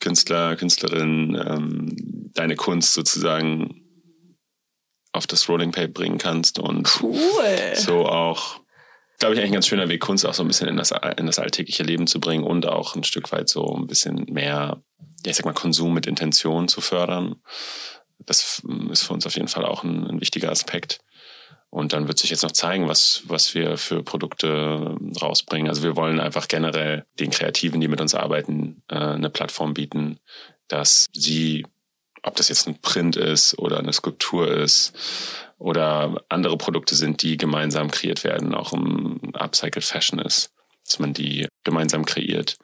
Künstler, 0.00 0.56
Künstlerin 0.56 1.40
ähm, 1.46 2.32
deine 2.34 2.56
Kunst 2.56 2.94
sozusagen 2.94 3.82
auf 5.12 5.28
das 5.28 5.48
Rolling 5.48 5.70
Paper 5.70 5.92
bringen 5.92 6.18
kannst 6.18 6.58
und 6.58 6.90
cool. 7.02 7.74
so 7.76 8.06
auch 8.06 8.63
glaube 9.18 9.34
ich, 9.34 9.40
eigentlich 9.40 9.50
ein 9.50 9.54
ganz 9.54 9.66
schöner 9.66 9.88
Weg, 9.88 10.00
Kunst 10.00 10.26
auch 10.26 10.34
so 10.34 10.42
ein 10.42 10.48
bisschen 10.48 10.68
in 10.68 10.76
das, 10.76 10.92
in 11.16 11.26
das 11.26 11.38
alltägliche 11.38 11.82
Leben 11.82 12.06
zu 12.06 12.20
bringen 12.20 12.44
und 12.44 12.66
auch 12.66 12.96
ein 12.96 13.04
Stück 13.04 13.32
weit 13.32 13.48
so 13.48 13.74
ein 13.74 13.86
bisschen 13.86 14.26
mehr, 14.28 14.82
ja, 15.24 15.30
ich 15.30 15.36
sag 15.36 15.46
mal, 15.46 15.52
Konsum 15.52 15.94
mit 15.94 16.06
Intention 16.06 16.68
zu 16.68 16.80
fördern. 16.80 17.36
Das 18.18 18.62
ist 18.90 19.04
für 19.04 19.12
uns 19.12 19.26
auf 19.26 19.34
jeden 19.34 19.48
Fall 19.48 19.64
auch 19.64 19.84
ein, 19.84 20.06
ein 20.06 20.20
wichtiger 20.20 20.50
Aspekt. 20.50 21.00
Und 21.74 21.92
dann 21.92 22.06
wird 22.06 22.20
sich 22.20 22.30
jetzt 22.30 22.44
noch 22.44 22.52
zeigen, 22.52 22.86
was, 22.86 23.22
was 23.26 23.52
wir 23.52 23.76
für 23.76 24.04
Produkte 24.04 24.96
rausbringen. 25.20 25.68
Also 25.68 25.82
wir 25.82 25.96
wollen 25.96 26.20
einfach 26.20 26.46
generell 26.46 27.04
den 27.18 27.30
Kreativen, 27.30 27.80
die 27.80 27.88
mit 27.88 28.00
uns 28.00 28.14
arbeiten, 28.14 28.84
äh, 28.88 28.94
eine 28.94 29.28
Plattform 29.28 29.74
bieten, 29.74 30.20
dass 30.68 31.08
sie, 31.12 31.66
ob 32.24 32.36
das 32.36 32.48
jetzt 32.48 32.66
ein 32.66 32.80
Print 32.80 33.16
ist 33.16 33.58
oder 33.58 33.78
eine 33.78 33.92
Skulptur 33.92 34.50
ist 34.50 34.92
oder 35.58 36.24
andere 36.28 36.56
Produkte 36.56 36.94
sind, 36.94 37.22
die 37.22 37.36
gemeinsam 37.36 37.90
kreiert 37.90 38.24
werden, 38.24 38.54
auch 38.54 38.72
im 38.72 39.20
Upcycled 39.34 39.84
Fashion 39.84 40.18
ist, 40.18 40.50
dass 40.86 40.98
man 40.98 41.12
die 41.12 41.46
gemeinsam 41.62 42.04
kreiert 42.04 42.56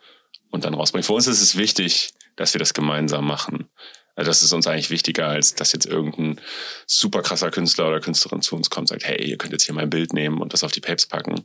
und 0.50 0.64
dann 0.64 0.74
rausbringt. 0.74 1.06
Für 1.06 1.12
uns 1.12 1.26
ist 1.26 1.42
es 1.42 1.56
wichtig, 1.56 2.12
dass 2.36 2.54
wir 2.54 2.58
das 2.58 2.74
gemeinsam 2.74 3.26
machen. 3.26 3.68
Also 4.16 4.30
das 4.30 4.42
ist 4.42 4.52
uns 4.52 4.66
eigentlich 4.66 4.90
wichtiger, 4.90 5.28
als 5.28 5.54
dass 5.54 5.72
jetzt 5.72 5.86
irgendein 5.86 6.40
super 6.86 7.22
krasser 7.22 7.50
Künstler 7.50 7.88
oder 7.88 8.00
Künstlerin 8.00 8.42
zu 8.42 8.56
uns 8.56 8.68
kommt 8.68 8.90
und 8.90 8.98
sagt, 8.98 9.04
hey, 9.04 9.24
ihr 9.24 9.38
könnt 9.38 9.52
jetzt 9.52 9.64
hier 9.64 9.74
mein 9.74 9.88
Bild 9.88 10.12
nehmen 10.12 10.40
und 10.40 10.52
das 10.52 10.64
auf 10.64 10.72
die 10.72 10.80
Papes 10.80 11.06
packen. 11.06 11.44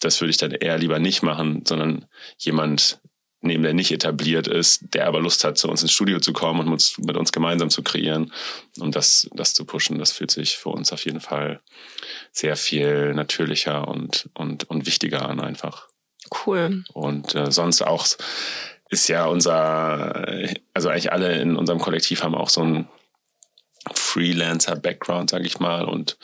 Das 0.00 0.20
würde 0.20 0.30
ich 0.30 0.36
dann 0.36 0.50
eher 0.50 0.76
lieber 0.78 0.98
nicht 0.98 1.22
machen, 1.22 1.64
sondern 1.66 2.06
jemand 2.38 3.00
nehmen, 3.42 3.62
der 3.64 3.74
nicht 3.74 3.90
etabliert 3.90 4.46
ist, 4.46 4.94
der 4.94 5.06
aber 5.06 5.20
Lust 5.20 5.44
hat, 5.44 5.56
zu 5.56 5.68
uns 5.68 5.82
ins 5.82 5.92
Studio 5.92 6.20
zu 6.20 6.32
kommen 6.32 6.60
und 6.60 6.68
uns, 6.68 6.98
mit 6.98 7.16
uns 7.16 7.32
gemeinsam 7.32 7.70
zu 7.70 7.82
kreieren 7.82 8.32
und 8.78 8.96
das, 8.96 9.28
das 9.34 9.54
zu 9.54 9.64
pushen. 9.64 9.98
Das 9.98 10.12
fühlt 10.12 10.30
sich 10.30 10.56
für 10.56 10.68
uns 10.68 10.92
auf 10.92 11.04
jeden 11.04 11.20
Fall 11.20 11.60
sehr 12.32 12.56
viel 12.56 13.14
natürlicher 13.14 13.88
und, 13.88 14.28
und, 14.34 14.68
und 14.68 14.86
wichtiger 14.86 15.28
an 15.28 15.40
einfach. 15.40 15.88
Cool. 16.46 16.84
Und 16.92 17.34
äh, 17.34 17.50
sonst 17.50 17.82
auch 17.82 18.06
ist 18.90 19.08
ja 19.08 19.26
unser, 19.26 20.26
also 20.74 20.88
eigentlich 20.88 21.12
alle 21.12 21.40
in 21.40 21.56
unserem 21.56 21.78
Kollektiv 21.78 22.22
haben 22.22 22.34
auch 22.34 22.50
so 22.50 22.60
einen 22.60 22.88
Freelancer-Background, 23.94 25.30
sage 25.30 25.46
ich 25.46 25.60
mal, 25.60 25.84
und 25.84 26.18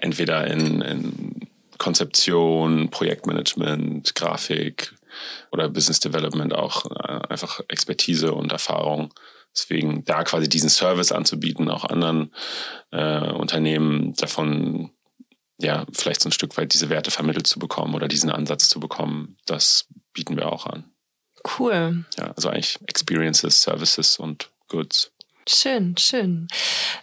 entweder 0.00 0.46
in, 0.46 0.80
in 0.82 1.48
Konzeption, 1.78 2.90
Projektmanagement, 2.90 4.14
Grafik 4.14 4.94
oder 5.50 5.68
Business 5.68 6.00
Development 6.00 6.54
auch 6.54 6.86
äh, 6.86 7.26
einfach 7.28 7.60
Expertise 7.68 8.32
und 8.32 8.52
Erfahrung. 8.52 9.12
Deswegen 9.54 10.04
da 10.04 10.24
quasi 10.24 10.48
diesen 10.48 10.70
Service 10.70 11.12
anzubieten, 11.12 11.70
auch 11.70 11.84
anderen 11.84 12.32
äh, 12.90 13.30
Unternehmen 13.32 14.14
davon 14.14 14.90
ja 15.60 15.86
vielleicht 15.92 16.22
so 16.22 16.28
ein 16.28 16.32
Stück 16.32 16.56
weit 16.56 16.72
diese 16.72 16.88
Werte 16.88 17.10
vermittelt 17.10 17.46
zu 17.46 17.58
bekommen 17.58 17.94
oder 17.94 18.08
diesen 18.08 18.30
Ansatz 18.30 18.68
zu 18.68 18.80
bekommen, 18.80 19.36
das 19.46 19.86
bieten 20.12 20.36
wir 20.36 20.50
auch 20.50 20.66
an. 20.66 20.90
Cool. 21.58 22.04
Ja, 22.18 22.32
also 22.32 22.48
eigentlich 22.48 22.78
Experiences, 22.86 23.62
Services 23.62 24.18
und 24.18 24.50
Goods. 24.68 25.12
Schön, 25.48 25.96
schön. 25.98 26.46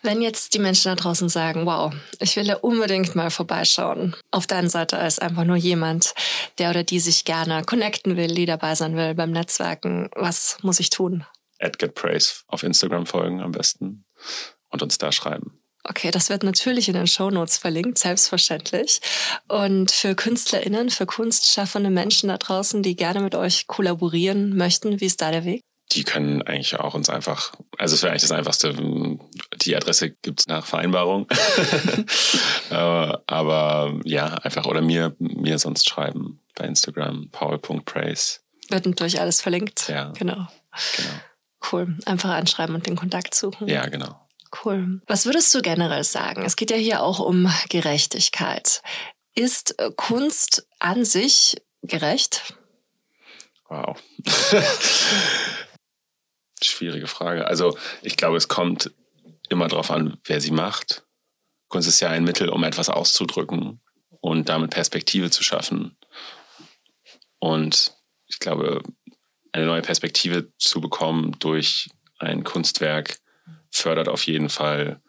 Wenn 0.02 0.22
jetzt 0.22 0.54
die 0.54 0.60
Menschen 0.60 0.90
da 0.90 0.96
draußen 0.96 1.28
sagen, 1.28 1.66
wow, 1.66 1.94
ich 2.20 2.36
will 2.36 2.46
da 2.46 2.56
unbedingt 2.56 3.16
mal 3.16 3.32
vorbeischauen. 3.32 4.16
Auf 4.32 4.48
deiner 4.48 4.70
Seite 4.70 4.96
ist 4.98 5.22
einfach 5.22 5.44
nur 5.44 5.58
jemand, 5.58 6.14
der 6.58 6.70
oder 6.70 6.84
die 6.84 7.00
sich 7.00 7.26
gerne 7.26 7.64
connecten 7.64 8.16
will, 8.16 8.34
die 8.34 8.46
dabei 8.46 8.76
sein 8.76 8.96
will 8.96 9.14
beim 9.14 9.32
Netzwerken. 9.32 10.10
Was 10.16 10.58
muss 10.62 10.80
ich 10.80 10.90
tun? 10.90 11.26
At 11.60 11.80
Get 11.80 11.96
Praise 11.96 12.44
auf 12.48 12.64
Instagram 12.64 13.06
folgen 13.06 13.42
am 13.42 13.52
besten 13.52 14.06
und 14.70 14.82
uns 14.82 14.98
da 14.98 15.12
schreiben. 15.12 15.60
Okay, 15.84 16.12
das 16.12 16.30
wird 16.30 16.44
natürlich 16.44 16.88
in 16.88 16.94
den 16.94 17.08
Show 17.08 17.30
Notes 17.30 17.58
verlinkt, 17.58 17.98
selbstverständlich. 17.98 19.02
Und 19.48 19.92
für 19.92 20.14
KünstlerInnen, 20.14 20.90
für 20.90 21.06
kunstschaffende 21.06 21.90
Menschen 21.90 22.30
da 22.30 22.38
draußen, 22.38 22.84
die 22.84 22.96
gerne 22.96 23.22
mit 23.22 23.34
euch 23.34 23.68
kollaborieren 23.68 24.56
möchten, 24.56 25.00
wie 25.00 25.06
ist 25.06 25.22
da 25.22 25.32
der 25.32 25.46
Weg? 25.46 25.62
Die 25.94 26.04
können 26.04 26.44
eigentlich 26.44 26.80
auch 26.80 26.94
uns 26.94 27.10
einfach, 27.10 27.54
also 27.78 27.96
es 27.96 28.04
wäre 28.04 28.12
eigentlich 28.12 28.22
das 28.22 28.32
Einfachste, 28.32 28.76
die 29.62 29.76
Adresse 29.76 30.12
gibt's 30.12 30.48
nach 30.48 30.66
Vereinbarung. 30.66 31.28
Aber 32.70 34.00
ja, 34.04 34.28
einfach 34.36 34.66
oder 34.66 34.82
mir, 34.82 35.16
mir 35.18 35.58
sonst 35.58 35.90
schreiben 35.90 36.42
bei 36.56 36.66
Instagram, 36.66 37.30
paul.praise. 37.32 38.42
Wird 38.70 38.86
natürlich 38.86 39.20
alles 39.20 39.42
verlinkt. 39.42 39.90
Ja. 39.90 40.12
Genau. 40.12 40.48
Genau. 40.96 41.10
Cool. 41.72 41.98
Einfach 42.06 42.30
anschreiben 42.30 42.76
und 42.76 42.86
den 42.86 42.96
Kontakt 42.96 43.34
suchen. 43.36 43.68
Ja, 43.68 43.88
genau. 43.88 44.28
Cool. 44.64 45.02
Was 45.08 45.26
würdest 45.26 45.54
du 45.54 45.62
generell 45.62 46.04
sagen? 46.04 46.44
Es 46.44 46.56
geht 46.56 46.72
ja 46.72 46.78
hier 46.78 47.04
auch 47.04 47.20
um 47.20 47.52
Gerechtigkeit. 47.70 48.82
Ist 49.36 49.80
äh, 49.80 49.92
Kunst 49.96 50.68
an 50.80 51.06
sich 51.06 51.62
gerecht? 51.82 52.56
Wow. 53.68 53.98
Schwierige 56.62 57.08
Frage. 57.08 57.48
Also 57.48 57.78
ich 58.02 58.18
glaube, 58.18 58.38
es 58.38 58.48
kommt 58.48 58.92
immer 59.50 59.68
darauf 59.68 59.92
an, 59.92 60.20
wer 60.26 60.42
sie 60.42 60.52
macht. 60.52 61.04
Kunst 61.68 61.88
ist 61.88 62.00
ja 62.00 62.10
ein 62.10 62.24
Mittel, 62.24 62.50
um 62.50 62.64
etwas 62.64 62.90
auszudrücken 62.90 63.82
und 64.22 64.50
damit 64.50 64.72
Perspektive 64.72 65.30
zu 65.30 65.44
schaffen. 65.44 65.98
Und 67.40 67.96
ich 68.28 68.40
glaube, 68.40 68.84
eine 69.52 69.66
neue 69.66 69.82
Perspektive 69.82 70.52
zu 70.58 70.82
bekommen 70.82 71.38
durch 71.40 71.90
ein 72.18 72.44
Kunstwerk 72.44 73.20
fördert 73.72 74.10
auf 74.10 74.26
jeden 74.28 74.50
Fall 74.50 75.02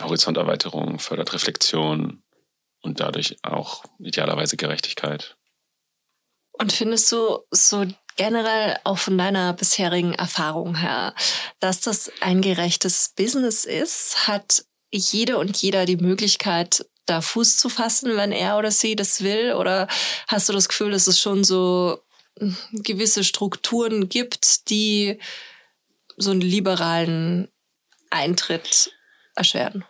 Horizonterweiterung, 0.00 0.98
fördert 0.98 1.32
Reflexion 1.32 2.22
und 2.82 3.00
dadurch 3.00 3.36
auch 3.42 3.84
idealerweise 3.98 4.56
Gerechtigkeit. 4.56 5.36
Und 6.52 6.72
findest 6.72 7.10
du 7.12 7.40
so 7.50 7.86
generell 8.16 8.78
auch 8.84 8.98
von 8.98 9.16
deiner 9.16 9.52
bisherigen 9.52 10.14
Erfahrung 10.14 10.76
her, 10.76 11.14
dass 11.60 11.80
das 11.80 12.10
ein 12.20 12.42
gerechtes 12.42 13.12
Business 13.16 13.64
ist? 13.64 14.26
Hat 14.26 14.64
jede 14.92 15.38
und 15.38 15.56
jeder 15.56 15.84
die 15.84 15.96
Möglichkeit, 15.96 16.86
da 17.04 17.20
Fuß 17.20 17.58
zu 17.58 17.68
fassen, 17.68 18.16
wenn 18.16 18.32
er 18.32 18.58
oder 18.58 18.70
sie 18.70 18.96
das 18.96 19.22
will? 19.22 19.52
Oder 19.52 19.86
hast 20.28 20.48
du 20.48 20.52
das 20.52 20.68
Gefühl, 20.68 20.90
dass 20.90 21.06
es 21.06 21.20
schon 21.20 21.44
so 21.44 22.02
gewisse 22.72 23.24
Strukturen 23.24 24.08
gibt, 24.08 24.68
die 24.70 25.18
so 26.16 26.30
einen 26.30 26.40
liberalen 26.40 27.48
Eintritt 28.10 28.92
erschweren? 29.34 29.84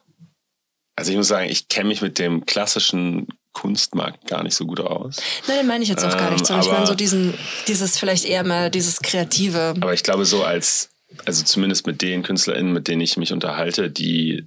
Also 0.97 1.11
ich 1.11 1.16
muss 1.16 1.29
sagen, 1.29 1.51
ich 1.51 1.68
kenne 1.68 1.89
mich 1.89 2.01
mit 2.01 2.18
dem 2.18 2.47
klassischen 2.47 3.29
Kunstmarkt 3.57 4.26
gar 4.26 4.42
nicht 4.42 4.54
so 4.54 4.66
gut 4.66 4.80
aus. 4.80 5.16
Nein, 5.48 5.57
den 5.61 5.66
meine 5.66 5.82
ich 5.82 5.88
jetzt 5.88 6.04
auch 6.04 6.14
gar 6.14 6.30
nicht, 6.30 6.44
sondern 6.44 6.62
Ähm, 6.62 6.70
ich 6.70 6.76
meine 6.76 6.86
so 6.86 6.94
diesen, 6.94 7.32
dieses 7.66 7.98
vielleicht 7.98 8.26
eher 8.26 8.44
mal 8.44 8.70
dieses 8.70 9.00
Kreative. 9.00 9.72
Aber 9.80 9.94
ich 9.94 10.02
glaube, 10.02 10.26
so 10.26 10.44
als, 10.44 10.90
also 11.24 11.42
zumindest 11.42 11.86
mit 11.86 12.02
den 12.02 12.22
KünstlerInnen, 12.22 12.70
mit 12.70 12.86
denen 12.86 13.00
ich 13.00 13.16
mich 13.16 13.32
unterhalte, 13.32 13.90
die 13.90 14.44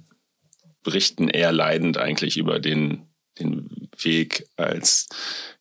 berichten 0.84 1.26
eher 1.26 1.50
leidend 1.50 1.98
eigentlich 1.98 2.36
über 2.36 2.60
den, 2.60 3.08
den 3.40 3.90
Weg 4.00 4.46
als 4.56 5.08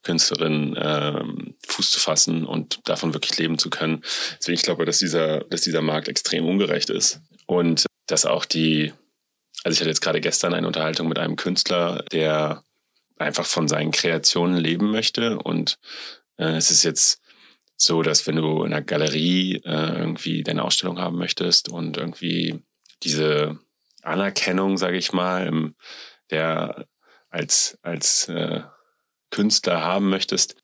Künstlerin 0.03 0.77
ähm, 0.79 1.55
Fuß 1.67 1.89
zu 1.89 1.99
fassen 1.99 2.45
und 2.45 2.87
davon 2.87 3.15
wirklich 3.15 3.35
leben 3.39 3.57
zu 3.57 3.71
können. 3.71 4.03
Deswegen 4.37 4.57
ich 4.57 4.63
glaube, 4.63 4.85
dass 4.85 4.99
dieser, 4.99 5.39
dass 5.45 5.61
dieser 5.61 5.81
Markt 5.81 6.07
extrem 6.07 6.45
ungerecht 6.45 6.91
ist 6.91 7.19
und 7.47 7.87
dass 8.05 8.27
auch 8.27 8.45
die, 8.45 8.93
also 9.63 9.73
ich 9.73 9.79
hatte 9.79 9.89
jetzt 9.89 10.01
gerade 10.01 10.21
gestern 10.21 10.53
eine 10.53 10.67
Unterhaltung 10.67 11.07
mit 11.07 11.17
einem 11.17 11.35
Künstler, 11.35 12.05
der 12.11 12.61
einfach 13.19 13.45
von 13.45 13.67
seinen 13.67 13.91
Kreationen 13.91 14.57
leben 14.57 14.91
möchte 14.91 15.37
und 15.39 15.77
äh, 16.37 16.55
es 16.55 16.71
ist 16.71 16.83
jetzt 16.83 17.21
so, 17.75 18.01
dass 18.01 18.27
wenn 18.27 18.35
du 18.35 18.63
in 18.63 18.73
einer 18.73 18.81
Galerie 18.81 19.61
äh, 19.63 19.99
irgendwie 19.99 20.43
deine 20.43 20.63
Ausstellung 20.63 20.99
haben 20.99 21.17
möchtest 21.17 21.69
und 21.69 21.97
irgendwie 21.97 22.61
diese 23.03 23.57
Anerkennung, 24.01 24.77
sage 24.77 24.97
ich 24.97 25.13
mal, 25.13 25.47
im, 25.47 25.75
der 26.29 26.85
als 27.29 27.77
als 27.81 28.27
äh, 28.27 28.61
Künstler 29.31 29.81
haben 29.81 30.09
möchtest, 30.09 30.55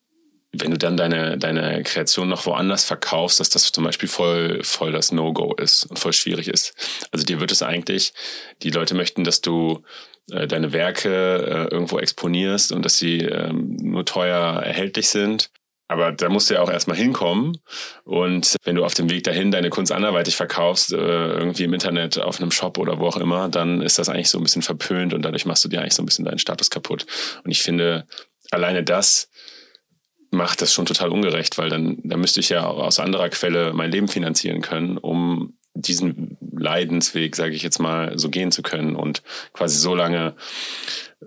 wenn 0.52 0.70
du 0.70 0.78
dann 0.78 0.96
deine 0.96 1.38
deine 1.38 1.82
Kreation 1.84 2.28
noch 2.28 2.44
woanders 2.44 2.84
verkaufst, 2.84 3.40
dass 3.40 3.50
das 3.50 3.72
zum 3.72 3.84
Beispiel 3.84 4.08
voll 4.08 4.62
voll 4.62 4.92
das 4.92 5.12
No-Go 5.12 5.54
ist 5.54 5.84
und 5.84 5.98
voll 5.98 6.12
schwierig 6.12 6.48
ist. 6.48 6.74
Also 7.12 7.24
dir 7.24 7.40
wird 7.40 7.52
es 7.52 7.62
eigentlich, 7.62 8.12
die 8.62 8.70
Leute 8.70 8.94
möchten, 8.94 9.24
dass 9.24 9.40
du 9.40 9.82
äh, 10.30 10.46
deine 10.46 10.72
Werke 10.72 11.68
äh, 11.68 11.72
irgendwo 11.72 11.98
exponierst 11.98 12.72
und 12.72 12.84
dass 12.84 12.98
sie 12.98 13.20
ähm, 13.20 13.76
nur 13.80 14.04
teuer 14.04 14.62
erhältlich 14.62 15.08
sind. 15.08 15.50
Aber 15.88 16.10
da 16.10 16.28
musst 16.28 16.50
du 16.50 16.54
ja 16.54 16.62
auch 16.62 16.70
erstmal 16.70 16.96
hinkommen. 16.96 17.58
Und 18.04 18.56
wenn 18.64 18.74
du 18.74 18.84
auf 18.84 18.94
dem 18.94 19.08
Weg 19.08 19.22
dahin 19.22 19.52
deine 19.52 19.70
Kunst 19.70 19.92
anderweitig 19.92 20.34
verkaufst, 20.34 20.92
äh, 20.92 20.96
irgendwie 20.96 21.64
im 21.64 21.74
Internet, 21.74 22.18
auf 22.18 22.40
einem 22.40 22.50
Shop 22.50 22.78
oder 22.78 22.98
wo 22.98 23.06
auch 23.06 23.16
immer, 23.18 23.48
dann 23.48 23.82
ist 23.82 23.98
das 23.98 24.08
eigentlich 24.08 24.28
so 24.28 24.38
ein 24.38 24.42
bisschen 24.42 24.62
verpönt 24.62 25.14
und 25.14 25.22
dadurch 25.22 25.46
machst 25.46 25.64
du 25.64 25.68
dir 25.68 25.80
eigentlich 25.80 25.94
so 25.94 26.02
ein 26.02 26.06
bisschen 26.06 26.24
deinen 26.24 26.40
Status 26.40 26.70
kaputt. 26.70 27.06
Und 27.44 27.52
ich 27.52 27.62
finde, 27.62 28.06
alleine 28.50 28.82
das 28.82 29.30
macht 30.32 30.60
das 30.60 30.72
schon 30.72 30.86
total 30.86 31.10
ungerecht, 31.10 31.56
weil 31.56 31.70
dann, 31.70 31.98
dann 32.02 32.20
müsste 32.20 32.40
ich 32.40 32.48
ja 32.48 32.66
aus 32.66 32.98
anderer 32.98 33.28
Quelle 33.28 33.72
mein 33.72 33.92
Leben 33.92 34.08
finanzieren 34.08 34.62
können, 34.62 34.98
um 34.98 35.55
diesen 35.76 36.36
Leidensweg, 36.56 37.36
sage 37.36 37.54
ich 37.54 37.62
jetzt 37.62 37.78
mal, 37.78 38.18
so 38.18 38.30
gehen 38.30 38.50
zu 38.50 38.62
können 38.62 38.96
und 38.96 39.22
quasi 39.52 39.78
so 39.78 39.94
lange 39.94 40.34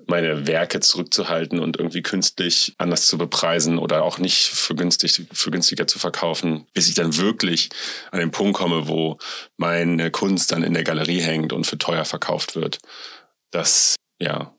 meine 0.08 0.48
Werke 0.48 0.80
zurückzuhalten 0.80 1.60
und 1.60 1.78
irgendwie 1.78 2.02
künstlich 2.02 2.76
anders 2.78 3.08
zu 3.08 3.18
bepreisen 3.18 3.78
oder 3.78 4.04
auch 4.04 4.18
nicht 4.18 4.48
für 4.48 4.76
günstig 4.76 5.28
für 5.32 5.52
günstiger 5.52 5.88
zu 5.88 6.00
verkaufen, 6.00 6.66
bis 6.74 6.88
ich 6.88 6.96
dann 6.96 7.18
wirklich 7.18 7.70
an 8.12 8.20
den 8.20 8.32
Punkt 8.32 8.58
komme, 8.58 8.88
wo 8.88 9.18
meine 9.58 10.12
Kunst 10.12 10.52
dann 10.52 10.64
in 10.64 10.74
der 10.74 10.84
Galerie 10.84 11.22
hängt 11.22 11.54
und 11.54 11.66
für 11.66 11.78
teuer 11.78 12.06
verkauft 12.06 12.56
wird. 12.56 12.80
Das 13.52 13.96
ja, 14.20 14.54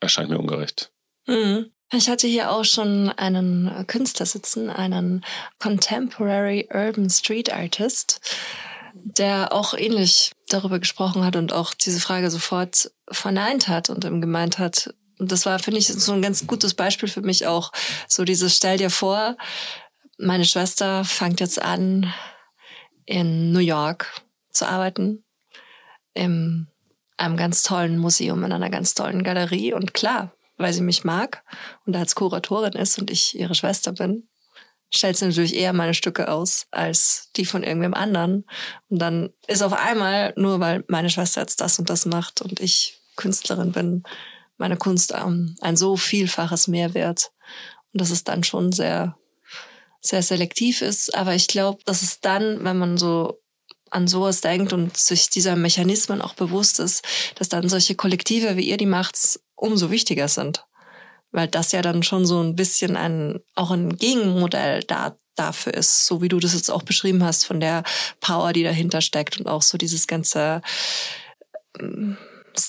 erscheint 0.00 0.30
mir 0.30 0.38
ungerecht. 0.38 0.92
Mhm. 1.26 1.70
Ich 1.92 2.08
hatte 2.08 2.28
hier 2.28 2.52
auch 2.52 2.64
schon 2.64 3.08
einen 3.08 3.84
Künstler 3.88 4.24
sitzen, 4.24 4.70
einen 4.70 5.24
Contemporary 5.58 6.68
Urban 6.72 7.10
Street 7.10 7.52
Artist, 7.52 8.20
der 8.94 9.52
auch 9.52 9.74
ähnlich 9.74 10.32
darüber 10.48 10.78
gesprochen 10.78 11.24
hat 11.24 11.36
und 11.36 11.52
auch 11.52 11.74
diese 11.74 12.00
Frage 12.00 12.30
sofort 12.30 12.90
verneint 13.10 13.68
hat 13.68 13.90
und 13.90 14.04
ihm 14.04 14.20
gemeint 14.20 14.58
hat, 14.58 14.94
und 15.18 15.30
das 15.30 15.44
war, 15.44 15.58
finde 15.58 15.78
ich, 15.78 15.88
so 15.88 16.12
ein 16.12 16.22
ganz 16.22 16.46
gutes 16.46 16.74
Beispiel 16.74 17.08
für 17.08 17.20
mich 17.20 17.46
auch, 17.46 17.72
so 18.08 18.24
dieses 18.24 18.56
Stell 18.56 18.78
dir 18.78 18.90
vor, 18.90 19.36
meine 20.18 20.46
Schwester 20.46 21.04
fängt 21.04 21.40
jetzt 21.40 21.60
an, 21.60 22.12
in 23.04 23.52
New 23.52 23.60
York 23.60 24.22
zu 24.50 24.66
arbeiten, 24.66 25.24
in 26.14 26.68
einem 27.16 27.36
ganz 27.36 27.62
tollen 27.62 27.98
Museum, 27.98 28.44
in 28.44 28.52
einer 28.52 28.70
ganz 28.70 28.94
tollen 28.94 29.22
Galerie. 29.22 29.74
Und 29.74 29.92
klar, 29.92 30.32
weil 30.56 30.72
sie 30.72 30.80
mich 30.80 31.04
mag 31.04 31.42
und 31.84 31.96
als 31.96 32.14
Kuratorin 32.14 32.72
ist 32.72 32.98
und 32.98 33.10
ich 33.10 33.38
ihre 33.38 33.54
Schwester 33.54 33.92
bin, 33.92 34.29
stellt 34.90 35.16
sie 35.16 35.26
natürlich 35.26 35.54
eher 35.54 35.72
meine 35.72 35.94
Stücke 35.94 36.28
aus 36.28 36.66
als 36.70 37.30
die 37.36 37.44
von 37.44 37.62
irgendwem 37.62 37.94
anderen. 37.94 38.44
Und 38.88 38.98
dann 38.98 39.30
ist 39.46 39.62
auf 39.62 39.72
einmal, 39.72 40.32
nur 40.36 40.60
weil 40.60 40.84
meine 40.88 41.10
Schwester 41.10 41.40
jetzt 41.40 41.60
das 41.60 41.78
und 41.78 41.88
das 41.88 42.06
macht 42.06 42.42
und 42.42 42.60
ich 42.60 43.00
Künstlerin 43.16 43.72
bin, 43.72 44.02
meine 44.56 44.76
Kunst 44.76 45.12
ähm, 45.12 45.56
ein 45.60 45.76
so 45.76 45.96
vielfaches 45.96 46.68
Mehrwert. 46.68 47.32
Und 47.92 48.00
das 48.00 48.10
ist 48.10 48.28
dann 48.28 48.44
schon 48.44 48.72
sehr, 48.72 49.16
sehr 50.00 50.22
selektiv 50.22 50.82
ist. 50.82 51.14
Aber 51.14 51.34
ich 51.34 51.48
glaube, 51.48 51.80
dass 51.84 52.02
es 52.02 52.20
dann, 52.20 52.62
wenn 52.64 52.78
man 52.78 52.98
so 52.98 53.40
an 53.90 54.06
sowas 54.06 54.40
denkt 54.40 54.72
und 54.72 54.96
sich 54.96 55.30
dieser 55.30 55.56
Mechanismen 55.56 56.22
auch 56.22 56.34
bewusst 56.34 56.78
ist, 56.78 57.02
dass 57.34 57.48
dann 57.48 57.68
solche 57.68 57.96
Kollektive 57.96 58.56
wie 58.56 58.68
ihr 58.68 58.76
die 58.76 58.86
macht's 58.86 59.40
umso 59.56 59.90
wichtiger 59.90 60.28
sind. 60.28 60.64
Weil 61.32 61.48
das 61.48 61.72
ja 61.72 61.82
dann 61.82 62.02
schon 62.02 62.26
so 62.26 62.42
ein 62.42 62.56
bisschen 62.56 62.96
ein, 62.96 63.40
auch 63.54 63.70
ein 63.70 63.96
Gegenmodell 63.96 64.82
da, 64.82 65.16
dafür 65.36 65.74
ist, 65.74 66.06
so 66.06 66.22
wie 66.22 66.28
du 66.28 66.40
das 66.40 66.54
jetzt 66.54 66.70
auch 66.70 66.82
beschrieben 66.82 67.24
hast, 67.24 67.44
von 67.44 67.60
der 67.60 67.84
Power, 68.20 68.52
die 68.52 68.64
dahinter 68.64 69.00
steckt 69.00 69.38
und 69.38 69.46
auch 69.46 69.62
so 69.62 69.78
dieses 69.78 70.06
ganze, 70.06 70.62
ähm, 71.78 72.16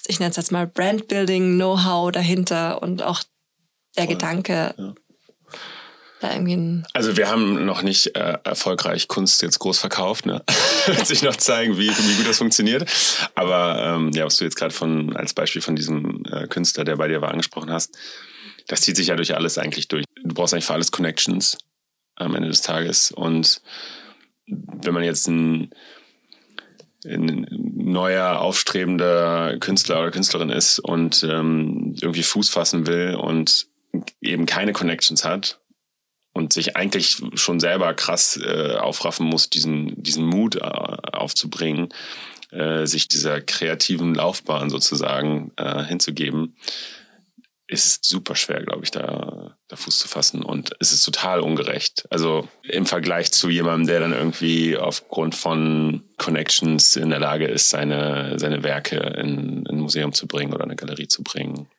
ich 0.08 0.20
nenne 0.20 0.30
es 0.30 0.38
jetzt 0.38 0.52
mal 0.52 0.68
Brandbuilding, 0.68 1.56
Know-how 1.56 2.12
dahinter 2.12 2.82
und 2.82 3.02
auch 3.02 3.24
der 3.98 4.06
Voll. 4.06 4.14
Gedanke, 4.14 4.76
ja 4.78 4.94
da 6.22 6.34
irgendwie 6.34 6.84
Also 6.94 7.18
wir 7.18 7.30
haben 7.30 7.66
noch 7.66 7.82
nicht 7.82 8.16
äh, 8.16 8.38
erfolgreich 8.44 9.08
Kunst 9.08 9.42
jetzt 9.42 9.60
groß 9.60 9.80
verkauft, 9.80 10.26
ne? 10.26 10.44
Wird 10.86 11.06
sich 11.08 11.24
noch 11.24 11.36
zeigen, 11.36 11.78
wie, 11.78 11.90
wie 11.90 12.16
gut 12.16 12.28
das 12.28 12.38
funktioniert. 12.38 12.90
Aber 13.36 13.96
ähm, 13.96 14.12
ja, 14.12 14.26
was 14.26 14.38
du 14.38 14.46
jetzt 14.46 14.56
gerade 14.56 14.74
von 14.74 15.16
als 15.16 15.34
Beispiel 15.34 15.62
von 15.62 15.76
diesem 15.76 16.24
äh, 16.32 16.48
Künstler, 16.48 16.84
der 16.84 16.96
bei 16.96 17.08
dir 17.08 17.22
war, 17.22 17.32
angesprochen 17.32 17.72
hast, 17.72 17.98
das 18.72 18.80
zieht 18.80 18.96
sich 18.96 19.08
ja 19.08 19.18
durch 19.18 19.36
alles 19.36 19.58
eigentlich 19.58 19.90
durch. 19.90 20.06
Du 20.24 20.34
brauchst 20.34 20.54
eigentlich 20.54 20.66
für 20.66 20.74
alles 20.74 20.94
Connections 20.94 21.58
am 22.16 22.36
Ende 22.36 22.48
des 22.48 22.62
Tages. 22.62 23.12
Und 23.12 23.62
wenn 24.48 24.94
man 24.94 25.04
jetzt 25.04 25.28
ein, 25.28 25.72
ein 27.06 27.48
neuer, 27.52 28.40
aufstrebender 28.40 29.58
Künstler 29.60 30.00
oder 30.00 30.12
Künstlerin 30.12 30.50
ist 30.50 30.80
und 30.80 31.22
ähm, 31.30 31.96
irgendwie 32.02 32.24
Fuß 32.24 32.50
fassen 32.50 32.88
will 32.88 33.16
und 33.16 33.68
eben 34.22 34.46
keine 34.46 34.72
Connections 34.72 35.26
hat 35.26 35.60
und 36.32 36.54
sich 36.54 36.78
eigentlich 36.78 37.22
schon 37.34 37.60
selber 37.60 37.94
krass 37.94 38.40
äh, 38.42 38.78
aufraffen 38.78 39.26
muss, 39.26 39.50
diesen, 39.50 40.02
diesen 40.02 40.26
Mut 40.26 40.56
äh, 40.56 40.62
aufzubringen, 40.62 41.90
äh, 42.52 42.86
sich 42.86 43.10
dieser 43.10 43.42
kreativen 43.42 44.16
Laufbahn 44.16 44.70
sozusagen 44.70 45.52
äh, 45.58 45.84
hinzugeben, 45.84 46.56
ist 47.72 48.04
super 48.04 48.36
schwer, 48.36 48.62
glaube 48.62 48.84
ich, 48.84 48.92
da, 48.92 49.56
da 49.70 49.76
Fuß 49.76 50.00
zu 50.00 50.08
fassen. 50.10 50.44
Und 50.44 50.72
es 50.80 50.92
ist 50.92 51.04
total 51.04 51.40
ungerecht. 51.40 52.06
Also 52.10 52.48
im 52.64 52.86
Vergleich 52.86 53.32
zu 53.32 53.50
jemandem, 53.50 53.88
der 53.88 54.00
dann 54.02 54.14
irgendwie 54.14 54.78
aufgrund 54.78 55.36
von 55.36 56.04
Connections 56.18 56.98
in 56.98 57.10
der 57.10 57.20
Lage 57.20 57.48
ist, 57.48 57.70
seine, 57.70 58.38
seine 58.38 58.64
Werke 58.64 58.98
in, 58.98 59.66
in 59.66 59.68
ein 59.68 59.80
Museum 59.80 60.12
zu 60.12 60.28
bringen 60.28 60.54
oder 60.54 60.66
eine 60.66 60.76
Galerie 60.76 61.08
zu 61.08 61.24
bringen. 61.24 61.70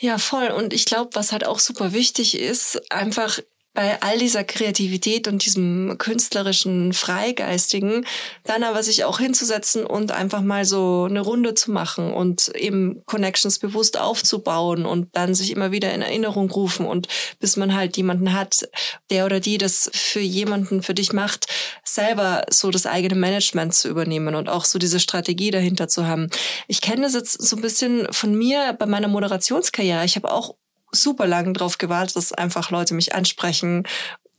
Ja, 0.00 0.18
voll. 0.18 0.48
Und 0.48 0.72
ich 0.72 0.84
glaube, 0.84 1.10
was 1.14 1.30
halt 1.30 1.46
auch 1.46 1.60
super 1.60 1.92
wichtig 1.92 2.38
ist, 2.38 2.90
einfach 2.90 3.38
bei 3.74 4.00
all 4.00 4.18
dieser 4.18 4.44
Kreativität 4.44 5.26
und 5.26 5.44
diesem 5.44 5.96
künstlerischen 5.98 6.92
Freigeistigen, 6.92 8.06
dann 8.44 8.62
aber 8.62 8.82
sich 8.84 9.04
auch 9.04 9.18
hinzusetzen 9.18 9.84
und 9.84 10.12
einfach 10.12 10.42
mal 10.42 10.64
so 10.64 11.06
eine 11.08 11.20
Runde 11.20 11.54
zu 11.54 11.72
machen 11.72 12.12
und 12.12 12.54
eben 12.54 13.02
Connections 13.04 13.58
bewusst 13.58 13.98
aufzubauen 13.98 14.86
und 14.86 15.08
dann 15.12 15.34
sich 15.34 15.50
immer 15.50 15.72
wieder 15.72 15.92
in 15.92 16.02
Erinnerung 16.02 16.50
rufen 16.50 16.86
und 16.86 17.08
bis 17.40 17.56
man 17.56 17.74
halt 17.74 17.96
jemanden 17.96 18.32
hat, 18.32 18.68
der 19.10 19.26
oder 19.26 19.40
die 19.40 19.58
das 19.58 19.90
für 19.92 20.20
jemanden 20.20 20.82
für 20.82 20.94
dich 20.94 21.12
macht, 21.12 21.46
selber 21.82 22.44
so 22.50 22.70
das 22.70 22.86
eigene 22.86 23.16
Management 23.16 23.74
zu 23.74 23.88
übernehmen 23.88 24.36
und 24.36 24.48
auch 24.48 24.64
so 24.64 24.78
diese 24.78 25.00
Strategie 25.00 25.50
dahinter 25.50 25.88
zu 25.88 26.06
haben. 26.06 26.30
Ich 26.68 26.80
kenne 26.80 27.02
das 27.02 27.14
jetzt 27.14 27.42
so 27.42 27.56
ein 27.56 27.62
bisschen 27.62 28.06
von 28.12 28.34
mir 28.34 28.74
bei 28.78 28.86
meiner 28.86 29.08
Moderationskarriere. 29.08 30.04
Ich 30.04 30.14
habe 30.14 30.30
auch 30.30 30.54
super 30.94 31.26
lange 31.26 31.52
drauf 31.52 31.78
gewartet, 31.78 32.16
dass 32.16 32.32
einfach 32.32 32.70
Leute 32.70 32.94
mich 32.94 33.14
ansprechen, 33.14 33.86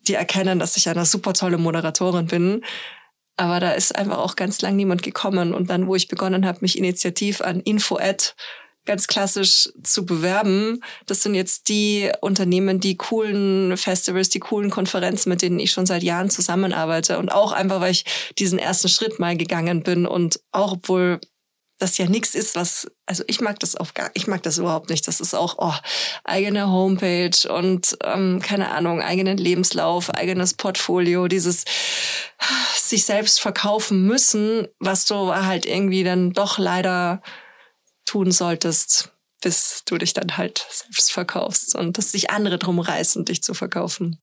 die 0.08 0.14
erkennen, 0.14 0.60
dass 0.60 0.78
ich 0.78 0.88
eine 0.90 1.06
super 1.06 1.34
tolle 1.34 1.58
Moderatorin 1.58 2.28
bin. 2.28 2.64
Aber 3.38 3.60
da 3.60 3.72
ist 3.72 3.96
einfach 3.96 4.20
auch 4.20 4.36
ganz 4.36 4.62
lang 4.62 4.76
niemand 4.76 5.04
gekommen. 5.04 5.54
Und 5.54 5.70
dann, 5.70 5.88
wo 5.88 5.96
ich 5.96 6.08
begonnen 6.08 6.46
habe, 6.46 6.60
mich 6.62 6.78
initiativ 6.78 7.42
an 7.42 7.60
Info-Ad 7.60 8.34
ganz 8.86 9.08
klassisch 9.08 9.70
zu 9.84 10.06
bewerben. 10.06 10.82
Das 11.08 11.24
sind 11.24 11.34
jetzt 11.34 11.70
die 11.70 12.12
Unternehmen, 12.22 12.80
die 12.80 12.96
coolen 12.96 13.76
Festivals, 13.78 14.30
die 14.30 14.40
coolen 14.40 14.70
Konferenzen, 14.70 15.30
mit 15.30 15.42
denen 15.42 15.60
ich 15.60 15.72
schon 15.72 15.88
seit 15.88 16.04
Jahren 16.04 16.30
zusammenarbeite. 16.30 17.18
Und 17.18 17.32
auch 17.32 17.52
einfach, 17.52 17.82
weil 17.82 17.92
ich 17.92 18.06
diesen 18.38 18.60
ersten 18.60 18.88
Schritt 18.88 19.20
mal 19.20 19.36
gegangen 19.36 19.84
bin 19.84 20.06
und 20.06 20.40
auch 20.52 20.74
obwohl 20.74 21.20
das 21.78 21.98
ja 21.98 22.06
nichts 22.08 22.36
ist, 22.36 22.56
was, 22.56 22.90
also 23.06 23.24
ich 23.28 23.42
mag 23.42 23.60
das 23.60 23.76
auf 23.76 23.94
gar, 23.94 24.10
ich 24.14 24.28
mag 24.28 24.42
das 24.44 24.58
überhaupt 24.58 24.90
nicht. 24.90 25.08
Das 25.08 25.20
ist 25.20 25.34
auch 25.34 25.56
oh, 25.58 25.74
eigene 26.24 26.70
Homepage 26.72 27.52
und 27.52 27.98
ähm, 28.04 28.42
keine 28.42 28.72
Ahnung, 28.72 29.02
eigenen 29.02 29.38
Lebenslauf, 29.38 30.10
eigenes 30.10 30.54
Portfolio, 30.54 31.28
dieses 31.28 31.66
sich 32.76 33.06
selbst 33.06 33.42
verkaufen 33.42 34.06
müssen, 34.06 34.68
was 34.80 35.06
du 35.06 35.34
halt 35.34 35.66
irgendwie 35.66 36.04
dann 36.04 36.32
doch 36.32 36.58
leider 36.58 37.22
tun 38.06 38.32
solltest, 38.32 39.12
bis 39.42 39.84
du 39.86 39.98
dich 39.98 40.14
dann 40.14 40.38
halt 40.38 40.66
selbst 40.70 41.12
verkaufst 41.12 41.76
und 41.76 41.98
dass 41.98 42.12
sich 42.12 42.30
andere 42.30 42.58
drum 42.58 42.80
reißen, 42.80 43.26
dich 43.26 43.44
zu 43.44 43.54
verkaufen. 43.54 44.20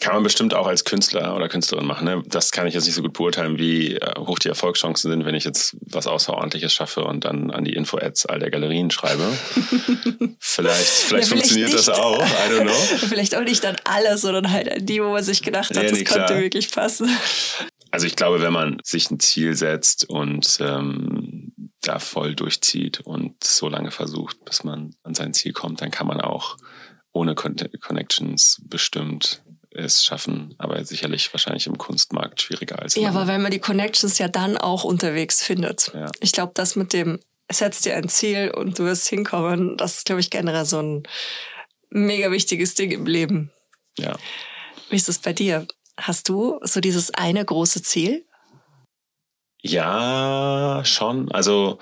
Kann 0.00 0.14
man 0.14 0.22
bestimmt 0.22 0.54
auch 0.54 0.66
als 0.66 0.84
Künstler 0.84 1.36
oder 1.36 1.48
Künstlerin 1.48 1.86
machen. 1.86 2.04
Ne? 2.04 2.22
Das 2.26 2.50
kann 2.50 2.66
ich 2.66 2.74
jetzt 2.74 2.84
nicht 2.84 2.94
so 2.94 3.02
gut 3.02 3.12
beurteilen, 3.12 3.58
wie 3.58 3.94
äh, 3.94 4.14
hoch 4.18 4.38
die 4.38 4.48
Erfolgschancen 4.48 5.10
sind, 5.10 5.24
wenn 5.24 5.34
ich 5.34 5.44
jetzt 5.44 5.76
was 5.80 6.06
Außerordentliches 6.06 6.74
schaffe 6.74 7.04
und 7.04 7.24
dann 7.24 7.50
an 7.50 7.64
die 7.64 7.74
Info-Ads 7.74 8.26
all 8.26 8.40
der 8.40 8.50
Galerien 8.50 8.90
schreibe. 8.90 9.22
vielleicht 10.40 10.84
vielleicht 10.84 11.28
ja, 11.28 11.36
funktioniert 11.36 11.70
vielleicht 11.70 11.88
das 11.88 11.98
auch. 11.98 12.20
I 12.20 12.52
don't 12.52 12.62
know. 12.62 12.72
vielleicht 13.08 13.36
auch 13.36 13.44
nicht 13.44 13.62
dann 13.62 13.76
alles, 13.84 14.22
sondern 14.22 14.50
halt 14.50 14.70
an 14.70 14.84
die, 14.84 15.02
wo 15.02 15.10
man 15.10 15.22
sich 15.22 15.42
gedacht 15.42 15.70
hat, 15.70 15.76
ja, 15.76 15.82
das 15.84 15.92
nee, 15.92 16.04
könnte 16.04 16.26
klar. 16.26 16.40
wirklich 16.40 16.70
passen. 16.70 17.08
Also 17.90 18.06
ich 18.08 18.16
glaube, 18.16 18.42
wenn 18.42 18.52
man 18.52 18.78
sich 18.82 19.08
ein 19.12 19.20
Ziel 19.20 19.54
setzt 19.54 20.10
und 20.10 20.58
ähm, 20.60 21.52
da 21.80 22.00
voll 22.00 22.34
durchzieht 22.34 23.00
und 23.00 23.44
so 23.44 23.68
lange 23.68 23.92
versucht, 23.92 24.44
bis 24.44 24.64
man 24.64 24.96
an 25.04 25.14
sein 25.14 25.32
Ziel 25.32 25.52
kommt, 25.52 25.80
dann 25.80 25.92
kann 25.92 26.08
man 26.08 26.20
auch 26.20 26.56
ohne 27.12 27.36
Con 27.36 27.54
Connections 27.80 28.60
bestimmt 28.64 29.43
es 29.74 30.04
schaffen, 30.04 30.54
aber 30.58 30.84
sicherlich 30.84 31.32
wahrscheinlich 31.32 31.66
im 31.66 31.78
Kunstmarkt 31.78 32.40
schwieriger 32.40 32.78
als. 32.80 32.94
Ja, 32.94 33.08
aber 33.08 33.26
wenn 33.26 33.42
man 33.42 33.50
die 33.50 33.58
Connections 33.58 34.18
ja 34.18 34.28
dann 34.28 34.56
auch 34.56 34.84
unterwegs 34.84 35.42
findet. 35.42 35.90
Ja. 35.94 36.10
Ich 36.20 36.32
glaube, 36.32 36.52
das 36.54 36.76
mit 36.76 36.92
dem 36.92 37.18
setz 37.50 37.82
dir 37.82 37.96
ein 37.96 38.08
Ziel 38.08 38.50
und 38.50 38.78
du 38.78 38.84
wirst 38.84 39.08
hinkommen, 39.08 39.76
das 39.76 39.98
ist, 39.98 40.06
glaube 40.06 40.20
ich, 40.20 40.30
generell 40.30 40.64
so 40.64 40.80
ein 40.80 41.02
mega 41.90 42.30
wichtiges 42.30 42.74
Ding 42.74 42.90
im 42.90 43.06
Leben. 43.06 43.50
Ja. 43.98 44.16
Wie 44.90 44.96
ist 44.96 45.08
es 45.08 45.18
bei 45.18 45.32
dir? 45.32 45.66
Hast 45.96 46.28
du 46.28 46.58
so 46.62 46.80
dieses 46.80 47.12
eine 47.12 47.44
große 47.44 47.82
Ziel? 47.82 48.24
Ja, 49.60 50.82
schon. 50.84 51.30
Also 51.32 51.78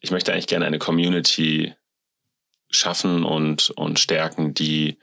ich 0.00 0.10
möchte 0.10 0.32
eigentlich 0.32 0.46
gerne 0.46 0.66
eine 0.66 0.78
Community 0.78 1.74
schaffen 2.70 3.24
und, 3.24 3.70
und 3.70 3.98
stärken, 3.98 4.54
die 4.54 4.98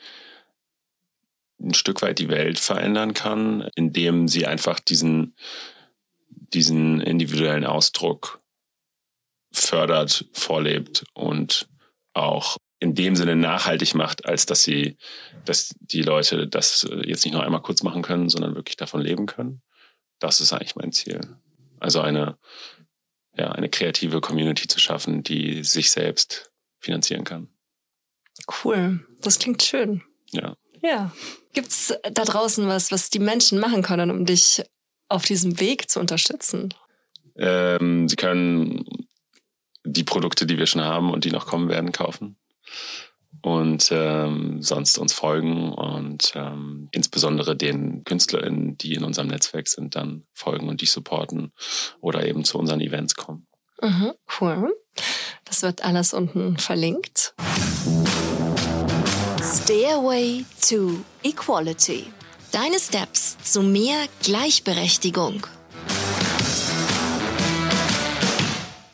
ein 1.62 1.74
Stück 1.74 2.02
weit 2.02 2.20
die 2.20 2.30
Welt 2.30 2.60
verändern 2.60 3.14
kann, 3.14 3.70
indem 3.76 4.28
sie 4.28 4.46
einfach 4.46 4.80
diesen, 4.80 5.36
diesen 6.30 7.02
individuellen 7.02 7.66
Ausdruck 7.66 8.40
fördert, 9.52 10.26
vorlebt 10.34 11.06
und 11.14 11.68
auch 12.14 12.58
in 12.80 12.96
dem 12.96 13.16
Sinne 13.16 13.36
nachhaltig 13.36 13.94
macht, 13.94 14.26
als 14.26 14.46
dass 14.46 14.64
sie, 14.64 14.98
dass 15.44 15.76
die 15.80 16.02
Leute 16.02 16.48
das 16.48 16.88
jetzt 17.04 17.26
nicht 17.26 17.34
nur 17.34 17.44
einmal 17.44 17.62
kurz 17.62 17.84
machen 17.84 18.02
können, 18.02 18.30
sondern 18.30 18.56
wirklich 18.56 18.78
davon 18.78 19.02
leben 19.02 19.26
können. 19.26 19.62
Das 20.20 20.40
ist 20.40 20.54
eigentlich 20.54 20.76
mein 20.76 20.94
Ziel. 20.94 21.20
Also 21.80 22.00
eine 22.00 22.38
ja, 23.40 23.52
eine 23.54 23.70
kreative 23.70 24.20
Community 24.20 24.68
zu 24.68 24.80
schaffen, 24.80 25.24
die 25.24 25.64
sich 25.64 25.92
selbst 25.92 26.52
finanzieren 26.80 27.24
kann. 27.24 27.50
Cool. 28.64 29.06
Das 29.22 29.40
klingt 29.40 29.64
schön. 29.64 30.04
Ja. 30.32 30.56
Ja. 30.82 31.12
Gibt's 31.54 31.94
da 32.04 32.24
draußen 32.24 32.68
was, 32.68 32.92
was 32.92 33.10
die 33.10 33.20
Menschen 33.20 33.60
machen 33.60 33.82
können, 33.82 34.12
um 34.12 34.26
dich 34.26 34.64
auf 35.08 35.26
diesem 35.26 35.60
Weg 35.60 35.90
zu 35.90 36.00
unterstützen? 36.00 36.74
Ähm, 37.36 38.08
sie 38.08 38.16
können 38.16 38.86
die 39.84 40.04
Produkte, 40.04 40.46
die 40.46 40.58
wir 40.58 40.68
schon 40.68 40.84
haben 40.84 41.12
und 41.12 41.26
die 41.26 41.32
noch 41.32 41.48
kommen 41.48 41.70
werden, 41.70 41.92
kaufen. 41.92 42.38
Und 43.42 43.90
ähm, 43.92 44.62
sonst 44.62 44.98
uns 44.98 45.14
folgen 45.14 45.72
und 45.72 46.34
ähm, 46.36 46.90
insbesondere 46.92 47.56
den 47.56 48.04
KünstlerInnen, 48.04 48.78
die 48.78 48.96
in 48.96 49.04
unserem 49.04 49.30
Netzwerk 49.30 49.68
sind, 49.68 49.96
dann 49.96 50.26
folgen 50.34 50.68
und 50.68 50.82
die 50.82 50.88
supporten 50.88 51.54
oder 52.02 52.28
eben 52.28 52.44
zu 52.44 52.58
unseren 52.58 52.82
Events 52.82 53.16
kommen. 53.16 53.48
Mhm, 53.82 54.12
cool. 54.42 54.74
Das 55.46 55.62
wird 55.62 55.86
alles 55.86 56.14
unten 56.14 56.58
verlinkt. 56.58 57.34
Stairway 59.50 60.46
to 60.70 61.04
Equality. 61.24 62.06
Deine 62.52 62.80
Steps 62.80 63.36
zu 63.42 63.64
mehr 63.64 64.06
Gleichberechtigung. 64.22 65.48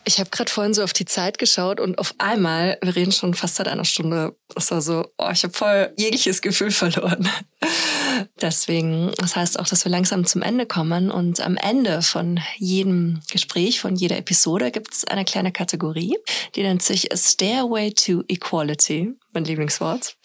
Ich 0.07 0.19
habe 0.19 0.29
gerade 0.29 0.51
vorhin 0.51 0.73
so 0.73 0.83
auf 0.83 0.93
die 0.93 1.05
Zeit 1.05 1.39
geschaut 1.39 1.79
und 1.79 1.97
auf 1.97 2.13
einmal, 2.19 2.77
wir 2.81 2.95
reden 2.95 3.11
schon 3.11 3.33
fast 3.33 3.55
seit 3.55 3.67
einer 3.67 3.83
Stunde, 3.83 4.35
das 4.53 4.69
war 4.71 4.81
so, 4.81 5.05
oh, 5.17 5.29
ich 5.31 5.43
habe 5.43 5.53
voll 5.53 5.91
jegliches 5.97 6.41
Gefühl 6.41 6.71
verloren. 6.71 7.27
Deswegen, 8.41 9.11
das 9.17 9.35
heißt 9.35 9.59
auch, 9.59 9.67
dass 9.67 9.83
wir 9.83 9.91
langsam 9.91 10.25
zum 10.25 10.41
Ende 10.41 10.67
kommen 10.67 11.09
und 11.09 11.41
am 11.41 11.57
Ende 11.57 12.01
von 12.01 12.39
jedem 12.57 13.19
Gespräch, 13.31 13.79
von 13.79 13.95
jeder 13.95 14.17
Episode 14.17 14.71
gibt 14.71 14.93
es 14.93 15.05
eine 15.05 15.25
kleine 15.25 15.51
Kategorie, 15.51 16.15
die 16.55 16.61
nennt 16.61 16.83
sich 16.83 17.11
A 17.11 17.17
Stairway 17.17 17.91
to 17.91 18.23
Equality, 18.27 19.13
mein 19.33 19.45
Lieblingswort. 19.45 20.15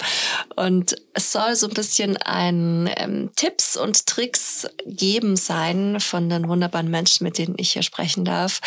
Und 0.57 0.97
es 1.15 1.33
soll 1.33 1.57
so 1.57 1.69
ein 1.69 1.75
bisschen 1.75 2.17
ein 2.19 2.91
ähm, 2.97 3.31
Tipps 3.37 3.77
und 3.77 4.07
Tricks 4.07 4.67
geben 4.87 5.37
sein 5.37 6.01
von 6.01 6.29
den 6.29 6.49
wunderbaren 6.49 6.91
Menschen, 6.91 7.25
mit 7.25 7.39
denen 7.39 7.55
ich 7.57 7.73
hier 7.73 7.83
sprechen 7.83 8.25
darf. 8.25 8.61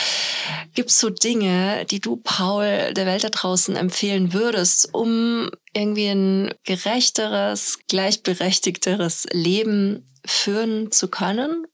Gibt 0.74 0.90
es 0.90 1.00
so 1.00 1.10
Dinge, 1.10 1.86
die 1.86 2.00
du, 2.00 2.18
Paul, 2.18 2.94
der 2.94 3.06
Welt 3.06 3.24
da 3.24 3.30
draußen 3.30 3.76
empfehlen 3.76 4.34
würdest, 4.34 4.94
um 4.94 5.50
irgendwie 5.74 6.08
ein 6.08 6.54
gerechteres, 6.64 7.80
gleichberechtigteres 7.88 9.28
Leben 9.32 10.06
führen 10.26 10.92
zu 10.92 11.08
können? 11.08 11.66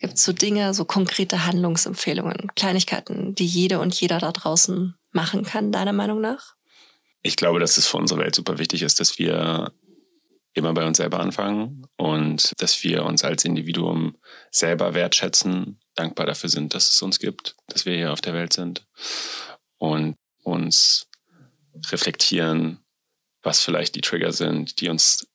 Gibt 0.00 0.14
es 0.14 0.24
so 0.24 0.32
Dinge, 0.32 0.74
so 0.74 0.84
konkrete 0.84 1.46
Handlungsempfehlungen, 1.46 2.50
Kleinigkeiten, 2.56 3.34
die 3.34 3.46
jede 3.46 3.78
und 3.78 3.98
jeder 4.00 4.18
da 4.18 4.32
draußen 4.32 4.96
machen 5.12 5.44
kann, 5.44 5.72
deiner 5.72 5.92
Meinung 5.92 6.20
nach? 6.20 6.53
Ich 7.26 7.36
glaube, 7.36 7.58
dass 7.58 7.78
es 7.78 7.86
für 7.86 7.96
unsere 7.96 8.20
Welt 8.20 8.34
super 8.34 8.58
wichtig 8.58 8.82
ist, 8.82 9.00
dass 9.00 9.18
wir 9.18 9.72
immer 10.52 10.74
bei 10.74 10.86
uns 10.86 10.98
selber 10.98 11.20
anfangen 11.20 11.86
und 11.96 12.52
dass 12.58 12.84
wir 12.84 13.06
uns 13.06 13.24
als 13.24 13.46
Individuum 13.46 14.18
selber 14.50 14.92
wertschätzen, 14.92 15.80
dankbar 15.94 16.26
dafür 16.26 16.50
sind, 16.50 16.74
dass 16.74 16.92
es 16.92 17.00
uns 17.00 17.18
gibt, 17.18 17.56
dass 17.66 17.86
wir 17.86 17.96
hier 17.96 18.12
auf 18.12 18.20
der 18.20 18.34
Welt 18.34 18.52
sind 18.52 18.86
und 19.78 20.16
uns 20.42 21.08
reflektieren, 21.86 22.84
was 23.42 23.62
vielleicht 23.62 23.94
die 23.94 24.02
Trigger 24.02 24.32
sind, 24.32 24.80
die 24.82 24.90
uns 24.90 25.26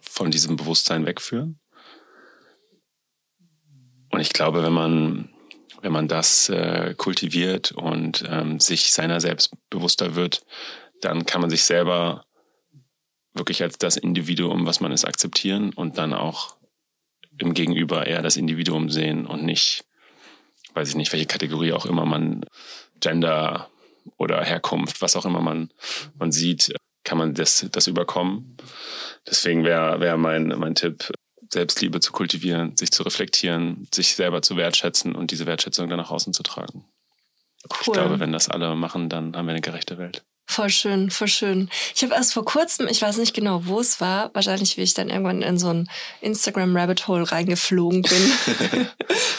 von 0.00 0.30
diesem 0.30 0.56
Bewusstsein 0.56 1.06
wegführen. 1.06 1.58
Und 4.10 4.20
ich 4.20 4.32
glaube, 4.32 4.62
wenn 4.62 4.72
man, 4.72 5.34
wenn 5.82 5.92
man 5.92 6.06
das 6.06 6.48
äh, 6.50 6.94
kultiviert 6.96 7.72
und 7.72 8.24
ähm, 8.28 8.60
sich 8.60 8.92
seiner 8.92 9.20
selbst 9.20 9.50
bewusster 9.70 10.14
wird, 10.14 10.44
dann 11.04 11.26
kann 11.26 11.40
man 11.40 11.50
sich 11.50 11.64
selber 11.64 12.24
wirklich 13.34 13.62
als 13.62 13.78
das 13.78 13.96
Individuum, 13.96 14.66
was 14.66 14.80
man 14.80 14.92
ist, 14.92 15.04
akzeptieren 15.04 15.72
und 15.74 15.98
dann 15.98 16.12
auch 16.12 16.56
im 17.38 17.54
Gegenüber 17.54 18.06
eher 18.06 18.22
das 18.22 18.36
Individuum 18.36 18.90
sehen 18.90 19.26
und 19.26 19.44
nicht, 19.44 19.84
weiß 20.74 20.88
ich 20.88 20.94
nicht, 20.94 21.12
welche 21.12 21.26
Kategorie 21.26 21.72
auch 21.72 21.86
immer 21.86 22.06
man 22.06 22.44
Gender 23.00 23.68
oder 24.16 24.42
Herkunft, 24.44 25.02
was 25.02 25.16
auch 25.16 25.24
immer 25.24 25.40
man, 25.40 25.70
man 26.18 26.30
sieht, 26.30 26.74
kann 27.02 27.18
man 27.18 27.34
das, 27.34 27.66
das 27.72 27.86
überkommen. 27.86 28.56
Deswegen 29.26 29.64
wäre 29.64 30.00
wär 30.00 30.16
mein, 30.16 30.48
mein 30.48 30.74
Tipp, 30.74 31.12
Selbstliebe 31.52 32.00
zu 32.00 32.12
kultivieren, 32.12 32.76
sich 32.76 32.90
zu 32.90 33.02
reflektieren, 33.02 33.86
sich 33.92 34.14
selber 34.14 34.42
zu 34.42 34.56
wertschätzen 34.56 35.14
und 35.14 35.30
diese 35.30 35.46
Wertschätzung 35.46 35.88
dann 35.88 35.98
nach 35.98 36.10
außen 36.10 36.32
zu 36.32 36.42
tragen. 36.42 36.84
Cool. 37.64 37.78
Ich 37.80 37.92
glaube, 37.92 38.20
wenn 38.20 38.32
das 38.32 38.48
alle 38.48 38.74
machen, 38.74 39.08
dann 39.08 39.36
haben 39.36 39.46
wir 39.46 39.52
eine 39.52 39.60
gerechte 39.60 39.98
Welt. 39.98 40.24
Voll 40.46 40.68
schön, 40.68 41.10
voll 41.10 41.28
schön. 41.28 41.70
Ich 41.94 42.02
habe 42.02 42.14
erst 42.14 42.34
vor 42.34 42.44
kurzem, 42.44 42.86
ich 42.86 43.00
weiß 43.00 43.16
nicht 43.16 43.34
genau, 43.34 43.64
wo 43.64 43.80
es 43.80 44.00
war, 44.00 44.30
wahrscheinlich 44.34 44.76
wie 44.76 44.82
ich 44.82 44.92
dann 44.92 45.08
irgendwann 45.08 45.40
in 45.40 45.58
so 45.58 45.70
ein 45.70 45.88
Instagram 46.20 46.76
Rabbit 46.76 47.08
Hole 47.08 47.30
reingeflogen 47.30 48.02
bin. 48.02 48.88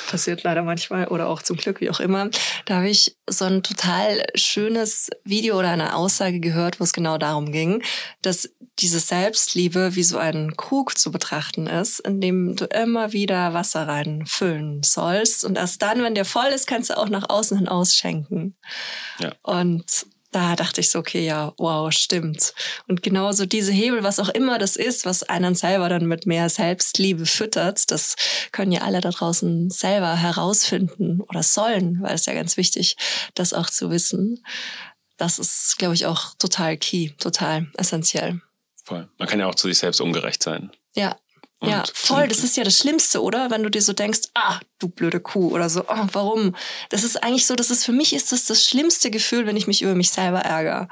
Passiert 0.09 0.43
leider 0.43 0.63
manchmal 0.63 1.07
oder 1.07 1.27
auch 1.27 1.43
zum 1.43 1.57
Glück, 1.57 1.79
wie 1.79 1.91
auch 1.91 1.99
immer. 1.99 2.29
Da 2.65 2.77
habe 2.77 2.89
ich 2.89 3.15
so 3.29 3.45
ein 3.45 3.61
total 3.61 4.23
schönes 4.33 5.09
Video 5.23 5.59
oder 5.59 5.69
eine 5.69 5.95
Aussage 5.95 6.39
gehört, 6.39 6.79
wo 6.79 6.83
es 6.83 6.93
genau 6.93 7.19
darum 7.19 7.51
ging, 7.51 7.83
dass 8.23 8.49
diese 8.79 8.99
Selbstliebe 8.99 9.95
wie 9.95 10.03
so 10.03 10.17
ein 10.17 10.57
Krug 10.57 10.97
zu 10.97 11.11
betrachten 11.11 11.67
ist, 11.67 11.99
in 11.99 12.19
dem 12.19 12.55
du 12.55 12.65
immer 12.65 13.13
wieder 13.13 13.53
Wasser 13.53 13.87
reinfüllen 13.87 14.81
sollst 14.83 15.45
und 15.45 15.57
erst 15.57 15.81
dann, 15.81 16.03
wenn 16.03 16.15
der 16.15 16.25
voll 16.25 16.47
ist, 16.47 16.67
kannst 16.67 16.89
du 16.89 16.97
auch 16.97 17.09
nach 17.09 17.29
außen 17.29 17.57
hin 17.57 17.67
ausschenken. 17.67 18.55
Ja. 19.19 19.33
Und 19.43 20.07
da 20.35 20.57
dachte 20.57 20.81
ich 20.81 20.89
so, 20.89 20.99
okay, 20.99 21.25
ja, 21.25 21.53
wow, 21.57 21.89
stimmt. 21.93 22.53
Und 22.87 23.01
genauso 23.01 23.45
diese 23.45 23.71
Hebel, 23.71 24.03
was 24.03 24.19
auch 24.19 24.27
immer 24.27 24.57
das 24.57 24.75
ist, 24.75 25.05
was 25.05 25.23
einen 25.23 25.55
selber 25.55 25.87
dann 25.87 26.07
mit 26.07 26.25
mehr 26.25 26.49
Selbstliebe 26.49 27.25
füttert, 27.25 27.89
das 27.89 28.15
können 28.51 28.73
ja 28.73 28.81
alle 28.81 28.99
da 28.99 29.11
draußen 29.11 29.69
selber 29.69 30.13
herausfinden 30.17 31.21
oder 31.21 31.41
sollen, 31.41 32.01
weil 32.01 32.15
es 32.15 32.25
ja 32.25 32.33
ganz 32.33 32.57
wichtig, 32.57 32.97
das 33.33 33.53
auch 33.53 33.69
zu 33.69 33.89
wissen. 33.89 34.43
Das 35.15 35.39
ist, 35.39 35.77
glaube 35.77 35.93
ich, 35.93 36.05
auch 36.05 36.33
total 36.37 36.75
key, 36.75 37.11
total 37.17 37.67
essentiell. 37.77 38.41
Voll. 38.83 39.07
Man 39.17 39.29
kann 39.29 39.39
ja 39.39 39.47
auch 39.47 39.55
zu 39.55 39.69
sich 39.69 39.77
selbst 39.77 40.01
ungerecht 40.01 40.43
sein. 40.43 40.69
Ja, 40.95 41.15
und 41.59 41.69
ja, 41.69 41.83
voll. 41.93 42.27
Das 42.27 42.43
ist 42.43 42.57
ja 42.57 42.63
das 42.63 42.77
Schlimmste, 42.77 43.21
oder? 43.23 43.49
Wenn 43.49 43.63
du 43.63 43.69
dir 43.69 43.81
so 43.81 43.93
denkst, 43.93 44.21
ah, 44.33 44.59
du 44.79 44.89
blöde 44.89 45.21
Kuh 45.21 45.51
oder 45.53 45.69
so, 45.69 45.83
oh, 45.87 46.07
warum? 46.11 46.55
Das 46.89 47.03
ist 47.03 47.23
eigentlich 47.23 47.45
so, 47.45 47.55
das 47.55 47.71
ist 47.71 47.85
für 47.85 47.93
mich 47.93 48.13
ist 48.13 48.31
das 48.31 48.45
das 48.45 48.63
schlimmste 48.63 49.09
Gefühl, 49.09 49.45
wenn 49.45 49.55
ich 49.55 49.67
mich 49.67 49.81
über 49.81 49.95
mich 49.95 50.11
selber 50.11 50.39
ärgere. 50.39 50.89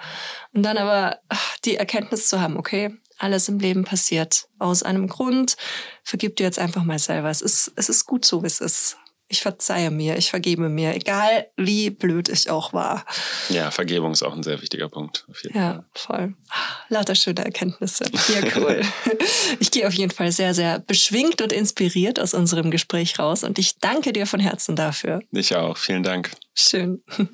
Und 0.54 0.64
dann 0.64 0.78
aber 0.78 1.20
ach, 1.28 1.58
die 1.66 1.76
Erkenntnis 1.76 2.28
zu 2.30 2.40
haben, 2.40 2.58
okay, 2.58 2.96
alles 3.18 3.50
im 3.50 3.60
Leben 3.60 3.84
passiert 3.84 4.48
aus 4.58 4.84
einem 4.84 5.08
Grund. 5.08 5.58
Vergib 6.04 6.38
dir 6.38 6.44
jetzt 6.44 6.60
einfach 6.60 6.84
mal 6.84 7.00
selber. 7.00 7.30
Es 7.30 7.42
ist, 7.42 7.72
es 7.76 7.90
ist 7.90 8.06
gut 8.06 8.26
so, 8.26 8.42
wie 8.42 8.48
es 8.48 8.62
ist 8.62 8.98
ich 9.34 9.42
verzeihe 9.42 9.90
mir, 9.90 10.16
ich 10.16 10.30
vergebe 10.30 10.70
mir, 10.70 10.94
egal 10.94 11.48
wie 11.58 11.90
blöd 11.90 12.30
ich 12.30 12.52
auch 12.52 12.72
war. 12.72 13.04
Ja, 13.50 13.72
Vergebung 13.72 14.12
ist 14.12 14.22
auch 14.22 14.36
ein 14.36 14.44
sehr 14.44 14.62
wichtiger 14.62 14.90
Punkt. 14.90 15.26
ja, 15.54 15.84
Fall. 15.96 16.36
voll. 16.36 16.36
Lauter 16.90 17.16
schöne 17.16 17.44
Erkenntnisse. 17.44 18.06
Ja, 18.14 18.42
cool. 18.56 18.84
ich 19.60 19.72
gehe 19.72 19.88
auf 19.88 19.94
jeden 19.96 20.12
Fall 20.12 20.32
sehr, 20.32 20.54
sehr 20.54 20.78
beschwingt 20.78 21.42
und 21.42 21.52
inspiriert 21.52 22.20
aus 22.20 22.36
unserem 22.36 22.70
Gespräch 22.70 23.18
raus 23.18 23.44
und 23.44 23.58
ich 23.58 23.80
danke 23.80 24.14
dir 24.14 24.28
von 24.28 24.40
Herzen 24.40 24.76
dafür. 24.76 25.22
Ich 25.32 25.56
auch. 25.56 25.78
Vielen 25.78 26.04
Dank. 26.04 26.30
Schön. 26.54 27.04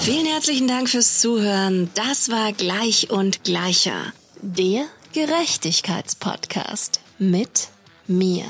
Vielen 0.00 0.26
herzlichen 0.26 0.68
Dank 0.68 0.88
fürs 0.88 1.20
Zuhören. 1.20 1.90
Das 1.96 2.30
war 2.30 2.52
Gleich 2.52 3.10
und 3.10 3.42
Gleicher. 3.42 4.12
Der 4.40 4.84
Gerechtigkeitspodcast 5.12 7.00
mit 7.18 7.70
mir. 8.06 8.44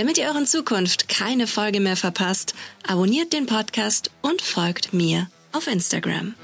Damit 0.00 0.16
ihr 0.16 0.30
in 0.34 0.46
Zukunft 0.46 1.10
keine 1.10 1.46
Folge 1.46 1.78
mehr 1.78 1.94
verpasst, 1.94 2.54
abonniert 2.86 3.34
den 3.34 3.44
Podcast 3.44 4.10
und 4.22 4.40
folgt 4.40 4.94
mir 4.94 5.28
auf 5.52 5.66
Instagram. 5.66 6.34